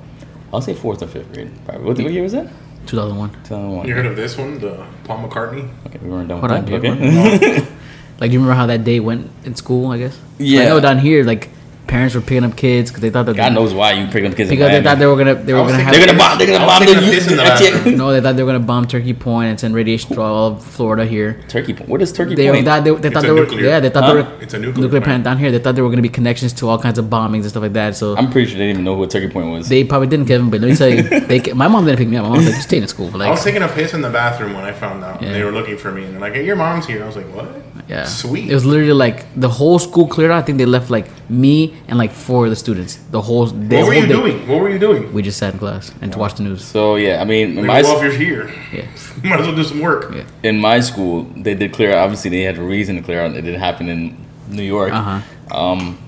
I'll 0.53 0.61
say 0.61 0.75
fourth 0.75 1.03
or 1.03 1.07
fifth 1.09 1.33
grade. 1.33 1.51
Probably. 1.65 1.85
What, 1.87 1.99
what 1.99 2.13
year 2.13 2.23
was 2.23 2.33
that? 2.33 2.49
2001. 2.87 3.31
2001. 3.45 3.87
You 3.87 3.95
heard 3.95 4.07
of 4.07 4.17
this 4.17 4.37
one, 4.37 4.59
the 4.59 4.85
Paul 5.05 5.29
McCartney? 5.29 5.71
Okay, 5.87 5.99
we 6.03 6.11
weren't 6.11 6.29
done 6.29 6.41
Hold 6.41 6.51
with 6.51 6.59
on, 6.59 6.81
that. 6.81 7.41
dude, 7.41 7.43
Okay. 7.65 7.69
Like, 8.21 8.31
do 8.31 8.35
you 8.35 8.41
remember 8.41 8.55
how 8.55 8.67
that 8.67 8.85
day 8.85 9.01
went 9.01 9.29
in 9.45 9.57
school, 9.57 9.91
I 9.91 9.99
guess? 9.99 10.17
Yeah. 10.39 10.61
I 10.63 10.65
know 10.67 10.79
down 10.81 10.99
here, 10.99 11.25
like, 11.25 11.49
parents 11.87 12.15
were 12.15 12.21
picking 12.21 12.45
up 12.45 12.57
kids 12.57 12.91
because 12.91 13.03
they 13.03 13.11
thought 13.11 13.27
that. 13.27 13.37
God 13.37 13.53
knows 13.53 13.75
why 13.75 13.93
you 13.93 14.07
pick 14.07 14.25
up 14.25 14.35
kids. 14.37 14.51
in 14.51 14.57
Because 14.57 14.71
they 14.71 14.83
thought 14.83 14.99
they 14.99 15.07
were 15.07 15.17
gonna 15.17 15.35
they 15.35 15.53
were 15.53 15.61
gonna 15.61 15.75
have 15.83 15.93
They're 15.95 16.07
gonna 16.07 16.19
bomb. 16.19 16.39
They're 16.39 16.47
gonna 16.47 16.65
bomb 16.67 16.85
the 16.85 16.93
of 16.93 17.03
in 17.03 17.37
the 17.93 17.97
no, 17.97 18.13
they 18.13 18.21
thought 18.21 18.37
they 18.37 18.43
were 18.43 18.53
gonna 18.53 18.65
bomb 18.65 18.87
Turkey 18.87 19.13
Point 19.15 19.51
and 19.51 19.61
send 19.61 19.75
radiation 19.75 20.15
to 20.15 20.23
all 20.23 20.53
of 20.53 20.65
Florida 20.65 21.05
here. 21.05 21.41
Turkey 21.49 21.75
Point. 21.75 21.89
What 21.91 22.01
is 22.03 22.13
Turkey 22.13 22.35
They 22.35 22.51
Point? 22.51 22.65
thought 22.65 22.85
they, 22.85 22.95
they 22.95 23.11
thought 23.11 23.23
they 23.23 23.31
were 23.31 23.41
nuclear- 23.45 23.67
yeah 23.67 23.81
they 23.81 23.91
thought 23.91 24.05
Huh? 24.05 24.15
they 24.15 24.23
were 24.23 24.43
It's 24.43 24.55
a 24.55 24.59
nuclear 24.59 24.89
plant 24.89 25.05
plant. 25.05 25.25
down 25.25 25.39
here. 25.39 25.51
They 25.51 25.59
thought 25.59 25.75
there 25.75 25.85
were 25.85 25.91
gonna 25.91 26.03
be 26.03 26.09
connections 26.09 26.53
to 26.55 26.69
all 26.69 26.79
kinds 26.79 26.99
of 26.99 27.07
bombings 27.07 27.43
and 27.43 27.51
stuff 27.51 27.63
like 27.63 27.73
that. 27.75 27.97
So 27.97 28.17
I'm 28.17 28.31
pretty 28.31 28.49
sure 28.51 28.59
they 28.59 28.65
didn't 28.67 28.77
even 28.77 28.85
know 28.85 28.97
who 28.97 29.07
Turkey 29.07 29.29
Point 29.29 29.51
was. 29.51 29.69
they 29.69 29.85
probably 29.85 30.09
didn't, 30.09 30.27
Kevin. 30.27 30.51
But 30.51 30.61
let 30.61 30.71
me 30.71 30.77
tell 30.77 30.89
you, 30.89 31.03
they 31.27 31.41
my 31.53 31.69
mom 31.69 31.85
didn't 31.85 31.99
pick 31.99 32.09
me 32.09 32.17
up. 32.17 32.23
My 32.25 32.29
mom 32.31 32.39
was 32.39 32.47
like, 32.47 32.55
just 32.57 32.69
stay 32.69 32.79
in 32.79 32.89
school. 32.89 33.11
But 33.11 33.23
I 33.23 33.31
was 33.31 33.43
taking 33.45 33.63
a 33.63 33.69
piss 33.69 33.93
in 33.95 34.01
the 34.03 34.11
bathroom 34.11 34.55
when 34.55 34.65
I 34.65 34.73
found 34.73 35.05
out. 35.05 35.21
Yeah. 35.21 35.29
And 35.29 35.37
they 35.37 35.45
were 35.45 35.53
looking 35.53 35.77
for 35.77 35.91
me. 35.93 36.05
And 36.05 36.15
they're 36.15 36.21
like, 36.21 36.35
hey, 36.35 36.45
your 36.47 36.57
mom's 36.57 36.87
here. 36.87 37.03
I 37.03 37.07
was 37.07 37.17
like, 37.17 37.27
what? 37.35 37.49
Yeah, 37.89 38.05
Sweet. 38.05 38.51
It 38.51 38.55
was 38.55 38.65
literally 38.65 38.93
like 38.93 39.27
the 39.39 39.49
whole 39.49 39.79
school 39.79 40.07
cleared 40.07 40.31
out. 40.31 40.39
I 40.39 40.43
think 40.43 40.59
they 40.59 40.65
left 40.67 40.89
like 40.91 41.07
me 41.29 41.75
and 41.89 41.99
like 41.99 42.13
four 42.13 42.45
of 42.45 42.51
the 42.51 42.57
students. 42.57 42.97
The 43.11 43.21
whole 43.21 43.47
the 43.47 43.77
what 43.77 43.87
were 43.87 43.93
whole 43.93 44.03
you 44.03 44.07
day. 44.09 44.13
doing? 44.13 44.49
What 44.49 44.61
were 44.61 44.71
you 44.71 44.79
doing? 44.79 45.13
We 45.13 45.23
just 45.23 45.39
sat 45.39 45.53
in 45.53 45.59
class 45.59 45.93
and 46.01 46.15
watched 46.15 46.37
the 46.39 46.45
news. 46.45 46.65
so 46.65 46.97
yeah, 46.97 47.21
I 47.21 47.25
mean, 47.25 47.57
Like, 47.57 47.67
my 47.67 47.83
well, 47.83 47.97
if 47.97 48.03
you're 48.03 48.13
here, 48.13 48.51
Yeah, 48.73 48.87
might 49.29 49.41
as 49.41 49.47
well 49.47 49.57
do 49.57 49.65
some 49.65 49.81
work. 49.81 50.13
yeah. 50.15 50.25
in 50.43 50.59
my 50.59 50.81
school, 50.81 51.25
they 51.37 51.55
did 51.55 51.73
clear. 51.73 51.91
out. 51.93 51.99
Obviously, 51.99 52.31
they 52.31 52.43
had 52.43 52.57
a 52.59 52.63
reason 52.63 52.97
to 52.97 53.03
clear 53.03 53.21
out. 53.23 53.33
It 53.37 53.43
didn't 53.43 53.61
happen 53.61 53.89
in 53.89 54.17
New 54.49 54.63
York. 54.63 54.93
Uh-huh. 54.93 55.21
Um, 55.61 55.99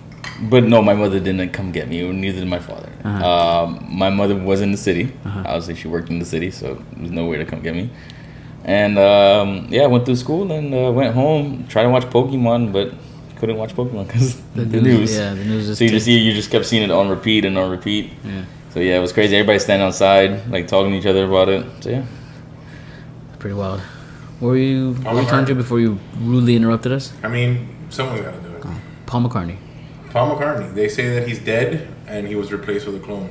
but 0.50 0.64
no, 0.64 0.82
my 0.82 0.94
mother 0.94 1.20
didn't 1.20 1.50
come 1.50 1.70
get 1.70 1.88
me. 1.88 2.02
or 2.02 2.12
Neither 2.12 2.40
did 2.40 2.48
my 2.48 2.58
father. 2.58 2.90
Uh-huh. 3.04 3.64
Um, 3.64 3.86
my 3.88 4.10
mother 4.10 4.34
was 4.36 4.60
in 4.60 4.72
the 4.72 4.78
city. 4.78 5.12
Uh-huh. 5.24 5.42
Obviously, 5.46 5.74
she 5.76 5.88
worked 5.88 6.08
in 6.10 6.18
the 6.18 6.24
city, 6.24 6.50
so 6.50 6.74
there 6.92 7.02
was 7.02 7.10
no 7.10 7.26
way 7.26 7.36
to 7.38 7.44
come 7.44 7.60
get 7.62 7.74
me. 7.74 7.90
And 8.64 8.98
um, 8.98 9.66
yeah, 9.70 9.82
I 9.82 9.86
went 9.86 10.06
through 10.06 10.16
school 10.16 10.50
and 10.50 10.72
uh, 10.74 10.90
went 10.92 11.14
home. 11.14 11.66
Tried 11.68 11.82
to 11.84 11.90
watch 11.90 12.04
Pokemon, 12.04 12.72
but 12.72 12.92
couldn't 13.36 13.56
watch 13.56 13.74
Pokemon 13.74 14.06
because 14.06 14.40
the, 14.54 14.64
The 14.64 14.80
news. 14.80 14.98
news, 15.00 15.16
yeah, 15.16 15.34
the 15.34 15.44
news 15.44 15.66
just 15.66 15.78
So 15.78 15.84
you 15.84 15.90
just 15.90 16.06
takes- 16.06 16.22
you 16.22 16.32
just 16.32 16.50
kept 16.50 16.64
seeing 16.66 16.82
it 16.82 16.90
on 16.90 17.08
repeat 17.08 17.44
and 17.44 17.58
on 17.58 17.70
repeat. 17.70 18.10
Yeah, 18.24 18.44
So 18.70 18.80
yeah, 18.80 18.96
it 18.96 19.00
was 19.00 19.12
crazy. 19.12 19.36
Everybody 19.36 19.58
standing 19.58 19.86
outside, 19.86 20.48
like 20.50 20.66
talking 20.66 20.92
to 20.92 20.98
each 20.98 21.06
other 21.06 21.24
about 21.26 21.48
it. 21.50 21.66
So 21.80 21.90
yeah. 21.90 22.04
pretty 23.38 23.54
wild. 23.54 23.80
What 24.40 24.48
were 24.48 24.56
you? 24.56 24.92
What 24.94 25.04
Paul 25.04 25.14
were 25.16 25.20
you 25.22 25.28
trying 25.28 25.46
to 25.46 25.54
before 25.54 25.78
you 25.80 25.98
rudely 26.18 26.56
interrupted 26.56 26.92
us? 26.92 27.12
I 27.22 27.28
mean, 27.28 27.68
someone's 27.90 28.22
got 28.22 28.34
to 28.34 28.40
do 28.40 28.56
it. 28.56 28.64
Paul 29.06 29.22
McCartney. 29.28 29.56
Paul 30.10 30.34
McCartney. 30.36 30.74
They 30.74 30.88
say 30.88 31.18
that 31.18 31.28
he's 31.28 31.38
dead 31.38 31.86
and 32.06 32.26
he 32.26 32.34
was 32.34 32.50
replaced 32.50 32.86
with 32.86 32.96
a 32.96 33.00
clone. 33.00 33.30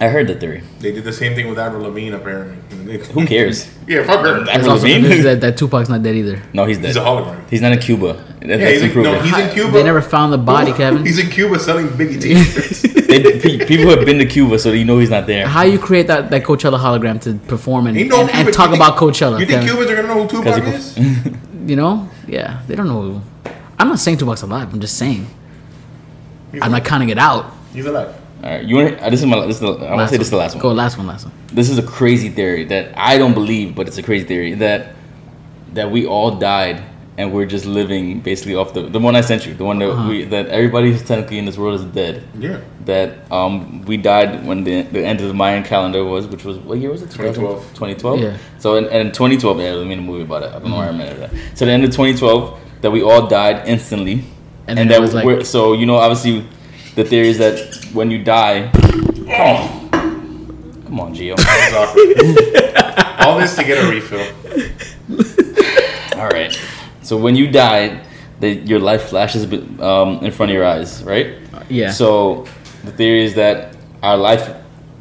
I 0.00 0.08
heard 0.08 0.26
the 0.26 0.34
theory. 0.34 0.62
They 0.80 0.90
did 0.90 1.04
the 1.04 1.12
same 1.12 1.34
thing 1.36 1.48
with 1.48 1.58
Avril 1.58 1.82
Lavigne, 1.82 2.14
apparently. 2.16 2.98
Who 2.98 3.26
cares? 3.26 3.70
yeah, 3.86 4.04
fuck 4.04 4.20
her. 4.24 4.28
Avril 4.40 4.44
There's 4.44 4.66
also 4.66 4.86
Lavigne? 4.88 5.08
news 5.08 5.22
that, 5.24 5.40
that 5.42 5.56
Tupac's 5.56 5.88
not 5.88 6.02
dead 6.02 6.16
either. 6.16 6.42
No, 6.52 6.64
he's 6.64 6.78
dead. 6.78 6.88
He's 6.88 6.96
a 6.96 7.00
hologram. 7.00 7.48
He's 7.48 7.60
not 7.60 7.72
in 7.72 7.78
Cuba. 7.78 8.14
That, 8.40 8.48
Yeah, 8.48 8.56
that's 8.56 8.70
he's 8.72 8.82
in, 8.82 8.86
improved. 8.88 9.08
no, 9.08 9.20
he's 9.22 9.38
in 9.38 9.50
Cuba. 9.54 9.70
They 9.72 9.82
never 9.84 10.02
found 10.02 10.32
the 10.32 10.38
body, 10.38 10.72
Kevin. 10.80 11.06
He's 11.06 11.18
in 11.20 11.30
Cuba 11.30 11.58
selling 11.60 11.86
Biggie 11.88 12.20
t-shirts. 12.20 12.82
They- 12.82 13.38
pe- 13.38 13.64
people 13.66 13.88
have 13.90 14.04
been 14.04 14.18
to 14.18 14.26
Cuba, 14.26 14.58
so 14.58 14.72
you 14.72 14.84
know 14.84 14.98
he's 14.98 15.10
not 15.10 15.26
there. 15.28 15.46
How 15.46 15.62
you 15.62 15.78
create 15.78 16.08
that, 16.08 16.28
that 16.30 16.42
Coachella 16.42 16.78
hologram 16.78 17.20
to 17.22 17.34
perform 17.46 17.86
and, 17.86 17.96
Ain't 17.96 18.08
no 18.10 18.22
and, 18.22 18.30
and 18.30 18.38
Cuban- 18.38 18.52
talk 18.52 18.70
you 18.70 18.76
about 18.76 18.98
think- 18.98 19.14
Coachella? 19.14 19.38
You 19.38 19.46
think 19.46 19.60
Kevin? 19.62 19.68
Cubans 19.76 19.90
are 19.92 19.96
gonna 19.96 20.08
know 20.08 20.26
who 20.26 20.28
Tupac 20.42 20.64
is? 20.74 20.98
You 21.70 21.76
know? 21.76 22.08
Yeah, 22.26 22.60
they 22.66 22.74
don't 22.74 22.88
know. 22.88 23.00
Who. 23.00 23.22
I'm 23.78 23.88
not 23.88 24.00
saying 24.00 24.18
Tupac's 24.18 24.42
alive. 24.42 24.72
I'm 24.74 24.80
just 24.80 24.98
saying. 24.98 25.26
He's 26.52 26.60
I'm 26.62 26.70
alive. 26.70 26.82
not 26.82 26.84
counting 26.84 27.08
it 27.10 27.18
out. 27.18 27.52
He's 27.72 27.86
alive. 27.86 28.14
All 28.44 28.50
right, 28.50 28.62
you 28.64 28.76
want? 28.76 29.00
Uh, 29.00 29.08
this 29.08 29.20
is 29.20 29.26
my. 29.26 29.46
This 29.46 29.56
is 29.56 29.60
the, 29.60 29.72
I 29.72 29.94
want 29.94 30.00
to 30.02 30.08
say 30.08 30.18
this 30.18 30.26
is 30.26 30.30
the 30.30 30.36
last 30.36 30.54
one. 30.54 30.60
Go 30.62 30.72
last 30.72 30.98
one, 30.98 31.06
last 31.06 31.24
one. 31.24 31.32
This 31.46 31.70
is 31.70 31.78
a 31.78 31.82
crazy 31.82 32.28
theory 32.28 32.64
that 32.64 32.92
I 32.96 33.16
don't 33.16 33.32
believe, 33.32 33.74
but 33.74 33.88
it's 33.88 33.96
a 33.96 34.02
crazy 34.02 34.26
theory 34.26 34.52
that 34.54 34.94
that 35.72 35.90
we 35.90 36.04
all 36.06 36.32
died 36.32 36.82
and 37.16 37.32
we're 37.32 37.46
just 37.46 37.64
living 37.64 38.20
basically 38.20 38.54
off 38.54 38.74
the 38.74 38.82
the 38.82 38.98
one 38.98 39.16
I 39.16 39.22
sent 39.22 39.46
you, 39.46 39.54
the 39.54 39.64
one 39.64 39.78
that 39.78 39.88
Uh-huh. 39.88 40.08
we 40.10 40.24
that 40.24 40.48
everybody 40.48 40.92
who's 40.92 41.02
technically 41.02 41.38
in 41.38 41.46
this 41.46 41.56
world 41.56 41.80
is 41.80 41.86
dead. 41.86 42.22
Yeah. 42.38 42.60
That 42.84 43.32
um 43.32 43.82
we 43.86 43.96
died 43.96 44.44
when 44.46 44.62
the 44.64 44.82
the 44.82 45.02
end 45.02 45.20
of 45.22 45.28
the 45.28 45.34
Mayan 45.34 45.62
calendar 45.64 46.04
was, 46.04 46.26
which 46.26 46.44
was 46.44 46.58
what 46.58 46.78
year 46.78 46.90
was 46.90 47.00
it? 47.02 47.10
2012. 47.12 47.62
2012. 47.74 48.20
Yeah. 48.20 48.36
So 48.58 48.76
in, 48.76 48.84
in 48.86 49.12
2012, 49.12 49.60
yeah, 49.60 49.72
I 49.74 49.84
made 49.84 49.98
a 49.98 50.02
movie 50.02 50.22
about 50.24 50.42
it. 50.42 50.50
I 50.52 50.58
don't 50.58 50.68
know 50.70 50.76
why 50.76 50.84
I 50.84 50.88
remember 50.88 51.14
that. 51.26 51.30
So 51.54 51.64
the 51.64 51.72
end 51.72 51.84
of 51.84 51.90
2012, 51.92 52.58
that 52.82 52.90
we 52.90 53.00
all 53.02 53.26
died 53.26 53.66
instantly, 53.66 54.24
And 54.66 54.78
and, 54.78 54.90
that 54.90 55.00
was 55.00 55.14
like- 55.14 55.24
we're, 55.24 55.44
so 55.44 55.72
you 55.72 55.86
know 55.86 55.96
obviously 55.96 56.44
the 56.94 57.04
theory 57.04 57.28
is 57.28 57.38
that 57.38 57.58
when 57.92 58.10
you 58.10 58.22
die, 58.22 58.70
Oh, 59.26 59.88
come 60.84 61.00
on, 61.00 61.14
Gio. 61.14 61.36
that 61.36 61.70
was 61.72 61.74
awkward. 63.16 63.26
All 63.26 63.38
this 63.38 63.56
to 63.56 63.64
get 63.64 63.82
a 63.84 63.88
refill. 63.90 64.20
All 66.20 66.28
right. 66.28 66.52
So 67.02 67.16
when 67.16 67.34
you 67.36 67.50
die, 67.50 68.00
that 68.40 68.66
your 68.66 68.80
life 68.80 69.04
flashes 69.08 69.44
um, 69.80 70.24
in 70.24 70.30
front 70.32 70.50
of 70.50 70.54
your 70.54 70.64
eyes, 70.64 71.02
right? 71.04 71.36
Yeah. 71.68 71.90
So 71.92 72.46
the 72.84 72.92
theory 72.92 73.24
is 73.24 73.34
that 73.34 73.76
our 74.02 74.16
life 74.16 74.54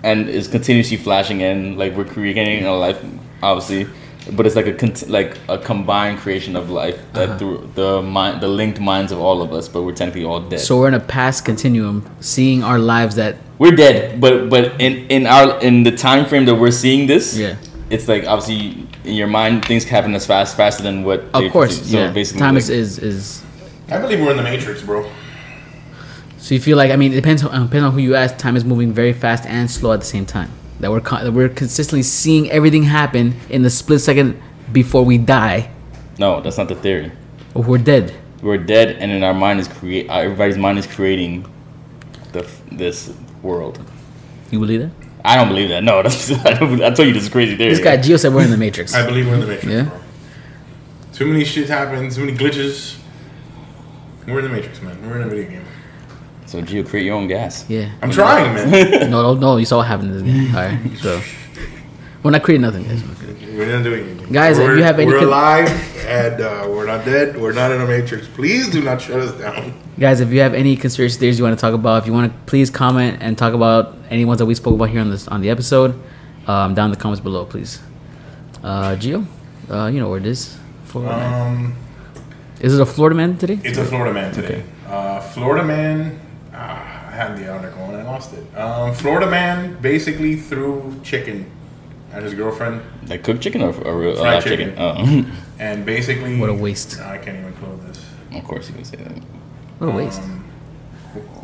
and 0.03 0.29
is 0.29 0.47
continuously 0.47 0.97
flashing 0.97 1.41
in, 1.41 1.77
like 1.77 1.95
we're 1.95 2.05
creating 2.05 2.65
a 2.65 2.73
life, 2.75 3.03
obviously, 3.41 3.87
but 4.31 4.45
it's 4.45 4.55
like 4.55 4.67
a 4.67 4.73
cont- 4.73 5.09
like 5.09 5.37
a 5.49 5.57
combined 5.57 6.17
creation 6.19 6.55
of 6.55 6.69
life 6.69 6.97
that 7.13 7.29
Uh-huh. 7.29 7.37
through 7.37 7.69
the 7.75 8.01
mind, 8.01 8.41
the 8.41 8.47
linked 8.47 8.79
minds 8.79 9.11
of 9.11 9.19
all 9.19 9.41
of 9.41 9.51
us, 9.51 9.67
but 9.67 9.81
we're 9.83 9.91
technically 9.93 10.23
all 10.23 10.39
dead. 10.39 10.59
So 10.59 10.77
we're 10.79 10.87
in 10.87 10.93
a 10.93 10.99
past 10.99 11.43
continuum, 11.45 12.05
seeing 12.21 12.63
our 12.63 12.79
lives 12.79 13.15
that 13.15 13.35
we're 13.59 13.75
dead, 13.75 14.19
but 14.21 14.49
but 14.49 14.79
in 14.79 15.05
in 15.09 15.27
our 15.27 15.59
in 15.61 15.83
the 15.83 15.91
time 15.91 16.25
frame 16.25 16.45
that 16.45 16.55
we're 16.55 16.71
seeing 16.71 17.07
this, 17.07 17.37
Yeah. 17.37 17.55
it's 17.89 18.07
like 18.07 18.25
obviously 18.25 18.87
in 19.03 19.13
your 19.15 19.27
mind 19.27 19.65
things 19.65 19.83
happen 19.85 20.15
as 20.15 20.25
fast 20.25 20.55
faster 20.57 20.83
than 20.83 21.03
what. 21.03 21.19
of 21.33 21.51
course, 21.51 21.79
perceive. 21.79 21.91
So 21.91 21.97
yeah. 21.99 22.11
basically, 22.11 22.39
Time 22.39 22.55
like, 22.55 22.63
is, 22.63 22.69
is 22.69 22.99
is 22.99 23.41
I 23.91 23.97
believe 23.99 24.19
we're 24.21 24.31
in 24.31 24.37
the 24.37 24.43
Matrix, 24.43 24.81
bro. 24.81 25.05
so 26.37 26.53
you 26.55 26.61
feel 26.61 26.77
like 26.77 26.91
I 26.91 26.95
mean 26.95 27.11
it 27.11 27.15
depends 27.15 27.43
on 27.43 27.51
depends 27.67 27.85
on 27.85 27.91
who 27.91 27.99
you 27.99 28.15
ask. 28.15 28.37
Time 28.37 28.55
is 28.55 28.63
moving 28.63 28.93
very 28.93 29.13
fast 29.13 29.45
and 29.45 29.69
slow 29.69 29.91
at 29.93 29.99
the 29.99 30.05
same 30.15 30.25
time. 30.25 30.49
That 30.79 30.91
we're 30.91 31.01
con- 31.01 31.23
that 31.23 31.31
we're 31.31 31.49
consistently 31.49 32.03
seeing 32.03 32.49
everything 32.51 32.83
happen 32.83 33.35
in 33.49 33.61
the 33.61 33.69
split 33.69 34.01
second 34.01 34.41
before 34.71 35.03
we 35.05 35.17
die 35.17 35.69
no, 36.19 36.41
that's 36.41 36.57
not 36.57 36.67
the 36.67 36.75
theory. 36.75 37.11
or 37.55 37.63
we're 37.63 37.77
dead. 37.77 38.13
we're 38.41 38.57
dead 38.57 38.89
and 38.99 39.11
in 39.11 39.23
our 39.23 39.33
mind 39.33 39.59
is 39.59 39.67
create 39.67 40.09
uh, 40.09 40.15
everybody's 40.19 40.57
mind 40.57 40.77
is 40.79 40.85
creating 40.87 41.45
the 42.33 42.43
f- 42.43 42.61
this 42.71 43.13
world 43.41 43.79
You 44.51 44.59
believe 44.59 44.81
that? 44.81 44.91
i 45.25 45.35
don't 45.37 45.47
believe 45.47 45.69
that 45.69 45.83
no 45.83 46.01
that's 46.03 46.31
i, 46.31 46.53
don't, 46.53 46.81
I 46.83 46.89
told 46.91 47.07
you 47.07 47.13
this 47.13 47.23
is 47.23 47.29
crazy 47.29 47.55
theory 47.55 47.71
This 47.75 47.83
guy 47.83 47.97
Gio 47.97 48.19
said 48.19 48.33
we're 48.33 48.43
in 48.43 48.51
the 48.51 48.57
Matrix. 48.57 48.93
I 48.93 49.05
believe 49.05 49.25
we're 49.27 49.35
in 49.35 49.39
the 49.41 49.47
Matrix, 49.47 49.73
Yeah. 49.73 49.83
bro. 49.85 49.99
Too 51.13 51.25
many 51.27 51.45
shit 51.45 51.69
happen, 51.69 52.09
too 52.09 52.25
many 52.25 52.35
glitches. 52.37 52.97
We're 54.27 54.39
in 54.39 54.45
the 54.45 54.51
Matrix, 54.51 54.81
man. 54.81 54.97
We're 55.07 55.17
in 55.21 55.27
a 55.27 55.29
video 55.29 55.49
game. 55.49 55.65
So 56.53 56.61
Gio, 56.61 56.87
create 56.87 57.05
your 57.07 57.15
own 57.15 57.27
gas 57.27 57.65
Yeah. 57.67 57.89
I'm 58.03 58.11
trying, 58.11 58.53
man. 58.53 59.09
No, 59.13 59.21
no, 59.23 59.33
no. 59.33 59.57
You 59.57 59.65
saw 59.65 59.77
what 59.77 59.87
happened 59.87 60.11
in 60.11 60.23
this 60.23 60.33
game. 60.33 60.55
All 60.55 60.61
right. 60.61 60.97
So 60.99 61.21
we're 62.21 62.29
not 62.31 62.43
creating 62.43 62.61
nothing. 62.61 62.83
guys. 62.83 63.03
We're 63.57 63.71
not 63.75 63.83
doing 63.83 64.03
anything. 64.09 64.31
Guys, 64.31 64.57
if 64.59 64.63
we're, 64.67 64.77
you 64.77 64.83
have 64.83 64.99
any 64.99 65.11
we're 65.11 65.19
con- 65.19 65.27
alive 65.27 65.69
and 66.07 66.41
uh, 66.41 66.65
we're 66.69 66.85
not 66.85 67.05
dead. 67.05 67.39
We're 67.41 67.53
not 67.53 67.71
in 67.71 67.81
a 67.81 67.85
Matrix. 67.87 68.27
Please 68.27 68.69
do 68.69 68.81
not 68.83 69.01
shut 69.01 69.19
us 69.19 69.31
down. 69.39 69.73
Guys, 69.99 70.21
if 70.21 70.31
you 70.31 70.41
have 70.41 70.53
any 70.53 70.75
conspiracy 70.75 71.19
theories 71.19 71.37
you 71.39 71.43
want 71.43 71.57
to 71.57 71.61
talk 71.61 71.73
about, 71.73 72.01
if 72.01 72.07
you 72.07 72.13
want 72.13 72.31
to 72.31 72.37
please 72.45 72.69
comment 72.69 73.17
and 73.21 73.35
talk 73.37 73.53
about 73.53 73.95
any 74.09 74.25
ones 74.25 74.39
that 74.39 74.45
we 74.45 74.53
spoke 74.55 74.75
about 74.75 74.89
here 74.89 75.01
on 75.01 75.09
this 75.09 75.27
on 75.27 75.41
the 75.41 75.49
episode, 75.49 75.91
um, 76.47 76.73
down 76.75 76.85
in 76.85 76.91
the 76.91 76.97
comments 76.97 77.21
below, 77.21 77.45
please. 77.45 77.79
Uh, 78.63 78.95
Gio, 78.95 79.25
uh, 79.69 79.87
you 79.87 79.99
know 79.99 80.09
where 80.09 80.19
it 80.19 80.25
is. 80.25 80.57
Florida 80.85 81.15
man. 81.17 81.55
Um, 81.55 81.75
Is 82.61 82.73
it 82.73 82.81
a 82.81 82.85
Florida 82.85 83.15
man 83.15 83.37
today? 83.37 83.59
it's 83.63 83.77
a 83.77 83.85
Florida 83.85 84.13
man 84.13 84.33
today. 84.33 84.63
Uh, 84.87 85.19
Florida 85.19 85.63
man. 85.65 86.19
I 87.13 87.15
had 87.15 87.37
the 87.37 87.47
article 87.47 87.83
and 87.85 87.95
I 87.97 88.03
lost 88.03 88.33
it. 88.33 88.43
Um, 88.57 88.91
Florida 88.91 89.29
man 89.29 89.79
basically 89.81 90.35
threw 90.35 90.99
chicken 91.03 91.45
at 92.11 92.23
his 92.23 92.33
girlfriend 92.33 92.81
like 93.07 93.23
cooked 93.23 93.41
chicken 93.41 93.61
or, 93.61 93.71
or 93.85 93.99
real 93.99 94.15
Fried 94.15 94.41
chicken, 94.41 94.69
chicken. 94.69 94.81
Oh. 94.81 95.31
and 95.59 95.85
basically. 95.85 96.39
What 96.39 96.49
a 96.49 96.53
waste. 96.55 96.99
I 97.01 97.19
can't 97.19 97.37
even 97.37 97.53
close 97.53 97.79
this. 97.81 98.03
of 98.33 98.43
course 98.43 98.67
you 98.67 98.73
can 98.73 98.83
say 98.83 98.97
that 98.97 99.11
What 99.77 99.89
a 99.89 99.91
waste. 99.91 100.21
Um, 100.23 100.43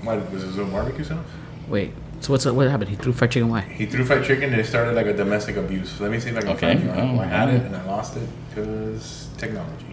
what 0.01 0.31
was 0.31 0.43
this 0.43 0.57
a 0.57 0.65
barbecue 0.65 1.03
sauce? 1.03 1.19
Wait. 1.67 1.91
So 2.21 2.33
what's 2.33 2.45
what 2.47 2.67
happened? 2.67 2.89
He 2.89 2.95
threw 2.95 3.13
fried 3.13 3.29
chicken. 3.29 3.49
Why? 3.49 3.61
He 3.61 3.85
threw 3.85 4.03
fried 4.03 4.25
chicken 4.25 4.51
and 4.51 4.59
it 4.59 4.65
started 4.65 4.95
like 4.95 5.05
a 5.05 5.13
domestic 5.13 5.55
abuse. 5.55 5.99
Let 6.01 6.09
me 6.09 6.19
see 6.19 6.31
if 6.31 6.37
I 6.37 6.41
can 6.41 6.49
Okay. 6.49 6.73
find 6.77 6.89
the 6.89 6.93
article. 6.95 7.19
I 7.19 7.25
had 7.25 7.49
Oh, 7.49 7.53
it 7.53 7.61
and 7.61 7.75
I 7.75 7.85
lost 7.85 8.17
it 8.17 8.27
because 8.49 9.27
technology. 9.37 9.85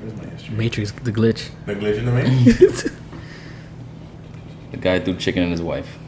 Where's 0.00 0.16
my 0.16 0.26
history? 0.30 0.54
Matrix, 0.54 0.92
the 0.92 1.10
glitch. 1.12 1.50
The 1.66 1.74
glitch 1.74 1.98
in 1.98 2.04
the 2.04 2.12
matrix. 2.12 2.88
the 4.74 4.80
guy 4.80 4.98
threw 5.00 5.14
chicken 5.14 5.42
at 5.44 5.50
his 5.50 5.62
wife 5.62 5.98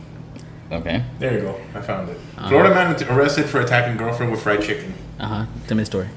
okay 0.72 1.05
there 1.20 1.35
you 1.35 1.40
go. 1.40 1.61
I 1.74 1.81
found 1.81 2.09
it. 2.09 2.16
Uh-huh. 2.37 2.48
Florida 2.48 2.74
man 2.74 3.02
arrested 3.09 3.46
for 3.46 3.61
attacking 3.61 3.96
girlfriend 3.96 4.33
with 4.33 4.42
fried 4.42 4.62
chicken. 4.62 4.92
Uh 5.20 5.26
huh. 5.26 5.46
Tell 5.68 5.76
me 5.76 5.83
the 5.83 5.87
story. 5.87 6.09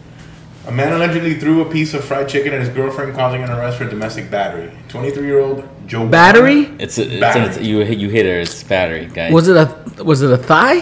A 0.65 0.71
man 0.71 0.91
allegedly 0.91 1.35
threw 1.35 1.62
a 1.62 1.71
piece 1.71 1.93
of 1.93 2.03
fried 2.03 2.27
chicken 2.27 2.53
at 2.53 2.59
his 2.59 2.69
girlfriend, 2.69 3.15
causing 3.15 3.43
an 3.43 3.49
arrest 3.49 3.77
for 3.77 3.85
domestic 3.88 4.29
battery. 4.29 4.71
23-year-old 4.89 5.67
Joe. 5.88 6.07
Battery? 6.07 6.65
it's, 6.79 6.97
a, 6.97 7.03
it's, 7.03 7.19
Battery. 7.19 7.43
it's 7.45 7.57
you 7.59 7.79
hit 7.79 7.97
you 7.99 8.09
hit 8.09 8.25
her 8.25 8.39
it's 8.41 8.63
battery 8.63 9.05
guys 9.07 9.31
Was 9.31 9.47
it 9.47 9.55
a 9.55 10.03
was 10.03 10.21
it 10.21 10.31
a 10.31 10.38
thigh? 10.38 10.79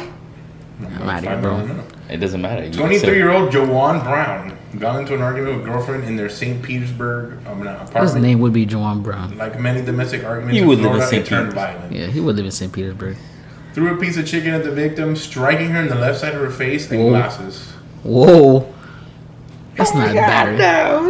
I'm 0.81 1.09
out 1.09 1.23
of 1.23 1.29
here, 1.29 1.41
bro. 1.41 1.83
it 2.09 2.17
doesn't 2.17 2.41
matter 2.41 2.63
You- 2.65 2.71
23-year-old 2.71 3.51
Joanne 3.51 3.99
Brown 4.03 4.56
got 4.79 4.99
into 4.99 5.15
an 5.15 5.21
argument 5.21 5.57
with 5.57 5.65
girlfriend 5.65 6.03
in 6.03 6.15
their 6.15 6.29
St. 6.29 6.61
Petersburg 6.61 7.37
um, 7.47 7.61
apartment. 7.65 8.03
His 8.03 8.15
name 8.15 8.39
would 8.39 8.53
be 8.53 8.65
Joan 8.65 9.01
Brown. 9.01 9.37
Like 9.37 9.59
many 9.59 9.81
domestic 9.83 10.23
arguments 10.23 10.55
He 10.55 10.61
in 10.61 10.67
would 10.67 10.79
live 10.79 10.95
in 10.95 11.01
St. 11.01 11.25
Petersburg. 11.27 11.91
Yeah, 11.91 12.07
he 12.07 12.19
would 12.19 12.35
live 12.35 12.45
in 12.45 12.51
St. 12.51 12.71
Petersburg. 12.71 13.17
Threw 13.73 13.93
a 13.95 13.97
piece 13.97 14.17
of 14.17 14.25
chicken 14.27 14.53
at 14.53 14.63
the 14.63 14.71
victim, 14.71 15.15
striking 15.15 15.69
her 15.69 15.81
in 15.81 15.87
the 15.87 15.95
left 15.95 16.19
side 16.19 16.33
of 16.33 16.41
her 16.41 16.49
face 16.49 16.89
and 16.91 16.99
Whoa. 17.03 17.09
glasses. 17.09 17.71
Whoa. 18.03 18.73
That's 19.75 19.93
not 19.93 20.13
battery. 20.15 20.55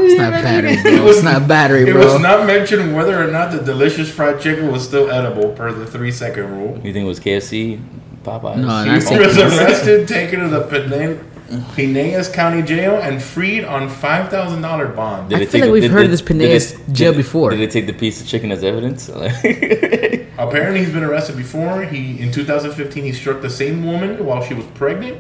It's 0.06 0.20
not 0.20 0.32
battery, 0.44 0.82
bro. 0.82 1.08
It's 1.08 1.24
not 1.24 1.48
battery, 1.48 1.90
It 1.90 1.96
was 1.96 2.20
not 2.20 2.46
mentioned 2.46 2.94
whether 2.96 3.22
or 3.26 3.32
not 3.32 3.52
the 3.52 3.60
delicious 3.62 4.12
fried 4.12 4.42
chicken 4.42 4.70
was 4.72 4.84
still 4.84 5.10
edible 5.10 5.54
per 5.54 5.72
the 5.72 5.86
three 5.86 6.12
second 6.12 6.52
rule. 6.52 6.74
you 6.84 6.92
think 6.92 7.06
it 7.06 7.08
was 7.08 7.20
KFC 7.22 7.82
Popeyes 8.24 8.58
No, 8.58 8.84
He 8.84 9.20
was 9.20 9.38
arrested, 9.38 10.06
taken 10.08 10.42
to 10.42 10.50
the 10.50 10.62
Pine- 10.62 11.24
Pinellas 11.48 12.32
County 12.34 12.62
Jail, 12.62 12.96
and 12.98 13.22
freed 13.22 13.64
on 13.64 13.88
five 13.90 14.30
thousand 14.30 14.62
dollar 14.62 14.88
bond. 14.88 15.34
I 15.34 15.40
they 15.40 15.46
feel 15.46 15.52
take 15.54 15.62
like 15.64 15.72
we've 15.72 15.82
did- 15.84 15.92
heard 15.92 16.00
did- 16.02 16.06
of 16.06 16.12
this 16.12 16.22
did 16.22 16.38
Pinellas 16.38 16.94
jail 16.94 17.12
did- 17.14 17.18
before. 17.18 17.52
Did 17.52 17.60
they 17.60 17.68
take 17.68 17.88
the 17.88 17.94
piece 17.94 18.20
of 18.22 18.28
chicken 18.28 18.52
as 18.52 18.64
evidence? 18.64 19.10
Apparently, 20.40 20.80
he's 20.84 20.94
been 20.94 21.04
arrested 21.04 21.36
before. 21.38 21.84
He 21.84 22.20
in 22.20 22.32
2015 22.32 23.04
he 23.04 23.12
struck 23.14 23.42
the 23.42 23.50
same 23.50 23.86
woman 23.86 24.24
while 24.26 24.44
she 24.44 24.54
was 24.54 24.66
pregnant. 24.76 25.18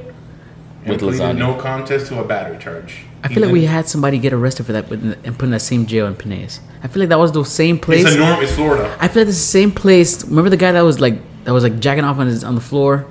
And 0.84 0.90
With 0.92 1.00
pleaded 1.00 1.22
lasagna. 1.22 1.38
no 1.38 1.54
contest 1.56 2.08
to 2.08 2.20
a 2.20 2.24
battery 2.24 2.58
charge. 2.60 3.04
I 3.24 3.30
feel 3.30 3.44
like 3.44 3.52
we 3.52 3.66
had 3.66 3.88
somebody 3.90 4.20
get 4.20 4.32
arrested 4.32 4.66
for 4.68 4.74
that 4.74 4.90
and 4.92 5.16
put 5.38 5.44
in 5.44 5.52
that 5.52 5.62
same 5.62 5.86
jail 5.86 6.06
in 6.08 6.16
Pinellas. 6.16 6.60
I 6.84 6.88
feel 6.88 7.02
like 7.02 7.10
that 7.10 7.20
was 7.20 7.32
the 7.32 7.44
same 7.44 7.78
place. 7.80 8.06
It's 8.06 8.16
a 8.16 8.20
norm. 8.20 8.42
It's 8.42 8.54
Florida. 8.54 8.96
I 9.00 9.08
feel 9.08 9.24
like 9.24 9.28
it's 9.30 9.38
the 9.40 9.44
same 9.44 9.72
place. 9.72 10.24
Remember 10.26 10.50
the 10.50 10.56
guy 10.58 10.72
that 10.72 10.82
was 10.82 11.00
like 11.02 11.16
that 11.46 11.52
was 11.52 11.64
like 11.64 11.80
jacking 11.80 12.04
off 12.06 12.20
on 12.20 12.28
his 12.28 12.44
on 12.44 12.56
the 12.56 12.62
floor. 12.62 13.06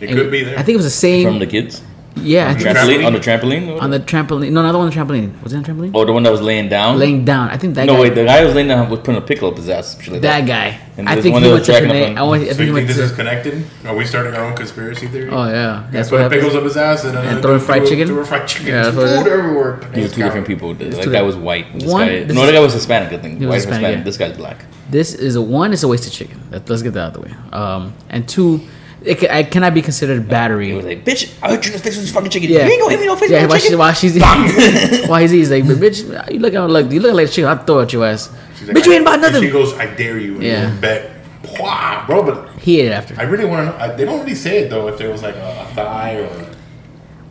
It 0.00 0.08
And 0.08 0.18
could 0.18 0.30
be 0.32 0.42
there. 0.42 0.58
I 0.58 0.62
think 0.62 0.74
it 0.74 0.78
was 0.78 0.86
the 0.86 0.90
same. 0.90 1.26
From 1.28 1.38
the 1.38 1.46
kids? 1.46 1.82
Yeah, 2.14 2.50
I 2.50 2.54
think 2.54 2.66
Trampoline 2.76 2.98
Trampoline? 3.00 3.06
on 3.06 3.12
the 3.14 3.20
trampoline. 3.20 3.80
on 3.80 3.90
the 3.90 4.00
trampoline. 4.00 4.52
No, 4.52 4.62
not 4.62 4.72
the 4.72 4.78
one 4.78 4.86
on 4.86 4.92
the 4.92 4.96
trampoline. 5.14 5.42
Was 5.42 5.52
it 5.52 5.56
on 5.56 5.62
the 5.62 5.72
trampoline? 5.72 5.92
oh, 5.94 6.04
the 6.04 6.12
one 6.12 6.22
that 6.24 6.30
was 6.30 6.42
laying 6.42 6.68
down. 6.68 6.98
Laying 6.98 7.24
down. 7.24 7.48
I 7.48 7.56
think 7.56 7.74
that 7.76 7.86
no, 7.86 7.94
guy. 7.94 8.00
wait, 8.00 8.14
the 8.14 8.24
guy 8.24 8.44
was 8.44 8.54
laying 8.54 8.68
down 8.68 8.90
was 8.90 8.98
putting 9.00 9.16
a 9.16 9.20
pickle 9.22 9.48
up 9.48 9.56
his 9.56 9.68
ass. 9.68 9.96
like 10.08 10.20
that 10.20 10.46
guy. 10.46 10.78
And 10.98 11.08
I 11.08 11.20
think 11.20 11.32
one 11.32 11.42
he 11.42 11.48
that 11.48 11.54
went 11.54 11.60
was 11.60 11.66
to 11.68 11.72
tracking 11.72 11.90
up 12.02 12.10
on- 12.10 12.18
I, 12.18 12.22
want, 12.22 12.42
I 12.42 12.48
So 12.48 12.54
think 12.54 12.66
you 12.68 12.74
went 12.74 12.86
think 12.86 12.98
this 12.98 13.10
is 13.10 13.16
connected? 13.16 13.64
Are 13.86 13.96
we 13.96 14.04
starting 14.04 14.34
our 14.34 14.44
own 14.44 14.54
conspiracy 14.54 15.06
theory? 15.08 15.30
Oh 15.30 15.46
yeah, 15.48 15.88
that's 15.90 16.10
Put 16.10 16.20
what 16.20 16.30
pickles 16.30 16.54
up 16.54 16.64
his 16.64 16.76
ass 16.76 17.04
and, 17.04 17.16
uh, 17.16 17.20
And 17.22 17.40
throwing 17.42 17.60
fried 17.60 17.86
chicken? 17.86 18.06
threw 18.06 18.24
fried 18.26 18.46
chicken. 18.46 18.66
Yeah, 18.68 18.82
that's 18.82 18.94
Food 18.94 19.16
what 19.16 19.26
it- 19.26 19.32
everywhere. 19.32 19.80
These 19.94 20.12
are 20.12 20.14
two 20.14 20.22
different 20.22 20.46
people. 20.46 20.76
It's 20.78 20.98
That 20.98 21.10
guy 21.12 21.22
was 21.22 21.36
white. 21.36 21.72
This 21.78 21.90
One- 21.90 22.06
guy, 22.06 22.12
no, 22.24 22.42
is- 22.42 22.46
the 22.46 22.52
guy 22.52 22.60
was 22.60 22.74
Hispanic. 22.74 23.12
I 23.12 23.16
think. 23.22 23.40
White 23.40 23.54
Hispanic, 23.54 23.80
Hispanic. 23.86 24.04
This 24.04 24.16
guy's 24.18 24.36
black. 24.36 24.64
This 24.90 25.14
is 25.14 25.34
a 25.36 25.40
one. 25.42 25.72
It's 25.72 25.82
a 25.82 25.88
wasted 25.88 26.12
chicken. 26.12 26.38
Let's 26.50 26.82
get 26.82 26.92
that 26.92 27.00
out 27.00 27.06
of 27.08 27.14
the 27.14 27.20
way. 27.22 27.34
Um, 27.54 27.94
and 28.10 28.28
two, 28.28 28.60
it, 29.04 29.18
ca- 29.20 29.28
I 29.30 29.42
cannot 29.42 29.74
be 29.74 29.82
considered 29.82 30.28
battery. 30.28 30.68
He 30.68 30.72
was 30.74 30.84
like, 30.84 31.04
"Bitch, 31.04 31.32
I 31.42 31.50
hurt 31.50 31.64
you 31.66 31.72
in 31.72 31.78
the 31.78 31.82
face 31.82 31.96
with 31.96 32.04
this 32.04 32.12
fucking 32.12 32.30
chicken. 32.30 32.50
Yeah. 32.50 32.66
You 32.66 32.72
ain't 32.72 32.80
gonna 32.80 32.90
hit 32.92 33.00
me 33.00 33.06
no 33.06 33.16
face 33.16 33.30
Yeah, 33.30 33.42
with 33.42 33.50
while, 33.50 33.56
no 33.56 33.58
she, 33.58 33.64
chicken." 33.64 33.78
while 33.78 33.92
she's 33.94 34.16
eating, 34.96 35.08
while 35.08 35.20
he's 35.20 35.32
eating, 35.34 35.40
he's 35.40 35.50
like, 35.50 35.66
"But 35.66 35.76
bitch, 35.78 36.32
you 36.32 36.38
look 36.40 36.54
out 36.54 36.70
like 36.70 36.90
you 36.90 37.00
look 37.00 37.14
like 37.14 37.26
a 37.28 37.30
chicken. 37.30 37.48
I'll 37.50 37.64
throw 37.64 37.80
at 37.80 37.92
your 37.92 38.04
ass. 38.06 38.30
She's 38.58 38.68
like, 38.68 38.76
bitch, 38.76 38.86
you 38.86 38.92
ain't 38.92 39.02
about 39.02 39.14
and 39.16 39.24
She 39.26 39.32
nothing. 39.32 39.52
goes, 39.52 39.74
I 39.74 39.86
dare 39.94 40.18
you. 40.18 40.34
And 40.34 40.42
Yeah. 40.42 40.62
yeah. 40.74 40.80
Bet. 40.80 41.10
Wow, 41.58 42.04
bro, 42.06 42.22
but 42.22 42.48
He 42.60 42.80
ate 42.80 42.86
it 42.86 42.92
after 42.92 43.18
I 43.18 43.24
really 43.24 43.44
want 43.44 43.66
to 43.68 43.76
know. 43.76 43.84
I, 43.84 43.96
they 43.96 44.04
don't 44.04 44.20
really 44.20 44.36
say 44.36 44.60
it 44.62 44.70
though. 44.70 44.86
If 44.88 44.96
there 44.98 45.10
was 45.10 45.22
like 45.22 45.34
a, 45.34 45.66
a 45.70 45.74
thigh 45.74 46.14
or 46.20 46.48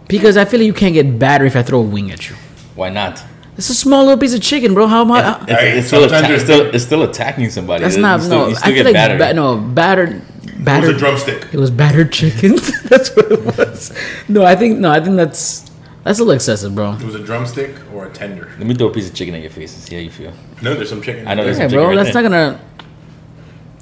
because 0.08 0.36
I 0.36 0.44
feel 0.46 0.60
like 0.60 0.68
you 0.68 0.74
can't 0.74 0.94
get 0.94 1.18
battery 1.18 1.48
if 1.48 1.56
I 1.56 1.64
throw 1.64 1.80
a 1.80 1.84
wing 1.84 2.12
at 2.12 2.30
you. 2.30 2.36
Why 2.76 2.90
not? 2.90 3.24
It's 3.58 3.70
a 3.70 3.74
small 3.74 4.04
little 4.04 4.18
piece 4.20 4.34
of 4.34 4.42
chicken, 4.42 4.74
bro. 4.74 4.88
How 4.88 5.02
am 5.02 5.12
I? 5.12 5.42
It's, 5.44 5.52
Hey, 5.52 5.78
it's, 5.78 5.88
still, 5.88 6.14
atta- 6.14 6.34
it's, 6.34 6.44
still, 6.44 6.76
it's 6.76 6.84
still 6.84 7.04
attacking 7.04 7.50
somebody. 7.50 7.84
that's 7.84 7.96
You 7.96 8.02
not 8.02 8.22
still, 8.22 8.40
no. 8.44 8.48
You 8.50 8.56
still 8.56 8.64
I 8.72 8.74
feel 8.74 8.84
get 8.84 8.86
like 8.86 8.94
battered. 8.96 9.20
ba- 9.20 9.34
no 9.34 9.58
battered, 9.58 10.22
it 10.62 10.66
was 10.66 10.90
a 10.90 10.92
battered. 10.92 10.98
drumstick. 10.98 11.48
It 11.54 11.58
was 11.60 11.72
battered 11.72 12.12
chicken. 12.12 12.56
that's 12.86 13.16
what 13.16 13.32
it 13.32 13.58
was. 13.58 13.92
No, 14.28 14.44
I 14.46 14.56
think 14.56 14.80
no. 14.80 14.92
I 14.92 15.00
think 15.00 15.16
that's 15.16 15.70
that's 16.04 16.20
a 16.20 16.22
little 16.24 16.34
excessive, 16.36 16.74
bro. 16.76 16.94
It 16.94 17.04
was 17.04 17.16
a 17.16 17.24
drumstick 17.24 17.76
or 17.94 18.06
a 18.06 18.10
tender. 18.12 18.50
Let 18.58 18.68
me 18.68 18.74
throw 18.76 18.88
a 18.88 18.94
piece 18.94 19.10
of 19.10 19.16
chicken 19.16 19.36
at 19.36 19.42
your 19.42 19.52
face 19.52 19.74
and 19.74 19.84
see 19.84 19.96
how 19.96 20.02
you 20.02 20.10
feel. 20.10 20.34
No, 20.62 20.74
there's 20.76 20.90
some 20.90 21.02
chicken. 21.02 21.28
I 21.28 21.34
know 21.34 21.44
there's 21.44 21.58
Yeah, 21.58 21.68
some 21.68 21.72
bro. 21.74 21.84
chicken 21.84 21.98
right 21.98 22.04
That's 22.04 22.14
there. 22.14 22.24
not 22.24 22.30
gonna. 22.30 22.60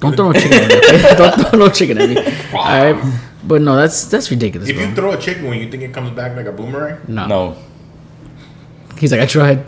Don't 0.00 0.16
throw 0.16 0.32
no 0.32 0.40
chicken 0.40 0.58
at 0.62 0.68
me. 0.70 1.16
Don't 1.18 1.50
throw 1.50 1.58
no 1.58 1.68
chicken 1.68 1.98
at 1.98 2.08
me. 2.08 2.16
All 2.56 2.64
right, 2.64 3.20
but 3.44 3.60
no, 3.60 3.76
that's 3.76 4.06
that's 4.06 4.30
ridiculous, 4.30 4.68
If 4.70 4.76
bro. 4.76 4.84
you 4.86 4.94
throw 4.94 5.10
a 5.12 5.18
chicken 5.20 5.46
when 5.48 5.58
you 5.60 5.70
think 5.70 5.82
it 5.82 5.92
comes 5.92 6.10
back 6.10 6.34
like 6.36 6.46
a 6.46 6.52
boomerang, 6.52 7.00
no. 7.06 7.26
No. 7.26 7.56
he's 8.98 9.12
like 9.12 9.20
I 9.20 9.26
tried. 9.26 9.66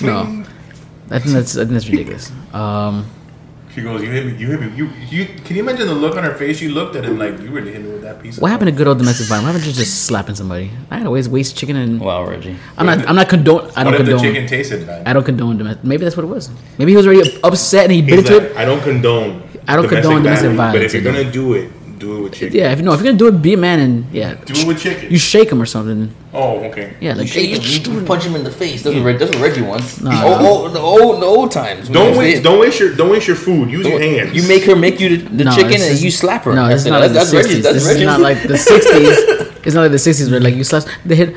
No, 0.00 0.20
I 1.10 1.18
think 1.18 1.34
that's 1.34 1.56
I 1.56 1.60
think 1.60 1.70
that's 1.72 1.88
ridiculous. 1.88 2.30
Um, 2.54 3.06
she 3.74 3.80
goes, 3.80 4.02
"You 4.02 4.10
hit 4.10 4.26
me. 4.26 4.34
You 4.36 4.48
hit 4.48 4.60
me. 4.60 4.68
You, 4.76 4.90
you. 5.08 5.24
Can 5.44 5.56
you 5.56 5.62
imagine 5.62 5.86
the 5.86 5.94
look 5.94 6.16
on 6.16 6.24
her 6.24 6.34
face? 6.34 6.58
She 6.58 6.68
looked 6.68 6.94
at 6.94 7.04
him 7.04 7.18
like 7.18 7.40
you 7.40 7.50
really 7.50 7.72
hit 7.72 7.82
me 7.82 7.90
with 7.92 8.02
that 8.02 8.22
piece. 8.22 8.38
what 8.38 8.48
of 8.48 8.52
happened 8.52 8.68
to 8.68 8.76
good 8.76 8.86
old 8.86 8.98
domestic 8.98 9.26
violence? 9.28 9.46
What 9.46 9.52
happened 9.54 9.72
to 9.72 9.78
just 9.80 10.04
slapping 10.04 10.34
somebody? 10.34 10.70
I 10.90 10.98
gotta 10.98 11.10
waste 11.10 11.30
waste 11.30 11.56
chicken 11.56 11.76
and 11.76 11.98
Wow, 11.98 12.26
Reggie. 12.26 12.56
I'm 12.76 12.84
not 12.84 13.08
I'm 13.08 13.16
not 13.16 13.28
condone 13.30 13.70
I 13.74 13.84
What 13.84 13.92
don't 13.92 13.94
if 13.94 13.98
the 13.98 14.04
condone 14.04 14.20
chicken 14.20 14.46
tasted 14.46 14.86
bad? 14.86 15.08
I 15.08 15.12
don't 15.14 15.24
condone 15.24 15.56
domestic. 15.56 15.84
Maybe 15.84 16.04
that's 16.04 16.16
what 16.16 16.24
it 16.24 16.28
was. 16.28 16.50
Maybe 16.78 16.92
he 16.92 16.96
was 16.96 17.06
already 17.06 17.40
upset 17.42 17.84
and 17.84 17.92
he 17.92 18.02
bit 18.02 18.18
into 18.18 18.38
like, 18.38 18.50
it. 18.50 18.56
I 18.56 18.64
don't 18.66 18.82
condone. 18.82 19.42
I 19.66 19.76
don't 19.76 19.88
condone 19.88 20.22
domestic 20.22 20.56
battery, 20.56 20.56
But 20.56 20.56
violence 20.56 20.94
if 20.94 21.02
you're 21.02 21.12
gonna 21.12 21.30
do 21.30 21.54
it, 21.54 21.72
do 22.02 22.16
it 22.16 22.20
with 22.24 22.34
chicken. 22.34 22.56
Yeah, 22.58 22.72
if 22.72 22.78
you 22.78 22.84
know 22.84 22.92
if 22.94 22.98
you're 23.00 23.12
gonna 23.12 23.18
do 23.24 23.28
it, 23.28 23.40
be 23.40 23.52
a 23.54 23.56
man 23.68 23.78
and 23.80 23.94
yeah, 24.12 24.34
Do 24.34 24.52
it 24.54 24.66
with 24.66 24.80
chicken. 24.84 25.10
you 25.10 25.18
shake 25.18 25.48
him 25.52 25.60
or 25.62 25.66
something. 25.74 26.02
oh, 26.34 26.58
okay. 26.68 26.86
Yeah, 27.00 27.14
like 27.14 27.28
shake 27.28 27.50
him, 27.50 27.62
you 28.00 28.04
punch 28.04 28.24
him 28.24 28.34
in 28.34 28.42
the 28.44 28.50
face. 28.62 28.82
That's, 28.82 28.96
what, 28.96 29.04
Reg- 29.04 29.18
that's 29.20 29.32
what 29.34 29.42
Reggie 29.46 29.62
wants. 29.62 30.00
Nah. 30.00 30.10
Oh, 30.24 30.36
oh, 30.46 30.68
the 30.68 30.80
old, 30.80 31.22
the 31.22 31.26
old 31.36 31.50
times. 31.52 31.88
Don't 31.88 32.16
waste. 32.18 32.42
Don't 32.42 32.58
waste 32.58 32.80
your. 32.80 32.90
Don't 33.00 33.10
waste 33.14 33.26
your 33.28 33.36
food. 33.46 33.70
Use 33.70 33.86
your 33.86 33.98
don't- 33.98 34.08
hands. 34.16 34.34
You 34.36 34.42
make 34.48 34.64
her 34.64 34.74
make 34.76 34.98
you 35.00 35.08
the, 35.16 35.28
the 35.38 35.44
No, 35.44 35.52
chicken 35.54 35.74
and 35.86 35.92
is- 35.94 36.02
you 36.04 36.10
slap 36.10 36.42
her. 36.44 36.54
No, 36.54 36.66
That's 36.68 36.82
it's 36.82 36.90
not 36.90 37.00
like 37.00 37.12
that's, 37.12 37.30
the 37.30 37.36
that's 37.36 37.48
Reggie's. 37.48 37.64
'60s. 37.64 37.72
That's 37.72 37.86
This 37.86 37.96
is 37.96 38.02
not 38.12 38.20
like 38.20 38.38
the 38.42 38.58
'60s. 38.70 39.48
It's 39.64 39.74
not 39.76 39.82
like 39.82 39.92
the 39.92 40.02
'60s 40.08 40.28
where 40.30 40.40
like 40.40 40.56
you 40.56 40.64
slap, 40.64 40.82
they 41.06 41.14
hit, 41.14 41.36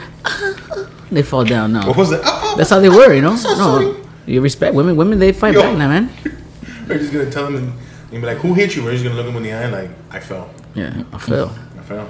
they 1.12 1.22
fall 1.22 1.46
down. 1.46 1.74
No, 1.74 1.82
What 1.88 1.96
was 1.98 2.12
it? 2.12 2.22
Oh, 2.24 2.42
oh, 2.54 2.58
that's 2.58 2.72
how 2.72 2.80
they 2.80 2.90
were. 2.90 3.14
You 3.14 3.22
know, 3.22 3.36
so 3.36 3.50
no, 3.50 3.56
sorry. 3.56 3.96
you 4.26 4.42
respect 4.42 4.74
women. 4.74 4.96
Women 4.96 5.20
they 5.20 5.32
fight 5.32 5.54
Yo. 5.54 5.62
back 5.62 5.78
now, 5.78 5.88
man. 5.88 6.10
We're 6.88 6.98
just 6.98 7.14
gonna 7.14 7.30
tell 7.30 7.48
him 7.48 7.74
and, 8.06 8.14
and 8.14 8.22
be 8.22 8.28
like, 8.28 8.38
"Who 8.38 8.54
hit 8.54 8.76
you?" 8.76 8.84
We're 8.84 8.92
just 8.92 9.04
gonna 9.04 9.16
look 9.16 9.28
him 9.28 9.36
in 9.38 9.44
the 9.44 9.54
eye 9.54 9.70
like, 9.70 9.90
"I 10.12 10.20
fell. 10.20 10.50
Yeah, 10.74 11.04
I 11.12 11.18
fell. 11.18 11.56
I 11.78 11.84
fell." 11.84 12.10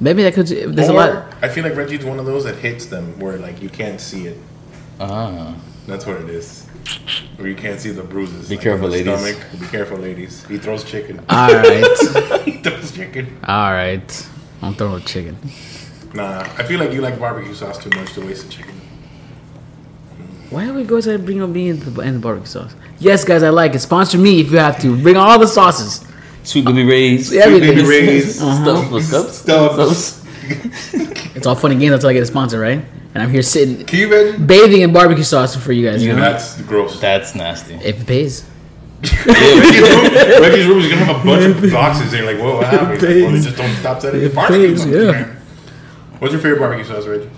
Maybe 0.00 0.22
that 0.24 0.34
could. 0.34 0.46
There's 0.46 0.88
a 0.88 0.92
lot. 0.92 1.32
I 1.42 1.48
feel 1.48 1.64
like 1.64 1.76
Reggie's 1.76 2.04
one 2.04 2.18
of 2.18 2.26
those 2.26 2.44
that 2.44 2.56
hits 2.56 2.86
them 2.86 3.18
where 3.20 3.38
like 3.38 3.62
you 3.62 3.68
can't 3.68 4.00
see 4.00 4.26
it. 4.26 4.38
Ah. 5.00 5.54
That's 5.86 6.06
what 6.06 6.16
it 6.16 6.28
is. 6.28 6.64
Where 7.36 7.48
you 7.48 7.56
can't 7.56 7.80
see 7.80 7.90
the 7.90 8.02
bruises. 8.02 8.48
Be 8.48 8.56
like, 8.56 8.62
careful, 8.62 8.88
ladies. 8.88 9.18
Stomach. 9.18 9.60
Be 9.60 9.66
careful, 9.66 9.98
ladies. 9.98 10.44
He 10.46 10.58
throws 10.58 10.84
chicken. 10.84 11.20
All 11.28 11.52
right, 11.52 12.42
he 12.44 12.52
throws 12.58 12.92
chicken. 12.92 13.38
all 13.44 13.72
right. 13.72 14.28
I'm 14.62 14.74
throwing 14.74 15.02
chicken. 15.02 15.36
Nah, 16.14 16.40
I 16.40 16.62
feel 16.62 16.78
like 16.78 16.92
you 16.92 17.00
like 17.00 17.18
barbecue 17.18 17.52
sauce 17.54 17.82
too 17.82 17.90
much 17.90 18.12
to 18.14 18.24
waste 18.24 18.46
the 18.46 18.52
chicken. 18.52 18.80
Why 20.50 20.66
do 20.66 20.74
we 20.74 20.84
to 20.84 21.18
bring 21.18 21.40
on 21.42 21.52
me 21.52 21.70
and 21.70 21.82
the, 21.82 22.00
and 22.02 22.16
the 22.16 22.20
barbecue 22.20 22.46
sauce? 22.46 22.74
Yes, 23.02 23.24
guys, 23.24 23.42
I 23.42 23.48
like 23.50 23.74
it. 23.74 23.80
Sponsor 23.80 24.16
me 24.16 24.40
if 24.40 24.52
you 24.52 24.58
have 24.58 24.78
to. 24.80 24.96
Bring 25.02 25.16
all 25.16 25.38
the 25.38 25.46
sauces. 25.48 26.04
Sweet 26.44 26.64
Baby 26.64 26.84
Ray's. 26.84 27.32
Everything. 27.32 27.74
Baby 27.76 27.88
Ray's. 27.88 28.36
Stuff. 28.36 28.90
What's 28.92 29.12
up? 29.12 29.28
Stubbs. 29.28 30.18
It's 31.34 31.46
all 31.46 31.54
fun 31.56 31.70
and 31.72 31.80
games 31.80 31.94
until 31.94 32.10
I 32.10 32.12
get 32.12 32.22
a 32.22 32.26
sponsor, 32.26 32.60
right? 32.60 32.84
And 33.14 33.22
I'm 33.22 33.30
here 33.30 33.42
sitting, 33.42 33.84
Can 33.86 33.98
you 33.98 34.06
imagine? 34.06 34.46
bathing 34.46 34.82
in 34.82 34.92
barbecue 34.92 35.24
sauce 35.24 35.56
for 35.56 35.72
you 35.72 35.88
guys. 35.88 36.04
You 36.04 36.12
know? 36.12 36.20
That's 36.20 36.60
gross. 36.62 37.00
That's 37.00 37.34
nasty. 37.34 37.74
If 37.76 38.02
it 38.02 38.06
pays. 38.06 38.44
Reggie's 39.02 39.80
room, 39.80 40.42
Reggie's 40.42 40.66
room 40.66 40.78
is 40.78 40.88
gonna 40.88 41.04
have 41.06 41.20
a 41.22 41.24
bunch 41.24 41.64
of 41.64 41.72
boxes. 41.72 42.12
And 42.12 42.22
you're 42.22 42.32
like, 42.34 42.40
"Whoa, 42.42 42.56
what 42.58 42.66
happened?" 42.66 43.00
He's 43.00 43.02
like, 43.02 43.22
well, 43.22 43.32
they 43.32 43.40
just 43.40 43.56
don't 43.56 43.74
stop 43.76 44.00
setting 44.00 44.20
It 44.22 44.34
barbecue 44.34 44.68
pays, 44.68 44.82
sauce, 44.82 44.92
yeah. 44.92 45.10
man. 45.10 45.36
What's 46.20 46.32
your 46.34 46.40
favorite 46.42 46.60
barbecue 46.60 46.84
sauce, 46.84 47.06
Reggie? 47.06 47.30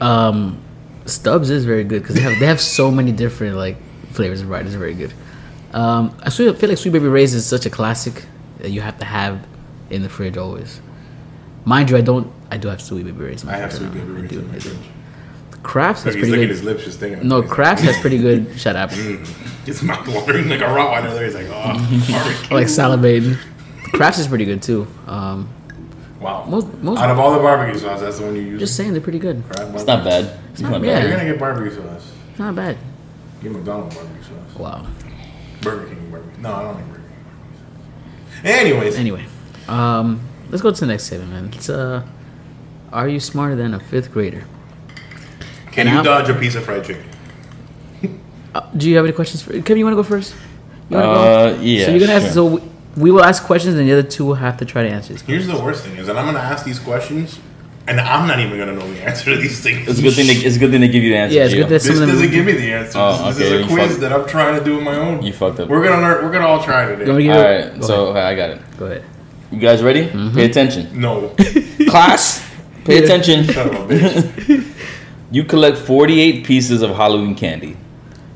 Um, 0.00 0.62
Stubbs 1.04 1.50
is 1.50 1.64
very 1.66 1.84
good 1.84 2.00
because 2.02 2.14
they 2.16 2.22
have 2.22 2.38
they 2.38 2.46
have 2.46 2.60
so 2.60 2.90
many 2.90 3.12
different 3.12 3.56
like 3.56 3.76
flavors 4.12 4.40
and 4.40 4.66
is 4.66 4.74
Very 4.74 4.94
good. 4.94 5.12
Um, 5.72 6.16
I 6.22 6.30
feel 6.30 6.52
like 6.54 6.78
Sweet 6.78 6.92
Baby 6.92 7.08
Ray's 7.08 7.34
is 7.34 7.46
such 7.46 7.64
a 7.66 7.70
classic 7.70 8.24
that 8.58 8.70
you 8.70 8.80
have 8.82 8.98
to 8.98 9.04
have 9.04 9.44
in 9.90 10.02
the 10.02 10.08
fridge 10.08 10.36
always. 10.36 10.80
Mind 11.64 11.90
you, 11.90 11.96
I 11.96 12.00
don't. 12.02 12.30
I 12.50 12.56
do 12.58 12.68
have 12.68 12.82
Sweet 12.82 13.04
Baby 13.04 13.24
Ray's. 13.24 13.44
my 13.44 13.54
I 13.54 13.56
have 13.56 13.72
sweet 13.72 13.92
baby 13.92 14.00
I 14.00 14.04
rays 14.20 14.30
do, 14.30 14.38
in 14.40 14.48
my 14.52 14.58
fridge. 14.58 14.76
Kraft's 15.62 16.04
Like 16.04 16.14
has 16.16 16.22
pretty 16.28 16.36
good. 16.42 16.48
his 16.50 16.62
lips, 16.64 16.84
just 16.84 16.98
thinking. 16.98 17.26
No, 17.28 17.38
about 17.38 17.50
it. 17.50 17.54
Kraft's 17.54 17.84
has 17.84 17.98
pretty 18.00 18.18
good. 18.18 18.46
Shut 18.58 18.74
up. 18.76 18.90
His 18.90 19.82
mouth 19.82 20.06
watering 20.08 20.48
like 20.48 20.60
a 20.60 20.64
Rottweiler. 20.64 21.14
There, 21.14 21.24
he's 21.24 21.34
like, 21.34 21.46
"Oh, 21.48 21.72
barbecue." 22.10 22.48
I 22.50 22.54
like 22.54 22.66
salivating. 22.66 23.38
Kraft's 23.92 24.18
is 24.18 24.26
pretty 24.28 24.44
good 24.44 24.62
too. 24.62 24.86
Um, 25.06 25.48
Wow. 26.20 26.44
Most- 26.48 26.72
most- 26.82 27.00
Out 27.00 27.10
of 27.10 27.18
all 27.18 27.32
the 27.32 27.40
barbecue 27.40 27.80
sauce, 27.80 28.00
that's 28.00 28.18
the 28.20 28.24
one 28.24 28.36
you 28.36 28.42
use. 28.42 28.60
just 28.60 28.76
saying 28.76 28.92
they're 28.92 29.00
pretty 29.00 29.18
good. 29.18 29.42
It's 29.50 29.84
not 29.86 30.04
bad. 30.04 30.38
It's 30.52 30.60
not 30.60 30.70
not 30.70 30.80
bad. 30.82 30.86
bad. 30.86 31.02
you're 31.02 31.16
gonna 31.16 31.28
get 31.28 31.38
barbecue 31.40 31.74
sauce, 31.74 32.12
It's 32.30 32.38
not 32.38 32.54
bad. 32.54 32.76
Get 33.42 33.52
McDonald's 33.52 33.94
barbecue 33.96 34.22
sauce. 34.22 34.58
Wow. 34.58 34.86
Burger 35.60 35.86
King 35.88 36.10
barbecue. 36.10 36.42
No, 36.42 36.52
I 36.54 36.62
don't 36.62 36.74
like 36.74 36.86
Burger 36.88 37.02
King. 38.42 38.50
Anyways, 38.52 38.96
Anyway, 38.96 39.26
um, 39.68 40.20
let's 40.50 40.62
go 40.62 40.70
to 40.70 40.80
the 40.80 40.86
next 40.86 41.04
segment, 41.04 41.30
man. 41.30 41.50
It's 41.52 41.68
uh, 41.68 42.02
are 42.92 43.08
you 43.08 43.20
smarter 43.20 43.54
than 43.56 43.74
a 43.74 43.80
fifth 43.80 44.12
grader? 44.12 44.44
can 45.70 45.86
and 45.86 45.90
you 45.90 45.94
how- 45.96 46.02
dodge 46.02 46.28
a 46.28 46.34
piece 46.34 46.54
of 46.54 46.64
fried 46.64 46.84
chicken? 46.84 47.04
Uh, 48.54 48.60
do 48.76 48.90
you 48.90 48.96
have 48.96 49.04
any 49.06 49.14
questions 49.14 49.40
for 49.42 49.52
Kevin? 49.62 49.78
You 49.78 49.84
want 49.86 49.94
to 49.96 50.02
go 50.02 50.06
first? 50.06 50.34
You 50.90 50.96
wanna 50.98 51.08
Uh, 51.08 51.58
yeah, 51.62 51.86
So 51.86 51.90
you're 51.92 52.00
gonna 52.00 52.12
ask. 52.12 52.34
So 52.34 52.44
we, 52.44 52.60
we 52.98 53.10
will 53.10 53.24
ask 53.24 53.42
questions, 53.44 53.74
and 53.76 53.88
the 53.88 53.92
other 53.92 54.02
two 54.02 54.26
will 54.26 54.34
have 54.34 54.58
to 54.58 54.66
try 54.66 54.82
to 54.82 54.88
answer. 54.90 55.14
these. 55.14 55.22
Here's 55.22 55.46
the 55.46 55.58
worst 55.58 55.84
thing: 55.84 55.96
is 55.96 56.06
that 56.08 56.18
I'm 56.18 56.26
gonna 56.26 56.38
ask 56.38 56.62
these 56.66 56.78
questions, 56.78 57.38
and 57.88 58.00
I'm 58.00 58.26
not 58.28 58.38
even 58.40 58.58
gonna 58.58 58.72
know 58.74 58.92
the 58.92 59.02
answer 59.02 59.34
to 59.34 59.36
these 59.40 59.60
things. 59.60 59.88
It's 59.88 59.98
a 59.98 60.02
good 60.02 60.14
thing. 60.14 60.26
To, 60.26 60.32
it's 60.32 60.56
a 60.56 60.58
good 60.58 60.70
thing 60.70 60.80
to 60.82 60.88
give 60.88 61.02
you 61.02 61.10
the 61.10 61.16
answer. 61.16 61.36
Yeah, 61.36 61.44
it's 61.44 61.54
good 61.54 61.64
that 61.64 61.68
This 61.70 61.84
some 61.86 61.94
of 61.94 62.00
them. 62.00 62.10
doesn't 62.10 62.30
give 62.30 62.44
me 62.46 62.52
the 62.52 62.72
answers. 62.72 62.94
Oh, 62.96 63.28
This 63.28 63.36
okay, 63.36 63.46
is 63.46 63.52
a 63.52 63.58
you 63.62 63.66
quiz 63.66 63.88
fucked- 63.88 64.00
that 64.02 64.12
I'm 64.12 64.26
trying 64.28 64.58
to 64.58 64.64
do 64.64 64.76
on 64.78 64.84
my 64.84 64.96
own. 64.96 65.22
You 65.22 65.32
fucked 65.32 65.60
up. 65.60 65.68
We're 65.68 65.82
gonna 65.84 66.00
learn. 66.02 66.24
We're 66.24 66.32
gonna 66.32 66.46
all 66.46 66.62
try 66.62 66.86
today. 66.86 67.04
You 67.06 67.12
want 67.12 67.22
to 67.24 67.28
All 67.30 67.42
give 67.64 67.74
you- 67.74 67.80
go 67.80 67.86
so 67.86 68.06
ahead. 68.08 68.16
okay, 68.16 68.20
I 68.20 68.34
got 68.34 68.50
it. 68.50 68.78
go 68.78 68.86
ahead. 68.86 69.04
You 69.50 69.58
guys 69.58 69.82
ready? 69.82 70.06
Mm-hmm. 70.06 70.34
Pay 70.34 70.44
attention. 70.46 71.00
No, 71.00 71.28
Class, 71.88 72.42
pay 72.84 72.98
Yeah. 72.98 73.04
attention. 73.04 73.44
son 73.52 73.68
of 73.76 73.88
bitch. 73.88 74.64
You 75.32 75.44
collect 75.44 75.78
48 75.78 76.44
pieces 76.44 76.82
of 76.82 76.90
Halloween 76.96 77.34
candy. 77.34 77.78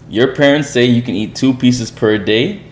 Your 0.09 0.35
parents 0.35 0.71
say 0.71 0.87
you 0.87 1.03
can 1.03 1.15
eat 1.15 1.35
two 1.35 1.53
pieces 1.53 1.91
per 1.91 2.17
day 2.17 2.63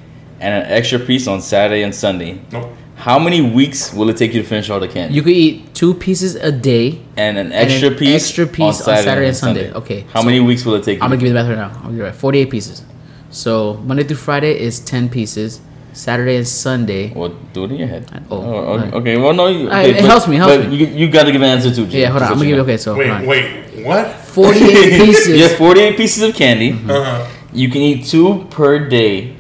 and 0.41 0.55
an 0.65 0.71
extra 0.73 0.99
piece 0.99 1.27
on 1.27 1.43
Saturday 1.43 1.83
and 1.83 1.95
Sunday. 1.95 2.41
Nope. 2.51 2.73
How 2.97 3.19
many 3.19 3.41
weeks 3.43 3.93
will 3.93 4.09
it 4.09 4.17
take 4.17 4.33
you 4.35 4.43
to 4.43 4.49
finish 4.49 4.71
all 4.71 4.81
the 4.81 4.89
candy? 4.89 5.15
You 5.15 5.23
could 5.23 5.33
eat 5.33 5.75
two 5.75 5.95
pieces 5.95 6.37
a 6.37 6.51
day. 6.53 7.01
and 7.17 7.37
an 7.37 7.47
an 7.49 7.53
extra 7.53 7.91
piece, 7.91 8.15
extra 8.15 8.47
piece 8.47 8.81
on 8.87 8.97
Saturday 8.97 9.29
and 9.29 9.37
Sunday. 9.37 9.73
Okay, 9.73 10.07
How 10.13 10.21
so- 10.21 10.27
many 10.27 10.41
weeks 10.41 10.65
will 10.65 10.75
it 10.75 10.85
take 10.85 10.99
you? 10.99 11.03
I'm 11.03 11.11
gonna 11.11 11.17
give 11.21 11.29
you 11.29 11.35
the 11.35 11.41
math 11.43 11.49
right 11.49 11.59
now. 11.59 11.81
I'll 11.85 11.91
be 11.93 12.01
right. 12.01 12.15
48 12.15 12.51
pieces. 12.51 12.83
So 13.31 13.75
Monday 13.85 14.05
through 14.05 14.17
Friday 14.17 14.59
is 14.59 14.79
10 14.81 15.09
pieces. 15.09 15.61
Saturday 15.93 16.37
and 16.37 16.47
Sunday. 16.49 17.13
Well, 17.15 17.33
do 17.53 17.65
it 17.65 17.71
in 17.71 17.77
your 17.79 17.87
head. 17.89 18.09
Oh, 18.29 18.39
okay. 18.39 18.49
alright. 18.71 18.95
okay. 18.95 19.17
Well, 19.17 19.33
no, 19.33 19.47
you, 19.47 19.69
okay, 19.69 19.91
it 19.91 19.97
but- 19.97 20.05
helps 20.07 20.27
me, 20.27 20.37
helps 20.37 20.57
but 20.57 20.69
me. 20.71 20.77
You, 20.77 20.87
you 20.87 21.09
got 21.09 21.25
to 21.25 21.31
give 21.33 21.41
an 21.43 21.49
answer 21.49 21.73
too. 21.73 21.87
Jim, 21.87 22.01
Yeah, 22.01 22.09
hold 22.11 22.23
on. 22.23 22.29
I'm 22.33 22.35
gonna 22.35 22.45
give 22.47 22.51
you. 22.51 22.57
know. 22.57 22.63
Okay, 22.63 22.77
so 22.77 22.97
Wait, 22.97 23.27
wait. 23.27 23.85
What? 23.87 24.11
48 24.13 25.01
pieces. 25.05 25.37
You 25.37 25.43
have 25.49 25.57
48 25.57 25.97
pieces 25.97 26.23
of 26.29 26.35
candy. 26.35 26.73
Uh-huh. 26.73 27.29
You 27.53 27.69
can 27.71 27.81
eat 27.83 28.07
two 28.07 28.47
per 28.51 28.89
day, 28.89 29.37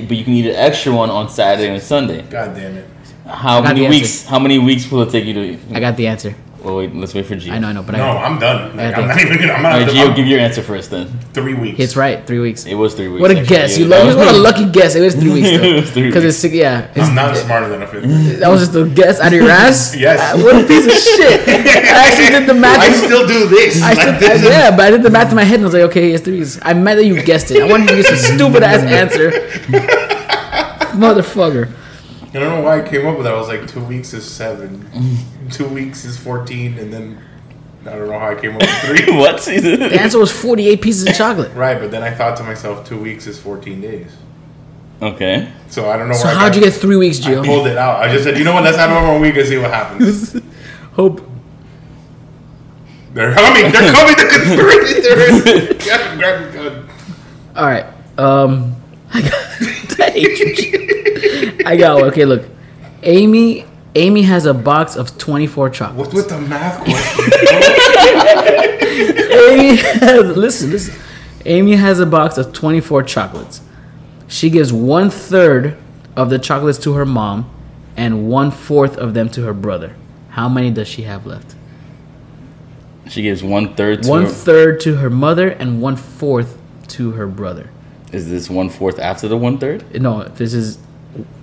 but 0.00 0.16
you 0.16 0.24
can 0.24 0.32
eat 0.34 0.46
an 0.46 0.56
extra 0.56 0.92
one 0.94 1.10
on 1.10 1.28
Saturday 1.28 1.68
and 1.72 1.82
Sunday. 1.82 2.22
God 2.22 2.54
damn 2.54 2.76
it. 2.76 2.88
How 3.26 3.62
many 3.62 3.80
the 3.82 3.88
weeks? 3.88 4.24
How 4.26 4.38
many 4.38 4.58
weeks 4.58 4.90
will 4.90 5.02
it 5.02 5.10
take 5.10 5.24
you 5.24 5.34
to 5.34 5.40
eat? 5.52 5.58
I 5.72 5.80
got 5.80 5.96
the 5.96 6.06
answer. 6.06 6.34
Well, 6.62 6.76
wait, 6.76 6.94
let's 6.94 7.12
wait 7.12 7.26
for 7.26 7.34
Gio. 7.34 7.50
I 7.50 7.58
know, 7.58 7.68
I 7.68 7.72
know, 7.72 7.82
but 7.82 7.96
no, 7.96 8.04
I, 8.04 8.22
I'm 8.24 8.38
done. 8.38 8.76
Like, 8.76 8.94
I 8.96 9.00
I'm 9.02 9.08
not 9.08 9.20
even 9.20 9.36
gonna. 9.38 9.52
I'm 9.54 9.66
All 9.66 9.72
not. 9.72 9.80
right, 9.80 9.88
I'm 9.88 10.12
Gio, 10.12 10.14
give 10.14 10.26
your 10.28 10.38
answer 10.38 10.62
first 10.62 10.90
then. 10.92 11.08
three 11.34 11.54
weeks. 11.54 11.80
it's 11.80 11.96
right. 11.96 12.24
Three 12.24 12.38
weeks. 12.38 12.66
It 12.66 12.74
was 12.76 12.94
three 12.94 13.08
weeks. 13.08 13.20
What 13.20 13.32
a 13.32 13.40
actually. 13.40 13.56
guess! 13.56 13.76
You 13.78 13.86
Yeah, 13.88 13.96
love. 13.96 14.06
that 14.06 14.12
You 14.12 14.18
what 14.26 14.34
a 14.34 14.38
lucky 14.38 14.66
guess. 14.70 14.94
It 14.94 15.00
was 15.00 15.14
three 15.16 15.32
weeks 15.32 15.48
It 15.50 15.58
though. 15.60 15.82
three 15.82 16.06
Because 16.06 16.22
weeks. 16.22 16.34
it's 16.36 16.38
six- 16.38 16.54
yeah. 16.54 16.86
It's, 16.94 17.08
I'm 17.08 17.14
not 17.16 17.36
smarter 17.36 17.68
than 17.68 17.82
a 17.82 17.86
fifth 17.88 18.04
grader. 18.04 18.38
that 18.38 18.48
was 18.48 18.60
just 18.60 18.76
a 18.76 18.84
guess 18.88 19.18
out 19.18 19.32
of 19.32 19.32
your 19.40 19.50
ass. 19.50 19.96
Yes. 20.02 20.20
Uh, 20.22 20.38
what 20.42 20.54
a 20.54 20.66
piece 20.66 20.86
of 20.86 20.92
shit! 20.92 21.48
I 21.48 22.06
actually 22.06 22.30
did 22.38 22.46
the 22.48 22.54
math. 22.54 22.78
I 22.80 22.92
still 22.92 23.26
do 23.26 23.48
this. 23.48 23.82
I 23.82 23.94
Like, 23.94 23.98
still, 24.00 24.12
this 24.20 24.42
is- 24.42 24.48
yeah, 24.48 24.70
but 24.70 24.80
I 24.86 24.90
did 24.92 25.02
the 25.02 25.10
math 25.10 25.30
in 25.30 25.36
my 25.36 25.44
head 25.44 25.56
and 25.56 25.64
I 25.64 25.66
was 25.66 25.74
like, 25.74 25.82
okay, 25.90 26.12
it's 26.12 26.22
three 26.24 26.38
weeks. 26.38 26.60
I 26.62 26.74
meant 26.74 26.98
that 26.98 27.04
you 27.06 27.20
guessed 27.24 27.50
it. 27.50 27.60
I 27.60 27.66
wanted 27.66 27.90
you 27.90 27.96
to 27.96 28.02
get 28.02 28.18
some 28.18 28.36
stupid 28.38 28.62
ass 28.62 28.82
answer. 28.86 29.30
Motherfucker. 30.94 31.68
I 32.34 32.38
don't 32.38 32.50
know 32.58 32.62
why 32.62 32.80
I 32.82 32.88
came 32.88 33.06
up 33.06 33.16
with 33.16 33.24
that. 33.26 33.34
I 33.34 33.36
was 33.38 33.48
like, 33.48 33.68
two 33.68 33.84
weeks 33.84 34.12
is 34.14 34.28
seven, 34.28 34.88
two 35.50 35.68
weeks 35.68 36.04
is 36.04 36.16
fourteen, 36.18 36.78
and 36.78 36.92
then 36.92 37.18
I 37.84 37.90
don't 37.96 38.08
know 38.08 38.18
how 38.18 38.30
I 38.30 38.34
came 38.34 38.54
up 38.54 38.62
with 38.62 38.70
three. 38.80 39.14
what? 39.16 39.42
The 39.46 39.98
answer 40.00 40.18
was 40.18 40.32
48 40.32 40.80
pieces 40.80 41.06
of 41.08 41.14
chocolate. 41.14 41.52
right, 41.54 41.78
but 41.78 41.90
then 41.90 42.02
I 42.02 42.10
thought 42.10 42.36
to 42.38 42.42
myself, 42.44 42.86
two 42.88 42.98
weeks 43.00 43.26
is 43.26 43.38
fourteen 43.38 43.80
days. 43.80 44.12
okay. 45.02 45.50
So 45.68 45.90
I 45.90 45.96
don't 45.96 46.08
know. 46.08 46.14
So 46.14 46.24
where 46.26 46.34
I 46.34 46.38
how'd 46.38 46.52
got- 46.52 46.56
you 46.56 46.64
get 46.64 46.72
three 46.74 46.96
weeks, 46.96 47.18
I 47.24 47.30
Gio? 47.32 47.44
pulled 47.44 47.66
it 47.66 47.76
out. 47.76 48.00
I 48.02 48.10
just 48.12 48.24
said, 48.24 48.38
you 48.38 48.44
know 48.44 48.54
what? 48.54 48.62
Let's 48.64 48.78
add 48.78 48.92
one 48.94 49.04
more 49.04 49.18
week 49.20 49.36
and 49.36 49.46
see 49.48 49.58
what 49.58 49.70
happens. 49.70 50.36
Hope. 50.94 51.20
They're 53.14 53.34
coming. 53.34 53.70
They're 53.72 53.92
coming. 53.92 54.16
The 54.16 54.28
conspiracy 54.32 55.00
theorists. 55.02 55.84
Grab 55.86 56.18
grab 56.18 56.40
your 56.40 56.52
gun. 56.70 56.88
All 57.56 57.66
right. 57.66 57.84
Um, 58.18 58.74
I 59.12 59.20
got. 59.20 60.00
I 60.00 60.10
hate 60.10 60.38
you, 60.38 60.54
Gio. 60.54 60.81
I 61.66 61.76
got 61.76 61.96
one. 62.00 62.04
Okay, 62.10 62.24
look. 62.24 62.44
Amy. 63.02 63.64
Amy 63.94 64.22
has 64.22 64.46
a 64.46 64.54
box 64.54 64.96
of 64.96 65.18
24 65.18 65.68
chocolates. 65.68 66.14
What's 66.14 66.14
with 66.14 66.28
the 66.30 66.40
math 66.40 66.82
question? 66.82 67.24
Amy 69.32 69.76
has, 69.76 70.34
listen, 70.36 70.70
listen. 70.70 70.94
Amy 71.44 71.72
has 71.76 72.00
a 72.00 72.06
box 72.06 72.38
of 72.38 72.52
24 72.54 73.02
chocolates. 73.02 73.60
She 74.28 74.48
gives 74.48 74.72
one 74.72 75.10
third 75.10 75.76
of 76.16 76.30
the 76.30 76.38
chocolates 76.38 76.78
to 76.80 76.94
her 76.94 77.04
mom 77.04 77.50
and 77.96 78.28
one 78.30 78.50
fourth 78.50 78.96
of 78.96 79.12
them 79.12 79.28
to 79.30 79.42
her 79.42 79.52
brother. 79.52 79.94
How 80.30 80.48
many 80.48 80.70
does 80.70 80.88
she 80.88 81.02
have 81.02 81.26
left? 81.26 81.54
She 83.08 83.20
gives 83.20 83.42
one 83.42 83.74
third 83.74 84.04
to. 84.04 84.08
One 84.08 84.22
her- 84.22 84.28
third 84.30 84.80
to 84.80 84.96
her 84.96 85.10
mother 85.10 85.48
and 85.50 85.82
one 85.82 85.96
fourth 85.96 86.56
to 86.88 87.10
her 87.12 87.26
brother. 87.26 87.68
is 88.10 88.30
this 88.30 88.48
one 88.48 88.70
fourth 88.70 88.98
after 88.98 89.28
the 89.28 89.36
one 89.36 89.58
third? 89.58 90.00
No, 90.00 90.24
this 90.24 90.54
is 90.54 90.78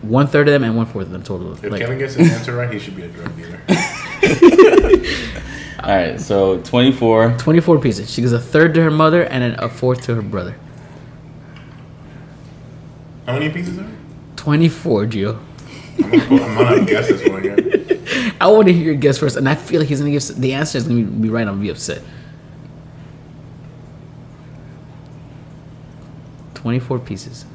one 0.02 0.28
third 0.28 0.48
of 0.48 0.54
them 0.54 0.64
and 0.64 0.76
one 0.76 0.86
fourth 0.86 1.06
of 1.08 1.12
them 1.12 1.24
total. 1.24 1.54
If 1.54 1.64
Like, 1.64 1.82
Kevin 1.82 1.98
gets 2.00 2.16
his 2.16 2.32
answer 2.32 2.56
right, 2.56 2.72
he 2.72 2.80
should 2.80 2.96
be 2.96 3.04
a 3.04 3.08
drug 3.08 3.36
dealer. 3.38 3.62
All 5.84 5.96
right. 5.96 6.20
So 6.20 6.60
twenty 6.62 6.92
four. 6.92 7.36
24 7.38 7.80
pieces. 7.80 8.12
She 8.12 8.22
gives 8.22 8.34
a 8.34 8.40
third 8.40 8.74
to 8.74 8.82
her 8.82 8.92
mother 8.92 9.24
and 9.24 9.44
then 9.44 9.56
a 9.60 9.70
fourth 9.70 10.02
to 10.04 10.16
her 10.16 10.22
brother. 10.22 10.56
How 13.26 13.34
many 13.34 13.50
pieces 13.50 13.78
are 13.78 13.84
there? 13.84 13.96
24, 14.38 15.06
Gio. 15.06 15.38
I'm 16.02 16.10
gonna, 16.10 16.26
put, 16.26 16.42
I'm 16.42 16.58
gonna 16.58 16.86
guess 16.86 17.08
this 17.08 17.30
one 17.30 17.46
again. 17.46 18.36
I 18.42 18.48
want 18.48 18.68
to 18.68 18.74
hear 18.74 18.86
your 18.86 18.96
guess 18.96 19.18
first, 19.20 19.36
and 19.36 19.48
I 19.48 19.56
feel 19.56 19.82
like 19.82 19.90
he's 19.90 20.00
gonna 20.00 20.12
give 20.12 20.24
the 20.38 20.54
answer 20.54 20.78
is 20.78 20.86
gonna 20.88 21.02
be, 21.02 21.04
be 21.04 21.30
right. 21.30 21.42
I'm 21.42 21.56
gonna 21.56 21.62
be 21.62 21.70
upset. 21.70 22.02
Twenty-four 26.56 27.00
pieces, 27.00 27.46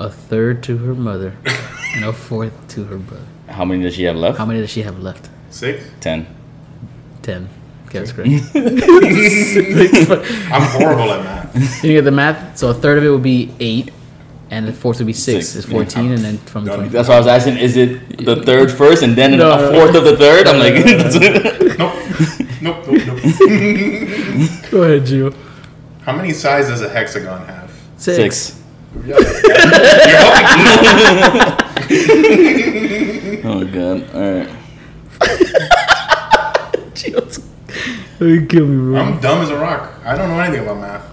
a 0.00 0.10
third 0.10 0.62
to 0.64 0.78
her 0.78 0.94
mother, 0.94 1.36
and 1.94 2.04
a 2.04 2.12
fourth 2.12 2.52
to 2.68 2.84
her 2.84 2.96
brother. 2.96 3.26
How 3.48 3.64
many 3.64 3.82
does 3.82 3.94
she 3.94 4.04
have 4.04 4.16
left? 4.16 4.38
How 4.38 4.46
many 4.46 4.60
does 4.60 4.70
she 4.70 4.82
have 4.82 4.98
left? 5.00 5.28
Six. 5.50 5.84
Ten. 6.00 6.26
Ten. 7.22 7.48
Okay, 7.86 7.98
that's 7.98 8.12
correct. 8.12 8.30
you 8.30 8.40
I'm 10.52 10.62
horrible 10.62 11.10
at 11.12 11.24
math. 11.24 11.84
You 11.84 11.92
get 11.94 12.02
the 12.04 12.12
math. 12.12 12.56
So 12.56 12.70
a 12.70 12.74
third 12.74 12.98
of 12.98 13.04
it 13.04 13.10
would 13.10 13.22
be 13.22 13.52
eight, 13.58 13.90
and 14.50 14.66
the 14.68 14.72
fourth 14.72 14.98
would 14.98 15.06
be 15.06 15.12
six. 15.12 15.48
Six, 15.48 15.56
It's 15.64 15.72
fourteen, 15.72 16.06
yeah. 16.06 16.14
and 16.14 16.24
then 16.24 16.38
from 16.38 16.64
Done. 16.64 16.88
That's 16.88 17.08
why 17.08 17.16
I 17.16 17.18
was 17.18 17.26
asking. 17.26 17.58
Is 17.58 17.76
it 17.76 18.24
the 18.24 18.36
third 18.44 18.70
first 18.70 19.02
and 19.02 19.14
then 19.16 19.36
No, 19.36 19.52
a 19.52 19.56
no, 19.60 19.72
fourth 19.72 19.94
of 19.96 20.04
the 20.04 20.16
third? 20.16 20.46
I'm 20.46 20.58
like. 20.60 20.74
Nope. 21.78 21.94
Nope. 22.62 22.86
Nope. 22.86 22.86
Nope. 22.86 23.22
Go 24.70 24.82
ahead, 24.84 25.02
Gio. 25.02 25.34
How 26.02 26.12
many 26.16 26.32
sides 26.32 26.68
does 26.68 26.82
a 26.82 26.88
hexagon 26.88 27.44
have? 27.46 27.70
Six. 27.96 28.16
Six. 28.16 28.59
You're 29.06 29.22
helping. 29.22 30.60
Oh 33.42 33.64
god. 33.64 34.14
All 34.14 34.20
right. 34.20 34.48
Gio's. 36.94 37.46
You 38.20 38.44
kill 38.44 38.66
me, 38.66 38.76
bro. 38.76 39.00
I'm 39.00 39.18
dumb 39.20 39.40
as 39.40 39.48
a 39.48 39.56
rock. 39.58 39.94
I 40.04 40.14
don't 40.14 40.28
know 40.28 40.38
anything 40.40 40.62
about 40.64 40.78
math. 40.78 41.06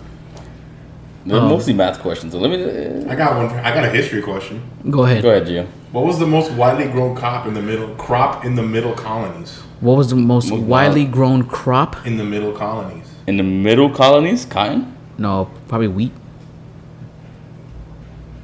They're 1.26 1.38
Oh. 1.40 1.48
mostly 1.48 1.72
math 1.74 2.00
questions. 2.02 2.34
So 2.34 2.40
let 2.40 2.50
me. 2.52 2.62
Uh, 2.62 3.10
I 3.10 3.16
got 3.16 3.38
one. 3.38 3.46
I 3.60 3.74
got 3.74 3.86
a 3.86 3.90
history 3.90 4.22
question. 4.22 4.62
Go 4.90 5.06
ahead. 5.06 5.24
Go 5.24 5.30
ahead, 5.30 5.48
Gio. 5.48 5.66
What 5.94 6.04
was 6.06 6.20
the 6.20 6.28
most 6.28 6.52
widely 6.52 6.86
grown 6.90 7.16
crop 7.16 7.46
in 7.48 7.54
the 7.54 7.62
middle 7.62 7.96
crop 7.96 8.44
in 8.44 8.56
the 8.56 8.64
middle 8.64 8.92
colonies? 8.94 9.62
What 9.80 9.96
was 9.96 10.10
the 10.10 10.18
most 10.18 10.50
Most 10.50 10.64
widely 10.64 11.04
wild. 11.04 11.14
grown 11.14 11.44
crop? 11.44 12.06
In 12.06 12.18
the 12.18 12.26
middle 12.26 12.52
colonies. 12.52 13.08
In 13.26 13.38
the 13.38 13.44
middle 13.44 13.90
colonies, 13.90 14.44
cotton. 14.44 14.94
No, 15.18 15.50
probably 15.70 15.88
wheat. 15.88 16.12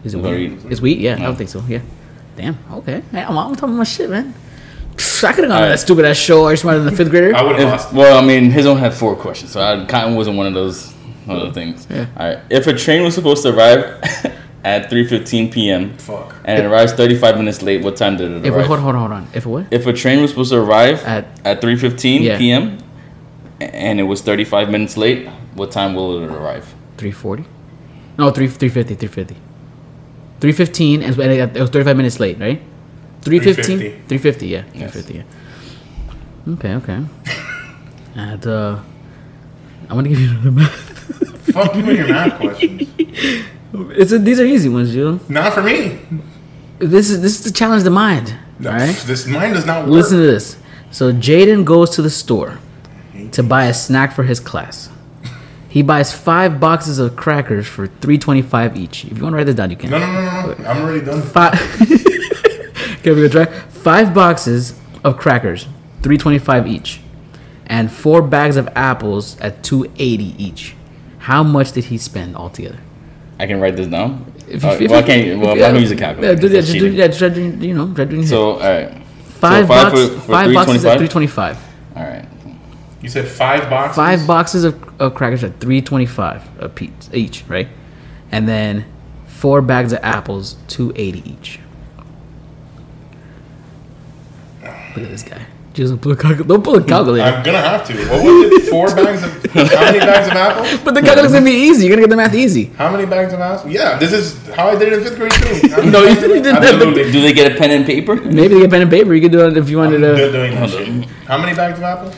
Is 0.03 0.13
it 0.13 0.17
Or 0.19 0.21
wheat? 0.35 0.51
wheat. 0.51 0.71
It's 0.71 0.81
wheat. 0.81 0.99
Yeah, 0.99 1.15
I 1.15 1.19
don't 1.19 1.35
think 1.35 1.49
so. 1.49 1.63
Yeah. 1.67 1.79
Damn. 2.35 2.57
Okay. 2.71 3.01
Hey, 3.11 3.21
I'm, 3.23 3.37
I'm 3.37 3.55
talking 3.55 3.75
my 3.75 3.83
shit, 3.83 4.09
man. 4.09 4.33
I 4.95 4.97
could 4.97 4.99
have 5.25 5.35
gone 5.35 5.47
to 5.47 5.53
Alright. 5.55 5.69
that 5.71 5.79
stupid 5.79 6.05
ass 6.05 6.17
show. 6.17 6.45
Are 6.45 6.51
you 6.51 6.57
smarter 6.57 6.79
than 6.79 6.89
the 6.91 6.95
fifth 6.97 7.09
grader? 7.09 7.35
I 7.35 7.41
would 7.43 7.57
have 7.57 7.69
lost. 7.69 7.93
well, 7.93 8.21
I 8.21 8.25
mean, 8.25 8.51
his 8.51 8.65
own 8.65 8.77
had 8.77 8.93
four 8.93 9.15
questions, 9.15 9.51
so 9.51 9.61
I, 9.61 9.85
cotton 9.85 10.15
wasn't 10.15 10.37
one 10.37 10.45
of 10.47 10.53
those 10.53 10.91
one 11.25 11.37
of 11.39 11.47
the 11.47 11.53
things. 11.53 11.87
Yeah. 11.89 12.05
All 12.17 12.27
right. 12.27 12.39
If 12.49 12.67
a 12.67 12.73
train 12.73 13.03
was 13.03 13.15
supposed 13.15 13.43
to 13.43 13.49
arrive 13.55 13.83
at 14.63 14.89
3:15 14.91 15.51
p.m. 15.51 15.97
Fuck. 15.97 16.35
and 16.45 16.59
it 16.63 16.65
arrives 16.67 16.91
35 16.93 17.37
minutes 17.37 17.61
late, 17.61 17.81
what 17.83 17.95
time 17.95 18.17
did 18.17 18.31
it 18.31 18.45
If 18.45 18.53
arrive? 18.53 18.67
hold 18.67 18.79
on, 18.79 18.83
hold 18.83 18.95
on, 18.95 19.01
hold 19.01 19.11
on. 19.13 19.27
If 19.33 19.45
what? 19.45 19.65
If 19.71 19.87
a 19.87 19.93
train 19.93 20.21
was 20.21 20.31
supposed 20.31 20.51
to 20.51 20.57
arrive 20.59 21.03
At- 21.05 21.39
at 21.45 21.61
3:15 21.61 22.21
Yeah. 22.21 22.37
p.m. 22.37 22.77
and 23.61 23.99
it 23.99 24.03
was 24.03 24.21
35 24.21 24.69
minutes 24.69 24.97
late, 24.97 25.27
what 25.55 25.71
time 25.71 25.95
will 25.95 26.21
it 26.23 26.29
arrive? 26.29 26.73
Three 26.97 27.11
forty? 27.11 27.45
No, 28.17 28.29
three 28.31 28.47
three 28.47 28.69
fifty. 28.69 29.35
Three 30.43 30.51
fifty. 30.51 30.97
Three 30.97 30.97
fifteen, 30.97 31.03
and 31.03 31.56
it 31.56 31.62
was 31.62 31.69
thirty 31.69 31.86
five 31.86 31.95
minutes 31.95 32.19
late, 32.19 32.38
right? 32.38 32.62
Three 33.21 33.39
fifteen. 33.39 33.79
3:50. 33.79 34.08
Three 34.10 34.17
fifty. 34.17 34.47
Yeah. 34.47 34.63
Three 34.63 34.82
Yes. 34.82 34.91
fifty. 34.93 35.13
Yeah. 35.13 36.53
Okay. 36.56 36.73
Okay. 36.75 36.99
and 38.15 38.45
uh, 38.45 38.79
I'm 39.89 39.95
gonna 39.95 40.10
give 40.10 40.19
you 40.19 40.32
another 40.32 40.51
math. 40.51 40.71
Fuck 41.53 41.75
you 41.75 41.84
and 41.86 41.97
your 41.97 42.08
math 42.10 42.39
questions. 42.41 42.89
It's 43.95 44.12
a, 44.12 44.19
these 44.19 44.38
are 44.41 44.43
easy 44.45 44.67
ones, 44.67 44.91
Jill. 44.91 45.21
Not 45.29 45.53
for 45.53 45.63
me. 45.63 45.99
This 46.79 47.10
is 47.10 47.21
this 47.21 47.39
is 47.39 47.45
to 47.45 47.53
challenge 47.53 47.84
the 47.84 47.89
mind. 47.89 48.36
All 48.65 48.71
right. 48.73 48.93
This 49.08 49.25
mine 49.25 49.53
does 49.53 49.65
not 49.65 49.84
work. 49.86 49.91
Listen 49.93 50.17
to 50.17 50.25
this. 50.25 50.58
So 50.91 51.13
Jaden 51.13 51.63
goes 51.63 51.89
to 51.91 52.01
the 52.01 52.10
store 52.10 52.60
to 53.32 53.41
buy 53.43 53.65
a 53.67 53.73
snack 53.73 54.13
for 54.13 54.23
his 54.25 54.41
class. 54.41 54.89
He 55.73 55.81
buys 55.81 56.13
five 56.13 56.59
boxes 56.59 56.99
of 56.99 57.15
crackers 57.15 57.65
for 57.65 57.88
three 57.88 58.19
twenty 58.19 58.43
five 58.43 58.77
each. 58.77 59.05
If 59.05 59.17
you 59.17 59.23
want 59.23 59.33
to 59.33 59.38
write 59.38 59.47
this 59.47 59.55
down, 59.55 59.71
you 59.71 59.75
can. 59.75 59.89
No, 59.89 59.97
no, 59.97 60.05
no, 60.05 60.21
no, 60.21 60.53
no. 60.53 60.65
I'm 60.69 60.81
already 60.83 61.03
done. 61.03 61.19
Five. 61.23 61.55
okay, 61.81 63.12
we 63.12 63.27
gonna 63.27 63.29
try. 63.29 63.45
Five 63.45 64.13
boxes 64.13 64.79
of 65.03 65.17
crackers, 65.17 65.67
three 66.03 66.19
twenty 66.19 66.38
five 66.38 66.67
each, 66.67 67.01
and 67.65 67.91
four 67.91 68.21
bags 68.21 68.55
of 68.55 68.69
apples 68.75 69.36
at 69.39 69.63
two 69.63 69.91
eighty 69.97 70.36
each. 70.38 70.75
How 71.17 71.41
much 71.41 71.71
did 71.71 71.86
he 71.86 71.97
spend 71.97 72.36
altogether? 72.36 72.77
I 73.39 73.47
can 73.47 73.59
write 73.59 73.75
this 73.75 73.88
down. 73.88 74.31
If 74.47 74.63
Uh, 74.63 74.77
well, 74.79 74.99
I 74.99 75.01
can't. 75.01 75.39
Well, 75.41 75.53
I'm 75.53 75.57
not 75.57 75.67
gonna 75.69 75.79
use 75.79 75.89
a 75.89 75.95
calculator. 75.95 76.36
Yeah, 76.36 76.39
do 76.39 76.49
that. 76.49 76.62
Just 76.62 76.73
do, 76.73 76.79
cheating. 76.81 76.93
yeah, 76.99 77.07
just 77.07 77.17
try 77.17 77.29
doing, 77.29 77.59
you 77.63 77.73
know, 77.73 77.91
try 77.95 78.05
doing 78.05 78.21
your 78.21 78.21
head. 78.21 78.29
So, 78.29 78.51
all 78.51 78.59
right. 78.59 78.91
five, 79.41 79.67
five 79.67 79.67
box, 79.67 79.99
for- 79.99 80.19
for 80.19 80.31
five 80.33 80.53
boxes 80.53 80.86
at 80.86 80.99
three 80.99 81.07
twenty 81.07 81.25
five. 81.25 81.57
All 83.03 83.09
right. 83.09 83.15
You 83.15 83.21
said 83.21 83.27
five 83.27 83.69
boxes. 83.69 83.95
Five 83.95 84.27
boxes 84.27 84.63
of, 84.63 85.01
of 85.01 85.13
crackers 85.15 85.43
at 85.43 85.59
three 85.59 85.81
twenty 85.81 86.05
five 86.05 86.41
a 86.59 86.69
piece 86.69 86.91
each, 87.13 87.43
right? 87.47 87.67
And 88.31 88.47
then 88.47 88.85
four 89.27 89.62
bags 89.62 89.93
of 89.93 89.99
apples, 90.04 90.56
two 90.67 90.91
eighty 90.95 91.21
each. 91.29 91.60
Look 94.95 95.06
at 95.06 95.10
this 95.12 95.23
guy. 95.23 95.45
Just 95.73 95.91
don't 95.91 95.99
pull 95.99 96.12
a 96.12 96.15
calculator. 96.15 96.43
Don't 96.43 96.63
pull 96.63 96.75
a 96.75 96.83
calculator. 96.83 97.25
I'm 97.25 97.43
gonna 97.43 97.58
have 97.58 97.85
to. 97.87 97.93
What 98.10 98.23
was 98.23 98.63
it? 98.63 98.69
Four 98.69 98.87
bags 98.95 99.23
of. 99.23 99.43
How 99.54 99.85
many 99.85 99.97
bags 99.99 100.27
of 100.27 100.33
apple? 100.33 100.79
but 100.85 100.93
the 100.93 101.01
calculator's 101.01 101.31
gonna 101.33 101.45
be 101.45 101.51
easy. 101.51 101.87
You're 101.87 101.95
gonna 101.95 102.04
get 102.08 102.12
the 102.12 102.15
math 102.15 102.35
easy. 102.35 102.65
How 102.65 102.91
many 102.91 103.08
bags 103.08 103.33
of 103.33 103.39
apples? 103.39 103.73
Yeah, 103.73 103.97
this 103.97 104.13
is 104.13 104.47
how 104.49 104.67
I 104.67 104.75
did 104.75 104.93
it 104.93 104.99
in 104.99 105.04
fifth 105.04 105.17
grade 105.17 105.31
too. 105.31 105.89
No, 105.91 106.04
you 106.04 106.13
did 106.15 106.43
that. 106.45 106.62
Absolutely. 106.63 107.12
Do 107.12 107.21
they 107.21 107.33
get 107.33 107.51
a 107.54 107.56
pen 107.58 107.71
and 107.71 107.85
paper? 107.87 108.15
Maybe 108.17 108.54
they 108.54 108.60
get 108.62 108.65
a 108.67 108.69
pen 108.69 108.81
and 108.83 108.91
paper. 108.91 109.15
You 109.15 109.21
could 109.21 109.31
do 109.31 109.47
it 109.47 109.58
if 109.58 109.67
you 109.69 109.81
I'm 109.81 109.91
wanted 109.91 110.15
to. 110.15 110.31
doing 110.31 110.54
that 110.54 110.69
shit. 110.69 111.06
How 111.27 111.39
many 111.39 111.56
bags 111.56 111.79
of 111.79 111.83
apple? 111.83 112.13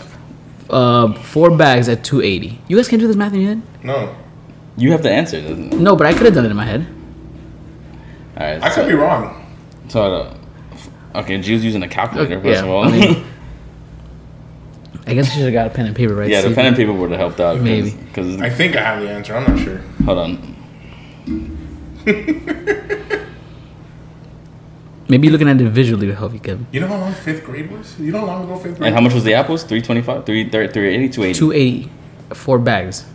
Uh, 0.69 1.13
four 1.13 1.55
bags 1.55 1.87
at 1.89 2.03
two 2.03 2.21
eighty. 2.21 2.59
You 2.67 2.75
guys 2.77 2.87
can 2.87 2.99
do 2.99 3.07
this 3.07 3.15
math 3.15 3.33
in 3.33 3.41
your 3.41 3.49
head. 3.49 3.61
No, 3.83 4.15
You 4.77 4.91
have 4.91 5.01
to 5.03 5.11
answer, 5.11 5.41
doesn't 5.41 5.73
it? 5.73 5.79
No, 5.79 5.95
but 5.95 6.07
I 6.07 6.13
could 6.13 6.25
have 6.25 6.33
done 6.33 6.45
it 6.45 6.51
in 6.51 6.57
my 6.57 6.65
head. 6.65 6.87
All 8.37 8.45
right. 8.45 8.61
I 8.61 8.69
so, 8.69 8.81
could 8.81 8.89
be 8.89 8.95
wrong. 8.95 9.45
So, 9.87 10.01
uh, 10.01 10.37
okay, 11.19 11.39
Jude's 11.39 11.63
using 11.63 11.83
a 11.83 11.87
calculator 11.87 12.35
Okay, 12.37 12.43
first 12.43 12.61
yeah, 12.61 12.63
of 12.63 12.69
all. 12.69 12.83
I 12.83 12.91
mean- 12.91 13.25
guess 15.15 15.27
we 15.29 15.35
should 15.35 15.43
have 15.43 15.53
got 15.53 15.67
a 15.67 15.69
pen 15.69 15.85
and 15.87 15.95
paper, 15.95 16.13
right? 16.13 16.29
Yeah, 16.29 16.41
the 16.41 16.53
pen 16.53 16.67
and 16.67 16.75
paper 16.75 16.93
would 16.93 17.11
have 17.11 17.19
helped 17.19 17.39
out. 17.39 17.59
Maybe. 17.61 17.91
Because 17.91 18.41
I 18.41 18.49
think 18.49 18.75
I 18.75 18.81
have 18.81 19.01
the 19.01 19.09
answer. 19.09 19.35
I'm 19.35 19.55
not 19.55 19.63
sure. 19.63 19.77
hold 20.05 20.19
on, 20.19 20.55
Maybe 25.07 25.29
looking 25.29 25.47
at 25.47 25.61
it 25.61 25.69
visually 25.69 26.07
would 26.07 26.15
help 26.17 26.33
you, 26.33 26.39
Kevin. 26.39 26.65
You 26.71 26.79
know 26.79 26.87
how 26.87 26.97
long 26.97 27.13
fifth 27.13 27.43
grade 27.43 27.71
was? 27.71 27.99
You 27.99 28.11
know 28.11 28.21
how 28.21 28.25
long 28.25 28.43
ago 28.45 28.55
fifth 28.57 28.77
grade? 28.77 28.87
and 28.87 28.95
how 28.95 29.01
much 29.01 29.13
was 29.13 29.23
the 29.23 29.35
apples? 29.35 29.63
325, 29.63 30.25
3, 30.25 30.49
380, 30.49 31.09
280. 31.09 31.39
280, 31.39 31.91
four 32.33 32.57
bags. 32.57 33.05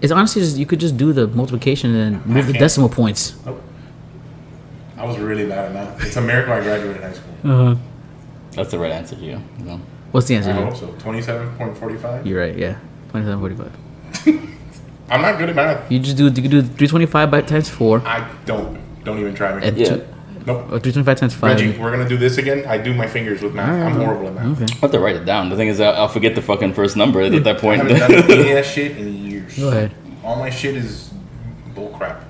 It's 0.00 0.12
honestly 0.12 0.40
just 0.42 0.56
you 0.56 0.66
could 0.66 0.78
just 0.78 0.96
do 0.96 1.12
the 1.12 1.26
multiplication 1.26 1.94
and 1.94 2.24
move 2.26 2.46
the 2.46 2.52
decimal 2.52 2.88
points. 2.88 3.34
I 4.96 5.04
was 5.04 5.18
really 5.18 5.46
bad 5.46 5.66
at 5.66 5.72
math. 5.72 6.04
It's 6.04 6.16
a 6.16 6.20
miracle 6.20 6.52
I 6.52 6.60
graduated 6.60 7.02
high 7.02 7.12
school. 7.12 7.34
Uh-huh. 7.44 7.74
That's 8.52 8.70
the 8.70 8.78
right 8.78 8.92
answer, 8.92 9.16
Gio. 9.16 9.40
No. 9.60 9.80
what's 10.12 10.28
the 10.28 10.36
answer? 10.36 10.50
I 10.50 10.54
hope 10.54 10.76
so. 10.76 10.92
Twenty-seven 10.98 11.56
point 11.56 11.76
forty-five. 11.76 12.26
You're 12.26 12.40
right. 12.40 12.56
Yeah, 12.56 12.78
twenty-seven 13.10 13.40
forty-five. 13.40 14.48
I'm 15.10 15.22
not 15.22 15.38
good 15.38 15.48
at 15.50 15.56
math. 15.56 15.90
You 15.90 15.98
just 16.00 16.16
do 16.16 16.24
you 16.26 16.30
could 16.42 16.50
do 16.50 16.62
three 16.62 16.86
twenty-five 16.88 17.30
by 17.30 17.40
times 17.42 17.68
four 17.68 18.02
I 18.06 18.28
don't. 18.44 18.78
Don't 19.04 19.18
even 19.18 19.34
try 19.34 19.54
me. 19.58 19.66
and 19.66 19.76
Yeah. 19.76 19.86
two, 19.88 20.04
Nope. 20.46 20.66
or 20.72 20.78
three 20.80 20.92
twenty-five 20.92 21.18
times 21.18 21.34
five. 21.34 21.56
Reggie, 21.58 21.78
we're 21.78 21.90
gonna 21.90 22.08
do 22.08 22.16
this 22.18 22.36
again. 22.38 22.64
I 22.66 22.76
do 22.78 22.92
my 22.94 23.06
fingers 23.06 23.40
with 23.42 23.54
math. 23.54 23.70
I'm 23.86 23.94
horrible 24.00 24.26
at 24.28 24.34
math. 24.34 24.60
Okay. 24.62 24.72
I 24.72 24.76
have 24.80 24.90
to 24.92 24.98
write 25.00 25.16
it 25.16 25.24
down. 25.24 25.48
The 25.48 25.56
thing 25.56 25.68
is, 25.68 25.80
I'll 25.80 25.94
I'll 25.94 26.08
forget 26.08 26.34
the 26.34 26.42
fucking 26.42 26.74
first 26.74 26.96
number 26.96 27.20
at 27.22 27.32
that 27.44 27.58
point. 27.58 27.80
I 27.82 27.86
point. 27.86 27.98
haven't 27.98 28.20
done 28.28 28.30
any 28.38 28.50
of 28.50 28.56
that 28.56 28.66
shit 28.66 28.96
in 28.98 29.14
years. 29.14 29.56
Go 29.58 29.68
ahead. 29.70 29.92
All 30.24 30.36
my 30.36 30.50
shit 30.50 30.76
is 30.76 31.10
bullcrap. 31.74 32.24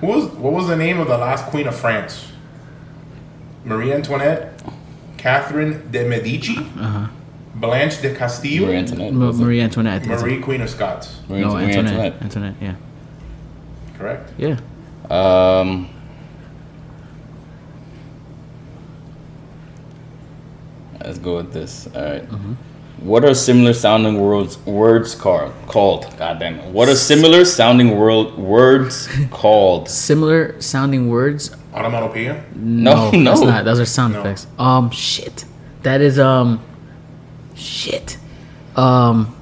Who 0.00 0.08
was 0.08 0.26
what 0.32 0.52
was 0.52 0.66
the 0.68 0.76
name 0.76 1.00
of 1.00 1.08
the 1.08 1.16
last 1.16 1.46
queen 1.46 1.66
of 1.66 1.74
France? 1.76 2.32
Marie 3.64 3.92
Antoinette, 3.92 4.60
Catherine 5.16 5.88
de 5.90 6.04
Medici, 6.06 6.58
Uh-huh. 6.58 7.06
Blanche 7.54 8.00
de 8.00 8.14
Castillo. 8.14 8.66
Marie 8.66 8.78
Antoinette. 8.78 9.12
Ma- 9.12 9.32
Marie 9.32 9.60
Antoinette. 9.60 9.94
I 9.94 9.98
think 10.00 10.12
it's- 10.12 10.22
Marie 10.22 10.40
Queen 10.40 10.60
of 10.62 10.70
Scots. 10.70 11.20
Marie, 11.28 11.40
no, 11.42 11.52
Marie 11.54 11.64
Antoinette. 11.74 12.14
Antoinette. 12.22 12.54
Yeah. 12.60 12.74
Correct. 13.98 14.32
Yeah. 14.38 14.56
Um, 15.10 15.88
let's 21.04 21.18
go 21.18 21.36
with 21.36 21.52
this. 21.52 21.88
All 21.94 22.02
right. 22.02 22.28
Mm-hmm. 22.28 22.52
What 23.06 23.24
are 23.24 23.34
similar 23.34 23.72
sounding 23.72 24.20
words 24.20 24.58
words 24.64 25.14
called? 25.14 25.52
Called. 25.66 26.06
God 26.18 26.38
damn 26.38 26.60
it. 26.60 26.64
What 26.72 26.88
are 26.88 26.94
similar 26.94 27.44
sounding 27.44 27.98
world 27.98 28.38
words 28.38 29.08
called? 29.30 29.88
Similar 29.88 30.60
sounding 30.60 31.08
words. 31.08 31.54
Onomatopoeia. 31.74 32.44
No, 32.54 33.10
that's 33.10 33.40
no. 33.40 33.46
not. 33.46 33.64
Those 33.64 33.80
are 33.80 33.84
sound 33.86 34.12
No. 34.14 34.20
effects. 34.20 34.46
Um, 34.58 34.90
shit. 34.90 35.44
That 35.82 36.00
is 36.00 36.18
um, 36.18 36.60
shit. 37.54 38.16
Um, 38.76 39.34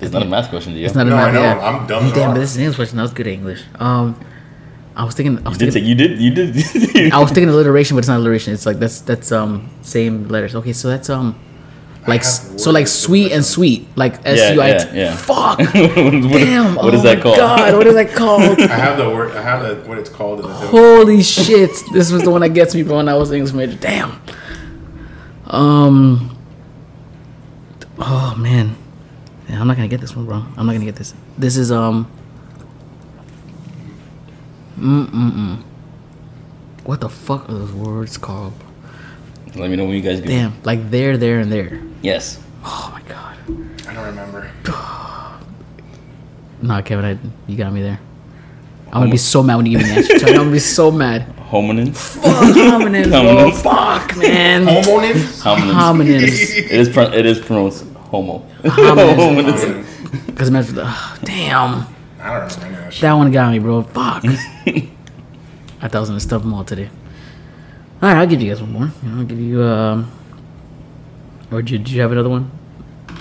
It's 0.00 0.12
not 0.12 0.22
a 0.22 0.26
math 0.26 0.48
question, 0.50 0.74
Gio. 0.74 0.84
it's 0.84 0.94
not 0.94 1.06
a 1.06 1.10
No, 1.10 1.16
I 1.16 1.24
math. 1.26 1.34
know. 1.34 1.42
Yeah. 1.42 1.58
I'm 1.68 1.86
dumb. 1.86 2.10
Damn, 2.12 2.32
but 2.34 2.40
this 2.40 2.50
is 2.50 2.56
an 2.56 2.62
English 2.62 2.76
question. 2.76 2.96
That 2.96 3.02
was 3.04 3.12
good 3.12 3.26
English. 3.28 3.62
Um, 3.78 4.16
I 4.96 5.04
was 5.04 5.14
thinking. 5.14 5.38
I 5.38 5.40
you 5.42 5.48
was 5.48 5.58
did. 5.58 5.72
thinking, 5.72 5.96
Take, 5.96 6.18
you 6.20 6.30
did. 6.34 6.56
You 6.56 6.86
did. 6.92 7.12
I 7.14 7.18
was 7.18 7.30
thinking 7.30 7.48
alliteration, 7.48 7.94
but 7.96 8.00
it's 8.00 8.08
not 8.08 8.18
alliteration. 8.18 8.52
It's 8.52 8.66
like 8.66 8.78
that's 8.78 9.00
that's 9.00 9.32
um 9.32 9.70
same 9.82 10.28
letters. 10.28 10.54
Okay, 10.56 10.72
so 10.74 10.88
that's 10.88 11.08
um 11.08 11.34
like 12.08 12.24
so 12.24 12.72
like 12.72 12.88
sweet 12.88 13.30
and 13.32 13.44
sweet 13.44 13.86
like 13.96 14.14
S 14.26 14.36
Yeah, 14.38 14.52
U 14.54 14.60
I 14.60 14.68
yeah, 14.68 14.78
T. 14.84 14.98
yeah. 14.98 15.16
Fuck. 15.16 15.58
What- 15.60 15.72
Damn. 15.72 16.74
What 16.74 16.92
is 16.94 17.00
oh 17.00 17.04
that 17.04 17.22
called? 17.22 17.36
God, 17.38 17.74
what 17.76 17.86
is 17.86 17.94
that 17.94 18.10
called? 18.12 18.42
I 18.60 18.66
have 18.76 18.98
the 18.98 19.08
word. 19.08 19.34
I 19.36 19.40
have 19.40 19.62
the 19.62 19.88
what 19.88 19.98
it's 19.98 20.10
called. 20.10 20.40
in 20.40 20.46
the- 20.46 20.52
Holy 20.52 21.22
shit! 21.22 21.70
This 21.92 22.10
was 22.10 22.22
the 22.24 22.30
one 22.30 22.40
that 22.42 22.50
gets 22.50 22.74
me 22.74 22.82
when 22.82 23.08
I 23.08 23.14
was 23.14 23.30
English 23.32 23.54
major. 23.54 23.76
Damn. 23.78 24.20
Um. 25.46 26.36
Oh 28.04 28.34
man, 28.36 28.74
yeah, 29.48 29.60
I'm 29.60 29.68
not 29.68 29.76
gonna 29.76 29.86
get 29.86 30.00
this 30.00 30.16
one, 30.16 30.26
bro. 30.26 30.44
I'm 30.56 30.66
not 30.66 30.72
gonna 30.72 30.84
get 30.84 30.96
this. 30.96 31.14
This 31.38 31.56
is 31.56 31.70
um. 31.70 32.10
Mm 34.76 35.06
mm 35.06 35.30
mm. 35.30 35.62
What 36.82 37.00
the 37.00 37.08
fuck 37.08 37.48
are 37.48 37.52
those 37.52 37.72
words 37.72 38.18
called? 38.18 38.54
Let 39.54 39.70
me 39.70 39.76
know 39.76 39.84
when 39.84 39.94
you 39.94 40.00
guys 40.00 40.20
get. 40.20 40.30
It. 40.30 40.32
Damn, 40.32 40.54
like 40.64 40.90
there, 40.90 41.16
there, 41.16 41.38
and 41.38 41.52
there. 41.52 41.80
Yes. 42.02 42.40
Oh 42.64 42.90
my 42.92 43.02
god. 43.08 43.36
I 43.88 43.94
don't 43.94 44.06
remember. 44.06 44.50
Nah, 46.64 46.80
Kevin, 46.80 47.04
I, 47.04 47.18
you 47.50 47.56
got 47.56 47.72
me 47.72 47.82
there. 47.82 47.98
I'm 48.86 49.00
gonna 49.00 49.10
be 49.10 49.16
so 49.16 49.42
mad 49.42 49.56
when 49.56 49.66
you 49.66 49.78
give 49.78 49.88
me 49.88 49.94
the 49.94 50.14
answer. 50.14 50.26
I'm 50.28 50.34
gonna 50.34 50.50
be 50.52 50.60
so 50.60 50.92
mad. 50.92 51.26
Homonym. 51.50 51.94
Fuck 51.94 52.24
homonyms, 52.24 53.10
bro. 53.10 53.50
Fuck, 53.50 54.16
man. 54.16 54.64
Homonyms. 54.64 55.42
Homonyms. 55.42 55.72
Homonyms. 55.72 56.56
It 56.56 56.70
is. 56.70 56.88
Pro- 56.88 57.12
it 57.12 57.26
is 57.26 57.40
pronounced 57.40 57.91
homo. 58.12 58.46
Homonyms. 58.62 59.16
Homonyms. 59.16 59.56
Homonyms. 59.56 60.26
Because 60.26 60.48
imagine, 60.48 60.78
ugh, 60.78 61.18
damn, 61.24 61.86
I 62.20 62.38
don't 62.38 62.56
remember 62.56 62.66
any 62.66 62.84
that 62.84 62.92
shit. 62.92 63.00
that 63.00 63.12
one 63.14 63.32
got 63.32 63.50
me, 63.50 63.58
bro. 63.58 63.82
Fuck. 63.82 64.24
I 64.26 65.88
thought 65.88 65.94
I 65.94 66.00
was 66.00 66.10
gonna 66.10 66.20
stuff 66.20 66.42
them 66.42 66.54
all 66.54 66.62
today. 66.64 66.90
All 68.00 68.08
right, 68.08 68.18
I'll 68.18 68.26
give 68.26 68.40
you 68.42 68.50
guys 68.50 68.60
one 68.60 68.72
more. 68.72 68.90
I'll 69.06 69.24
give 69.24 69.40
you 69.40 69.62
um. 69.62 70.12
Or 71.50 71.62
did 71.62 71.70
you, 71.70 71.78
did 71.78 71.90
you 71.90 72.00
have 72.02 72.12
another 72.12 72.28
one? 72.28 72.50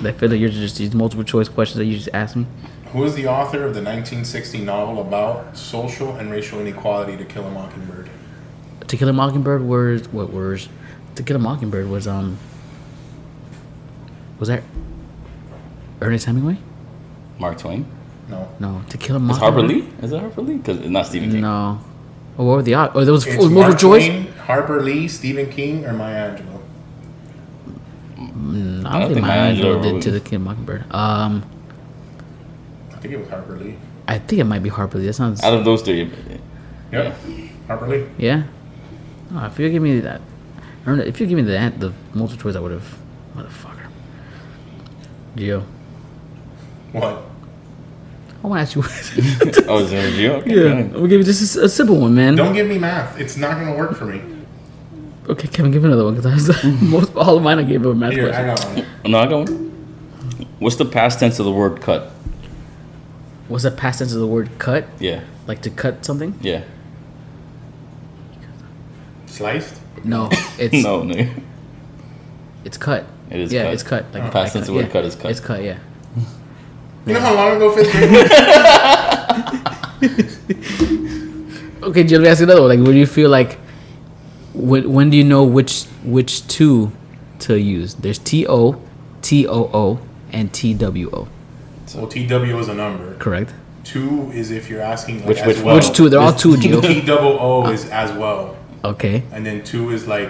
I 0.03 0.11
feel 0.11 0.29
like 0.29 0.39
you're 0.39 0.49
just 0.49 0.77
these 0.77 0.93
multiple 0.93 1.23
choice 1.23 1.49
questions 1.49 1.77
that 1.77 1.85
you 1.85 1.95
just 1.95 2.09
asked 2.13 2.35
me. 2.35 2.45
Who 2.91 3.03
is 3.03 3.15
the 3.15 3.27
author 3.27 3.57
of 3.65 3.73
the 3.73 3.81
1960 3.81 4.61
novel 4.61 5.01
about 5.01 5.57
social 5.57 6.15
and 6.15 6.29
racial 6.31 6.59
inequality 6.59 7.15
To 7.17 7.25
Kill 7.25 7.45
a 7.45 7.51
Mockingbird? 7.51 8.09
To 8.87 8.97
Kill 8.97 9.07
a 9.09 9.13
Mockingbird 9.13 9.63
was 9.63 10.07
what 10.09 10.31
was 10.31 10.67
To 11.15 11.23
Kill 11.23 11.37
a 11.37 11.39
Mockingbird 11.39 11.87
was 11.89 12.07
um. 12.07 12.37
Was 14.41 14.47
that 14.49 14.63
Ernest 16.01 16.25
Hemingway? 16.25 16.57
Mark 17.37 17.59
Twain. 17.59 17.85
No. 18.27 18.49
No, 18.59 18.81
To 18.89 18.97
Kill 18.97 19.15
a 19.17 19.19
Is 19.19 19.23
Mockingbird. 19.23 19.53
Harper 19.53 19.61
Lee? 19.67 19.87
Is 20.01 20.11
it 20.11 20.19
Harper 20.19 20.41
Lee? 20.41 20.57
Because 20.57 20.77
it's 20.79 20.87
not 20.89 21.05
Stephen 21.05 21.29
King. 21.29 21.41
No. 21.41 21.79
Oh, 22.39 22.45
what 22.45 22.53
were 22.55 22.61
the 22.63 22.73
odds? 22.73 22.93
Oh, 22.95 23.03
there 23.05 23.13
was 23.13 23.27
It's 23.27 23.35
multiple 23.37 23.61
Mark 23.61 23.77
choice. 23.79 24.07
Twain, 24.07 24.27
Harper 24.47 24.81
Lee, 24.81 25.07
Stephen 25.07 25.47
King, 25.51 25.85
or 25.85 25.93
Maya 25.93 26.35
Angelou. 26.35 26.59
Mm, 28.17 28.85
I 28.85 28.99
don't, 28.99 29.13
think, 29.13 29.21
Maya 29.27 29.53
Angelou 29.53 29.83
did 29.83 30.01
To 30.01 30.11
the 30.11 30.19
Kill 30.19 30.37
a 30.37 30.43
Mockingbird. 30.43 30.85
Um, 30.91 31.43
I 32.91 32.95
think 32.95 33.13
it 33.13 33.17
was 33.19 33.29
Harper 33.29 33.57
Lee. 33.57 33.75
I 34.07 34.17
think 34.17 34.41
it 34.41 34.45
might 34.45 34.63
be 34.63 34.69
Harper 34.69 34.97
Lee. 34.97 35.05
That 35.05 35.13
sounds. 35.13 35.43
Out 35.43 35.53
of 35.53 35.63
those 35.65 35.83
three, 35.83 36.09
Yep. 36.91 37.15
Harper 37.67 37.87
Lee. 37.87 38.05
Yeah. 38.17 38.43
Oh, 39.35 39.45
if 39.45 39.59
you 39.59 39.69
give 39.69 39.83
me 39.83 39.99
that, 39.99 40.19
if 40.87 41.19
you 41.21 41.27
give 41.27 41.35
me 41.37 41.43
that, 41.43 41.79
the 41.79 41.93
multiple 42.15 42.41
choice, 42.41 42.55
I 42.55 42.59
would 42.59 42.71
have. 42.71 42.97
Motherfucker. 43.35 43.70
Gio. 45.35 45.63
What? 46.91 47.23
I 48.43 48.47
want 48.47 48.69
to 48.69 48.79
ask 48.79 49.55
you. 49.55 49.63
oh, 49.67 49.79
is 49.79 49.91
there 49.91 50.07
a 50.07 50.11
Gio? 50.11 50.41
Okay, 50.41 50.49
yeah, 50.49 50.55
go 50.55 50.65
I'm 50.71 50.77
ahead. 50.79 50.93
gonna 50.93 51.07
give 51.07 51.19
you 51.19 51.23
just 51.23 51.55
a 51.55 51.69
simple 51.69 51.97
one, 51.97 52.15
man. 52.15 52.35
Don't 52.35 52.53
give 52.53 52.67
me 52.67 52.77
math. 52.77 53.19
It's 53.19 53.37
not 53.37 53.57
gonna 53.57 53.75
work 53.75 53.95
for 53.95 54.05
me. 54.05 54.21
Okay, 55.29 55.47
Kevin, 55.47 55.71
give 55.71 55.83
me 55.83 55.87
another 55.87 56.03
one 56.03 56.15
because 56.15 56.63
most 56.81 57.15
all 57.15 57.37
of 57.37 57.43
mine 57.43 57.59
I 57.59 57.63
gave 57.63 57.83
you 57.83 57.91
a 57.91 57.95
math 57.95 58.13
Here, 58.13 58.29
I 58.33 58.43
question. 58.43 58.75
got 58.75 58.85
one. 59.03 59.11
No, 59.11 59.19
I 59.19 59.27
got 59.27 59.49
one. 59.49 60.47
What's 60.59 60.75
the 60.75 60.85
past 60.85 61.19
tense 61.19 61.39
of 61.39 61.45
the 61.45 61.51
word 61.51 61.81
cut? 61.81 62.11
Was 63.47 63.63
that 63.63 63.77
past 63.77 63.99
tense 63.99 64.13
of 64.13 64.19
the 64.19 64.27
word 64.27 64.49
cut? 64.57 64.85
Yeah, 64.99 65.21
Like 65.47 65.61
to 65.63 65.69
cut 65.69 66.03
something? 66.05 66.37
yeah. 66.41 66.63
Sliced? 69.27 69.79
No, 70.03 70.29
it's 70.59 70.83
no, 70.83 71.03
no. 71.03 71.29
it's 72.65 72.77
cut. 72.77 73.05
It 73.31 73.39
is 73.39 73.53
yeah, 73.53 73.63
cut. 73.63 73.73
it's 73.73 73.83
cut. 73.83 74.05
Like 74.13 74.31
Past 74.31 74.53
tense 74.53 74.67
the 74.67 74.73
word 74.73 74.85
yeah. 74.87 74.91
cut 74.91 75.05
is 75.05 75.15
cut. 75.15 75.31
It's 75.31 75.39
cut. 75.39 75.63
Yeah. 75.63 75.79
You 77.03 77.13
know 77.15 77.19
how 77.19 77.33
long 77.33 77.55
ago 77.57 77.75
fifth 77.75 77.91
grade 77.95 78.11
was? 78.11 78.29
Okay, 81.83 82.03
Jill, 82.03 82.19
let 82.19 82.25
me 82.25 82.29
ask 82.29 82.39
you 82.41 82.45
another 82.45 82.61
one. 82.61 82.69
Like, 82.69 82.77
what 82.79 82.91
do 82.91 82.97
you 82.99 83.07
feel 83.07 83.31
like? 83.31 83.57
When, 84.53 84.93
when 84.93 85.09
do 85.09 85.17
you 85.17 85.23
know 85.23 85.43
which 85.43 85.85
which 86.03 86.45
two 86.47 86.91
to 87.39 87.59
use? 87.59 87.95
There's 87.95 88.19
T 88.19 88.45
O, 88.47 88.79
T 89.23 89.47
O 89.47 89.63
O, 89.73 89.99
and 90.31 90.53
T 90.53 90.75
W 90.75 91.09
O. 91.11 91.27
Well, 91.95 92.05
TW 92.07 92.59
is 92.59 92.67
a 92.67 92.75
number. 92.75 93.15
Correct. 93.15 93.51
Two 93.83 94.29
is 94.31 94.51
if 94.51 94.69
you're 94.69 94.81
asking 94.81 95.21
like, 95.21 95.29
Which- 95.29 95.39
as 95.39 95.47
which 95.47 95.61
well. 95.65 95.73
Which 95.75 95.91
two? 95.91 96.07
They're 96.09 96.19
all 96.19 96.33
two, 96.33 96.53
Gio. 96.55 96.81
T 96.83 97.01
double 97.01 97.35
O 97.39 97.67
is 97.71 97.89
as 97.89 98.11
well, 98.15 98.57
Okay. 98.83 99.23
and 99.31 99.43
then 99.43 99.63
two 99.63 99.89
is 99.89 100.05
like 100.07 100.29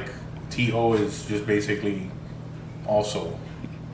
T 0.50 0.72
O 0.72 0.94
is 0.94 1.26
just 1.26 1.46
basically 1.46 2.10
also. 2.88 3.38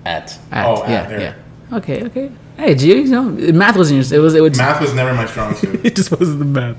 At. 0.05 0.37
At, 0.51 0.65
Oh, 0.65 0.83
at, 0.83 0.89
yeah, 0.89 1.05
there. 1.07 1.19
yeah. 1.19 1.77
Okay, 1.77 2.03
okay. 2.05 2.31
Hey, 2.57 2.73
Gio, 2.75 2.95
you 2.95 3.05
know, 3.05 3.23
math 3.53 3.75
wasn't 3.77 4.07
your. 4.09 4.19
It 4.19 4.21
was. 4.23 4.33
It 4.35 4.41
was. 4.41 4.57
Math 4.57 4.81
was 4.81 4.93
never 4.93 5.13
my 5.13 5.25
strong 5.27 5.53
suit. 5.53 5.79
It 5.85 5.95
just 5.95 6.11
wasn't 6.11 6.39
the 6.39 6.45
math. 6.45 6.77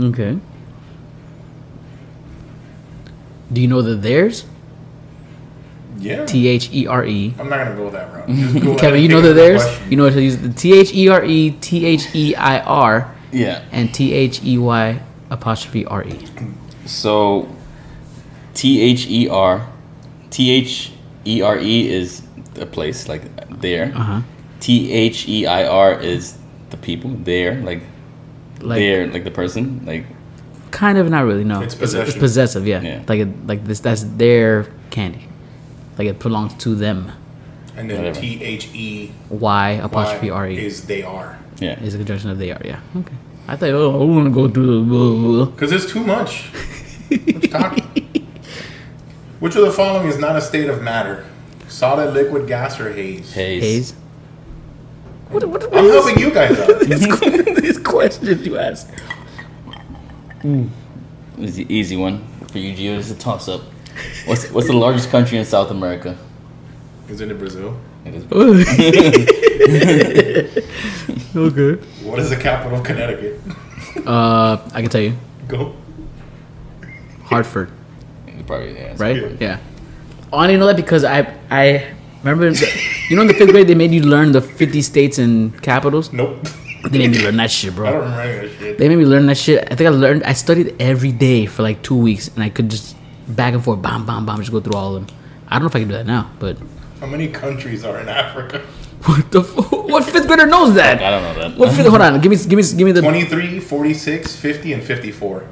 Okay. 0.00 0.38
Do 3.52 3.60
you 3.60 3.68
know 3.68 3.82
the 3.82 3.94
theirs? 3.96 4.44
Yeah. 5.98 6.24
T 6.24 6.48
H 6.48 6.70
E 6.72 6.86
R 6.86 7.04
E. 7.04 7.34
I'm 7.38 7.48
not 7.50 7.58
gonna 7.64 7.76
go 7.76 7.90
that 7.90 8.12
route. 8.12 8.28
Just 8.28 8.54
go 8.54 8.60
ahead 8.70 8.78
Kevin, 8.80 9.02
you 9.02 9.08
know 9.08 9.16
pick 9.16 9.22
the 9.24 9.28
the 9.28 9.34
theirs? 9.34 9.80
You 9.90 9.96
know 9.98 10.08
how 10.08 10.14
to 10.14 10.22
use 10.22 10.38
the 10.38 10.48
T 10.48 10.72
H 10.78 10.94
E 10.94 11.08
R 11.08 11.22
E, 11.24 11.50
T 11.60 11.84
H 11.84 12.14
E 12.14 12.34
I 12.36 12.60
R, 12.60 13.14
Yeah. 13.32 13.62
and 13.72 13.92
T 13.92 14.14
H 14.14 14.42
E 14.42 14.56
Y 14.56 15.02
apostrophe 15.28 15.84
R 15.84 16.04
E. 16.04 16.18
So, 16.86 17.48
T 18.60 18.78
H 18.82 19.06
E 19.08 19.26
R, 19.26 19.66
T 20.28 20.50
H 20.50 20.92
E 21.24 21.40
R 21.40 21.58
E 21.58 21.90
is 21.90 22.20
a 22.56 22.66
place 22.66 23.08
like 23.08 23.22
there. 23.48 23.90
Uh 23.94 23.98
huh. 23.98 24.20
T 24.60 24.92
H 24.92 25.26
E 25.26 25.46
I 25.46 25.66
R 25.66 25.98
is 25.98 26.36
the 26.68 26.76
people 26.76 27.10
there, 27.24 27.54
like, 27.62 27.80
Like 28.60 28.78
there, 28.78 29.06
like 29.06 29.24
the 29.24 29.30
person, 29.30 29.86
like 29.86 30.04
kind 30.72 30.98
of, 30.98 31.08
not 31.08 31.24
really. 31.24 31.42
No, 31.42 31.62
It's 31.62 31.74
it's, 31.80 31.94
it's 31.94 32.18
possessive. 32.18 32.66
Yeah. 32.66 32.82
Yeah. 32.82 33.02
Like 33.08 33.20
it, 33.20 33.46
like 33.46 33.64
this. 33.64 33.80
That's 33.80 34.04
their 34.04 34.66
candy. 34.90 35.24
Like 35.96 36.08
it 36.08 36.18
belongs 36.18 36.52
to 36.64 36.74
them. 36.74 37.12
And 37.78 37.88
then 37.88 37.96
Whatever. 37.96 38.20
T 38.20 38.44
H 38.44 38.68
E 38.74 39.10
Y 39.30 39.70
apostrophe 39.82 40.28
R 40.28 40.44
Y 40.48 40.50
E 40.50 40.66
is 40.66 40.84
they 40.84 41.02
are. 41.02 41.38
yeah. 41.60 41.80
is 41.80 41.94
a 41.94 41.96
conjunction 41.96 42.28
of 42.28 42.36
they 42.36 42.50
are. 42.52 42.60
Yeah. 42.62 42.80
Okay. 42.94 43.16
I 43.48 43.56
thought. 43.56 43.70
Oh, 43.70 44.02
I 44.02 44.04
want 44.04 44.26
to 44.26 44.34
go 44.34 44.50
through 44.50 44.84
the. 44.84 45.46
Because 45.46 45.72
it's 45.72 45.90
too 45.90 46.04
much. 46.04 46.50
What's 47.08 47.48
talking? 47.48 47.79
Which 49.40 49.56
of 49.56 49.62
the 49.62 49.72
following 49.72 50.08
is 50.08 50.18
not 50.18 50.36
a 50.36 50.40
state 50.40 50.68
of 50.68 50.82
matter? 50.82 51.24
Solid, 51.68 52.14
liquid, 52.14 52.46
gas, 52.46 52.78
or 52.78 52.92
haze? 52.92 53.32
Haze. 53.32 53.62
Haze. 53.62 53.92
What, 55.30 55.44
what, 55.44 55.70
what 55.70 55.78
I'm 55.78 55.84
is 55.86 55.92
helping 55.92 56.18
you 56.18 56.30
guys 56.30 56.58
out. 56.58 56.80
these, 56.80 57.20
these 57.60 57.78
questions 57.78 58.46
you 58.46 58.58
ask? 58.58 58.88
It's 60.42 61.56
the 61.56 61.66
easy 61.74 61.96
one 61.96 62.26
for 62.48 62.58
you, 62.58 62.74
Gio. 62.74 62.98
It's 62.98 63.10
a 63.10 63.18
toss 63.18 63.48
up. 63.48 63.62
What's 64.26 64.50
what's 64.50 64.66
the 64.66 64.74
largest 64.74 65.10
country 65.10 65.38
in 65.38 65.44
South 65.44 65.70
America? 65.70 66.16
Isn't 67.08 67.30
it 67.30 67.38
Brazil? 67.38 67.78
It 68.04 68.14
is. 68.14 68.24
okay. 71.36 71.74
What 72.04 72.18
is 72.18 72.30
the 72.30 72.36
capital 72.36 72.78
of 72.78 72.84
Connecticut? 72.84 73.40
Uh, 74.06 74.56
I 74.72 74.80
can 74.80 74.90
tell 74.90 75.00
you, 75.00 75.16
Go. 75.48 75.74
Hartford, 77.24 77.70
Probably 78.50 78.74
yeah. 78.74 78.94
right? 78.98 79.16
Yeah. 79.16 79.36
Yeah. 79.40 79.58
Oh, 80.32 80.38
I 80.38 80.46
didn't 80.46 80.60
know 80.60 80.66
that 80.66 80.76
because 80.76 81.04
I 81.04 81.18
I 81.50 81.94
remember, 82.24 82.50
the, 82.50 82.68
you 83.08 83.16
know, 83.16 83.22
in 83.22 83.28
the 83.28 83.34
fifth 83.34 83.50
grade 83.50 83.68
they 83.68 83.74
made 83.74 83.92
you 83.92 84.02
learn 84.02 84.32
the 84.32 84.40
fifty 84.40 84.82
states 84.82 85.18
and 85.18 85.60
capitals. 85.62 86.12
Nope. 86.12 86.48
They 86.90 86.98
made 86.98 87.10
me 87.10 87.22
learn 87.22 87.36
that 87.36 87.50
shit, 87.50 87.72
I 87.72 87.76
bro. 87.76 87.92
don't 87.92 88.10
remember 88.10 88.48
that 88.48 88.58
shit. 88.58 88.78
They 88.78 88.88
made 88.88 88.96
me 88.96 89.04
learn 89.04 89.26
that 89.26 89.36
shit. 89.36 89.68
I 89.70 89.74
think 89.76 89.86
I 89.86 89.90
learned. 89.90 90.24
I 90.24 90.32
studied 90.32 90.74
every 90.80 91.12
day 91.12 91.46
for 91.46 91.62
like 91.62 91.82
two 91.82 91.96
weeks, 91.96 92.28
and 92.34 92.42
I 92.42 92.48
could 92.48 92.70
just 92.70 92.96
back 93.28 93.54
and 93.54 93.62
forth, 93.62 93.80
bam, 93.82 94.06
bam, 94.06 94.26
bam, 94.26 94.38
just 94.38 94.50
go 94.50 94.60
through 94.60 94.78
all 94.80 94.96
of 94.96 95.06
them. 95.06 95.16
I 95.48 95.52
don't 95.54 95.62
know 95.62 95.68
if 95.68 95.76
I 95.76 95.80
can 95.80 95.88
do 95.88 95.94
that 95.94 96.06
now, 96.06 96.30
but 96.38 96.56
How 96.98 97.06
many 97.06 97.28
countries 97.28 97.84
are 97.84 98.00
in 98.00 98.08
Africa? 98.08 98.58
what 99.04 99.30
the? 99.30 99.40
F- 99.40 99.72
what 99.92 100.04
fifth 100.04 100.26
grader 100.26 100.46
knows 100.46 100.74
that? 100.74 101.02
I 101.02 101.10
don't 101.10 101.22
know 101.22 101.34
that. 101.42 101.58
What 101.58 101.72
fifth? 101.74 101.86
Hold 101.86 102.00
on, 102.00 102.20
give 102.20 102.30
me, 102.30 102.36
give 102.36 102.56
me, 102.56 102.62
give 102.62 102.86
me 102.86 102.92
the. 102.92 103.02
23, 103.02 103.60
46, 103.60 104.36
50, 104.36 104.72
and 104.72 104.82
54. 104.82 105.46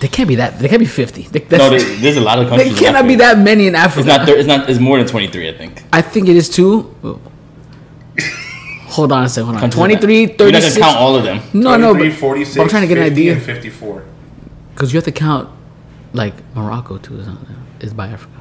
They 0.00 0.08
can't 0.08 0.28
be 0.28 0.36
that. 0.36 0.58
They 0.58 0.68
can't 0.68 0.80
be 0.80 0.86
fifty. 0.86 1.22
They, 1.22 1.40
that's, 1.40 1.62
No, 1.62 1.70
there, 1.70 1.96
there's 2.00 2.16
a 2.16 2.20
lot 2.20 2.38
of 2.38 2.48
countries. 2.48 2.72
in 2.72 2.76
cannot 2.78 3.06
be 3.06 3.16
that 3.16 3.38
many 3.38 3.66
in 3.66 3.74
Africa. 3.74 4.00
It's 4.00 4.08
not. 4.08 4.26
Thir- 4.26 4.36
it's 4.36 4.46
not. 4.46 4.68
It's 4.70 4.78
more 4.78 4.98
than 4.98 5.06
23. 5.06 5.48
I 5.48 5.52
think. 5.52 5.82
I 5.92 6.02
think 6.02 6.28
it 6.28 6.36
is 6.36 6.48
too. 6.48 6.94
Hold 8.88 9.12
on 9.12 9.24
a 9.24 9.28
second. 9.28 9.46
Hold 9.46 9.56
on. 9.56 9.60
Countries 9.60 9.78
23, 9.78 10.20
You're 10.20 10.28
not 10.52 10.62
gonna 10.62 10.74
count 10.80 10.96
all 10.96 11.14
of 11.16 11.22
them. 11.24 11.40
No, 11.52 11.76
no, 11.76 11.92
23, 11.92 12.08
but 12.10 12.18
46, 12.18 12.58
I'm 12.58 12.68
trying 12.68 12.82
to 12.82 12.88
get 12.88 12.98
an 12.98 13.04
idea. 13.04 13.38
54. 13.38 14.04
Because 14.74 14.92
you 14.92 14.96
have 14.96 15.04
to 15.04 15.12
count, 15.12 15.48
like 16.12 16.34
Morocco 16.54 16.98
too. 16.98 17.18
Is. 17.18 17.28
Is 17.80 17.92
by 17.94 18.08
Africa. 18.08 18.40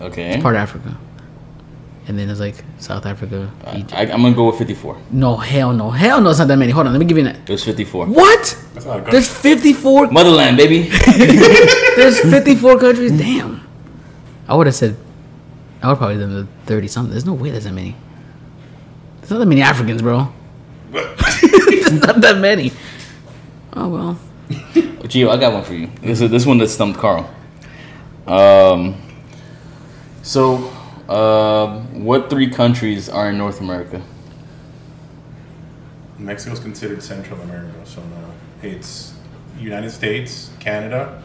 Okay. 0.00 0.40
Part 0.40 0.54
of 0.54 0.60
Africa. 0.60 0.96
And 2.08 2.16
then 2.18 2.28
there's 2.28 2.40
like 2.40 2.54
South 2.78 3.04
Africa. 3.04 3.50
Egypt. 3.74 3.94
I, 3.94 4.02
I'm 4.02 4.22
gonna 4.22 4.34
go 4.34 4.46
with 4.46 4.58
54. 4.58 4.96
No, 5.10 5.36
hell 5.36 5.72
no, 5.72 5.90
hell 5.90 6.20
no. 6.20 6.30
It's 6.30 6.38
not 6.38 6.48
that 6.48 6.56
many. 6.56 6.70
Hold 6.70 6.86
on, 6.86 6.92
let 6.92 7.00
me 7.00 7.04
give 7.06 7.18
you 7.18 7.26
an. 7.26 7.36
It 7.36 7.48
was 7.48 7.64
54. 7.64 8.06
What? 8.06 8.64
That's 8.74 8.86
not 8.86 8.98
a 8.98 9.02
country. 9.02 9.12
There's 9.12 9.28
54. 9.28 10.10
Motherland, 10.12 10.56
baby. 10.56 10.82
There's 11.96 12.20
54 12.20 12.78
countries. 12.78 13.12
Damn. 13.18 13.66
I 14.48 14.54
would 14.54 14.66
have 14.66 14.76
said. 14.76 14.96
I 15.82 15.88
would 15.88 15.98
probably 15.98 16.18
done 16.18 16.32
the 16.32 16.46
30 16.66 16.88
something. 16.88 17.10
There's 17.10 17.26
no 17.26 17.34
way 17.34 17.50
there's 17.50 17.64
that 17.64 17.72
many. 17.72 17.96
There's 19.20 19.30
not 19.30 19.38
that 19.38 19.46
many 19.46 19.62
Africans, 19.62 20.02
bro. 20.02 20.32
There's 20.90 21.92
not 21.92 22.20
that 22.20 22.38
many. 22.38 22.72
Oh 23.74 23.88
well. 23.88 24.18
Gio, 24.48 25.28
I 25.28 25.36
got 25.36 25.52
one 25.52 25.64
for 25.64 25.74
you. 25.74 25.90
This 26.00 26.20
is 26.20 26.30
this 26.30 26.46
one 26.46 26.58
that 26.58 26.68
stumped 26.68 26.98
Karl. 26.98 27.28
Um. 28.26 28.94
So, 30.22 30.72
um, 31.08 32.04
what 32.04 32.30
three 32.30 32.50
countries 32.50 33.08
are 33.08 33.30
in 33.30 33.38
North 33.38 33.60
America? 33.60 34.02
Mexico's 36.18 36.60
considered 36.60 37.02
Central 37.02 37.40
America, 37.42 37.74
so 37.84 38.02
no. 38.02 38.32
It's 38.62 39.14
United 39.58 39.90
States, 39.90 40.50
Canada. 40.58 41.22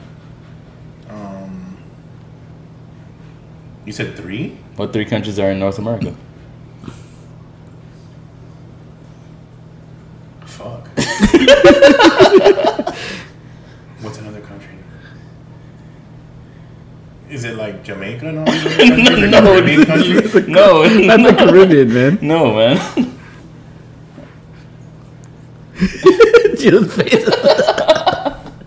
Um, 1.09 1.77
you 3.85 3.93
said 3.93 4.15
three? 4.15 4.57
What 4.75 4.93
three 4.93 5.05
countries 5.05 5.39
are 5.39 5.51
in 5.51 5.59
North 5.59 5.79
America? 5.79 6.15
Fuck. 10.45 10.87
What's 14.01 14.17
another 14.19 14.41
country? 14.41 14.75
Is 17.31 17.43
it 17.45 17.55
like 17.55 17.81
Jamaica 17.83 18.27
and 18.27 18.39
all 18.39 18.45
these 18.45 18.65
other 18.65 18.75
countries? 18.75 19.33
Or 19.33 19.41
Caribbean 19.41 19.85
countries? 19.85 20.47
no, 20.49 20.83
That's 20.83 21.23
the 21.23 21.33
Caribbean, 21.45 21.93
man. 21.93 22.17
no, 22.21 22.55
man. 22.55 22.77
Jill's 26.57 26.93
face. 26.93 27.25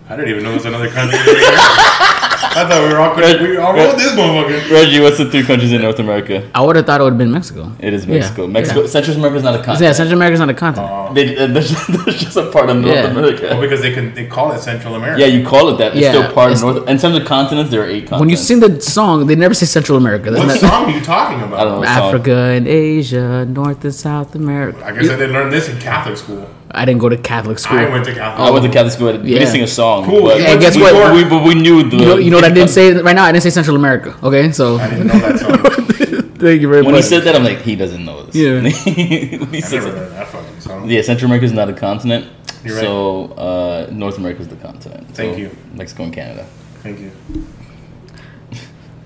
I 0.09 0.15
didn't 0.17 0.29
even 0.29 0.43
know 0.43 0.49
there 0.49 0.57
was 0.57 0.65
another 0.65 0.89
country. 0.89 1.19
over 2.55 2.67
here. 2.67 2.67
I 2.67 2.69
thought 2.69 2.83
we 2.87 2.93
were 2.93 2.99
all 2.99 3.15
gonna, 3.15 3.43
we 3.51 3.57
all 3.57 3.73
wrote 3.73 3.97
this 3.97 4.11
motherfucker. 4.13 4.71
Reggie, 4.71 4.99
what's 5.01 5.17
the 5.17 5.29
three 5.29 5.43
countries 5.43 5.71
in 5.71 5.81
North 5.81 5.99
America? 5.99 6.49
I 6.53 6.61
would 6.61 6.75
have 6.75 6.85
thought 6.85 7.01
it 7.01 7.03
would 7.03 7.13
have 7.13 7.17
been 7.17 7.31
Mexico. 7.31 7.71
It 7.79 7.93
is 7.93 8.05
Yeah, 8.05 8.15
Mexico. 8.15 8.47
Mexico. 8.47 8.81
yeah. 8.81 8.87
Central 8.87 9.17
America 9.17 9.37
is 9.37 9.43
not 9.43 9.55
a 9.55 9.57
continent. 9.63 9.81
Yeah, 9.81 9.87
continent. 9.93 9.95
Central 9.97 10.17
America's 10.19 10.39
not 10.39 10.49
a 10.49 10.53
continent. 10.53 10.91
Oh. 10.91 11.13
They, 11.13 11.37
uh, 11.37 11.47
that's, 11.53 11.69
just, 11.69 12.19
just 12.25 12.37
a 12.37 12.49
part 12.51 12.69
of 12.69 12.77
North 12.77 12.95
Yeah. 12.95 13.07
America. 13.07 13.47
Well, 13.51 13.61
because 13.61 13.81
they 13.81 13.93
can 13.93 14.13
they 14.13 14.25
call 14.27 14.51
it 14.53 14.59
Central 14.59 14.95
America. 14.95 15.19
Yeah, 15.21 15.27
you 15.27 15.45
call 15.45 15.69
it 15.69 15.77
that. 15.77 15.91
It's 15.93 16.01
Yeah, 16.01 16.11
still 16.11 16.31
part 16.33 16.51
of 16.53 16.61
North. 16.61 16.87
In 16.89 16.97
terms 16.97 17.15
of 17.17 17.25
continents, 17.25 17.71
there 17.71 17.81
are 17.81 17.87
eight 17.87 18.07
continents. 18.07 18.19
when 18.21 18.29
you 18.29 18.37
sing 18.37 18.59
the 18.59 18.79
song, 18.81 19.27
they 19.27 19.35
never 19.35 19.53
say 19.53 19.65
Central 19.65 19.97
America. 19.97 20.31
That's 20.31 20.45
What 20.45 20.61
not- 20.61 20.71
song 20.71 20.85
are 20.85 20.91
you 20.97 21.01
talking 21.01 21.41
about? 21.41 21.59
I 21.59 21.63
don't 21.65 21.73
know. 21.73 21.79
what 21.79 21.87
song. 21.89 22.07
Africa 22.07 22.35
and 22.55 22.67
Asia, 22.67 23.45
North 23.45 23.83
and 23.83 23.93
South 23.95 24.35
America. 24.35 24.83
I 24.85 24.91
guess 24.91 25.09
I 25.09 25.15
didn't 25.17 25.33
learn 25.33 25.49
this 25.49 25.69
in 25.69 25.77
Catholic 25.79 26.17
school. 26.17 26.49
I 26.75 26.85
didn't 26.85 26.99
go 27.01 27.09
to 27.09 27.17
Catholic 27.17 27.57
school. 27.59 27.77
I 27.79 27.89
went 27.89 28.05
to 28.05 28.13
Catholic. 28.13 28.35
School. 28.35 28.45
I 28.45 28.49
went 28.51 28.65
to 28.65 28.71
Catholic 28.71 28.93
school. 28.93 29.07
We 29.17 29.29
Yeah. 29.33 29.39
didn't 29.39 29.51
sing 29.51 29.63
a 29.63 29.67
song. 29.67 30.05
Cool. 30.05 30.23
But 30.23 30.39
Yeah, 30.41 30.49
went 30.49 30.61
guess 30.61 30.73
to 30.75 30.81
what? 30.81 31.13
We, 31.15 31.23
but 31.23 31.43
we 31.43 31.55
knew 31.55 31.83
the. 31.89 31.97
you 31.97 32.05
know, 32.05 32.17
you 32.17 32.29
know 32.31 32.37
what 32.37 32.45
I 32.45 32.49
didn't 32.53 32.69
say 32.77 32.93
right 32.93 33.15
now? 33.15 33.23
I 33.25 33.31
didn't 33.31 33.43
say 33.43 33.49
Central 33.49 33.75
America. 33.77 34.15
Okay, 34.23 34.51
so 34.51 34.77
I 34.77 34.89
didn't 34.89 35.07
know 35.07 35.19
that 35.19 35.39
song. 35.39 35.57
thank 36.45 36.61
you 36.61 36.67
very 36.69 36.81
When 36.81 36.91
much. 36.93 36.93
When 36.93 36.95
he 36.95 37.01
said 37.01 37.23
that, 37.23 37.35
I'm 37.35 37.43
like, 37.43 37.61
he 37.61 37.75
doesn't 37.75 38.03
know 38.05 38.23
this. 38.23 38.35
Yeah. 38.35 38.53
when 38.61 38.65
he 39.53 39.57
I 39.57 39.59
says 39.61 39.71
never 39.73 39.87
it. 39.87 39.93
heard 39.97 40.11
that 40.11 40.27
fucking 40.27 40.59
song. 40.61 40.89
Yeah, 40.89 41.01
Central 41.01 41.27
America 41.29 41.45
is 41.45 41.53
not 41.53 41.69
a 41.69 41.73
continent. 41.73 42.27
You're 42.63 42.75
right. 42.75 42.81
so 42.83 43.25
uh, 43.33 43.87
North 43.91 44.17
America 44.17 44.41
is 44.41 44.47
the 44.47 44.55
continent. 44.57 45.07
Thank 45.15 45.35
So 45.35 45.39
you. 45.39 45.51
Mexico 45.73 46.03
and 46.03 46.13
Canada. 46.13 46.45
Thank 46.83 46.99
you. 46.99 47.11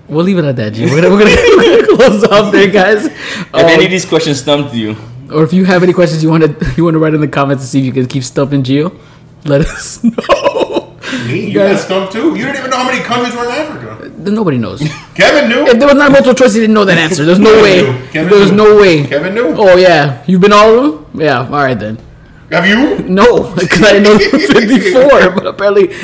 we'll 0.08 0.24
leave 0.24 0.38
it 0.38 0.44
at 0.44 0.56
that, 0.56 0.72
G. 0.72 0.86
We're 0.86 1.00
gonna, 1.00 1.10
we're 1.14 1.20
gonna, 1.24 1.36
we're 1.56 1.86
gonna 1.86 1.96
close 1.96 2.24
off 2.24 2.52
there, 2.52 2.68
guys. 2.70 3.06
If 3.06 3.54
Um, 3.54 3.64
any 3.66 3.84
of 3.84 3.90
these 3.90 4.04
questions 4.04 4.40
stumped 4.40 4.74
you, 4.74 4.96
or 5.32 5.44
if 5.44 5.52
you 5.52 5.64
have 5.64 5.82
any 5.82 5.92
questions 5.92 6.22
you 6.22 6.30
want 6.30 6.42
to 6.44 6.72
you 6.76 6.84
want 6.84 6.94
to 6.94 6.98
write 6.98 7.14
in 7.14 7.20
the 7.20 7.28
comments 7.28 7.62
to 7.64 7.68
see 7.68 7.78
if 7.80 7.84
you 7.84 7.92
can 7.92 8.06
keep 8.06 8.22
stumping 8.24 8.62
Gio, 8.62 8.96
let 9.44 9.60
us 9.62 10.02
know. 10.04 10.96
Me? 11.26 11.46
You 11.48 11.54
Guys- 11.54 11.78
got 11.78 11.84
stumped 11.84 12.12
too? 12.12 12.30
You 12.36 12.44
didn't 12.44 12.58
even 12.58 12.70
know 12.70 12.76
how 12.78 12.86
many 12.90 13.02
countries 13.02 13.34
were 13.34 13.44
in 13.44 13.50
Africa. 13.50 14.08
Nobody 14.30 14.58
knows. 14.58 14.80
Kevin 15.14 15.48
knew. 15.48 15.66
If 15.66 15.78
there 15.78 15.88
was 15.88 15.96
not 15.96 16.12
multiple 16.12 16.34
choice, 16.34 16.54
he 16.54 16.60
didn't 16.60 16.74
know 16.74 16.84
that 16.84 16.98
answer. 16.98 17.24
There's 17.24 17.38
no 17.38 17.52
way. 17.62 17.82
Kevin 18.12 18.30
There's 18.30 18.50
knew. 18.52 18.56
no 18.56 18.76
way. 18.80 19.06
Kevin 19.06 19.34
knew. 19.34 19.54
Oh 19.56 19.76
yeah, 19.76 20.22
you've 20.26 20.40
been 20.40 20.52
all 20.52 20.78
of 20.78 21.12
them. 21.12 21.20
Yeah, 21.20 21.38
all 21.40 21.48
right 21.50 21.78
then. 21.78 21.98
Have 22.52 22.66
you? 22.66 22.98
No, 23.08 23.52
because 23.54 23.82
I 23.82 23.92
didn't 23.94 24.04
know 24.04 24.16
there 24.18 24.30
were 24.32 24.38
54. 24.38 25.30
But 25.34 25.46
apparently, 25.46 25.94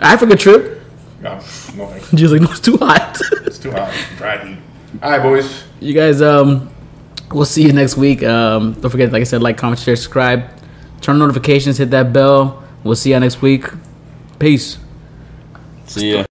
Africa 0.00 0.36
trip. 0.36 0.82
No, 1.20 1.34
no. 1.76 1.98
She's 2.16 2.32
like, 2.32 2.40
no, 2.40 2.50
it's 2.50 2.60
too 2.60 2.76
hot. 2.78 3.18
It's 3.44 3.58
too 3.58 3.72
hot. 3.72 3.92
Dry 4.16 4.38
heat. 4.44 4.58
All 5.02 5.10
right, 5.10 5.22
boys. 5.22 5.64
you 5.80 5.92
guys, 5.94 6.22
um, 6.22 6.70
we'll 7.32 7.44
see 7.44 7.62
you 7.62 7.72
next 7.72 7.96
week. 7.96 8.22
Um, 8.22 8.72
don't 8.74 8.90
forget, 8.90 9.12
like 9.12 9.20
I 9.20 9.24
said, 9.24 9.42
like, 9.42 9.56
comment, 9.56 9.80
share, 9.80 9.96
subscribe, 9.96 10.48
turn 11.00 11.14
on 11.14 11.20
notifications, 11.20 11.78
hit 11.78 11.90
that 11.90 12.12
bell. 12.12 12.62
We'll 12.84 12.96
see 12.96 13.10
you 13.10 13.20
next 13.20 13.42
week. 13.42 13.66
Peace. 14.38 14.78
see 15.86 16.12
ya. 16.12 16.29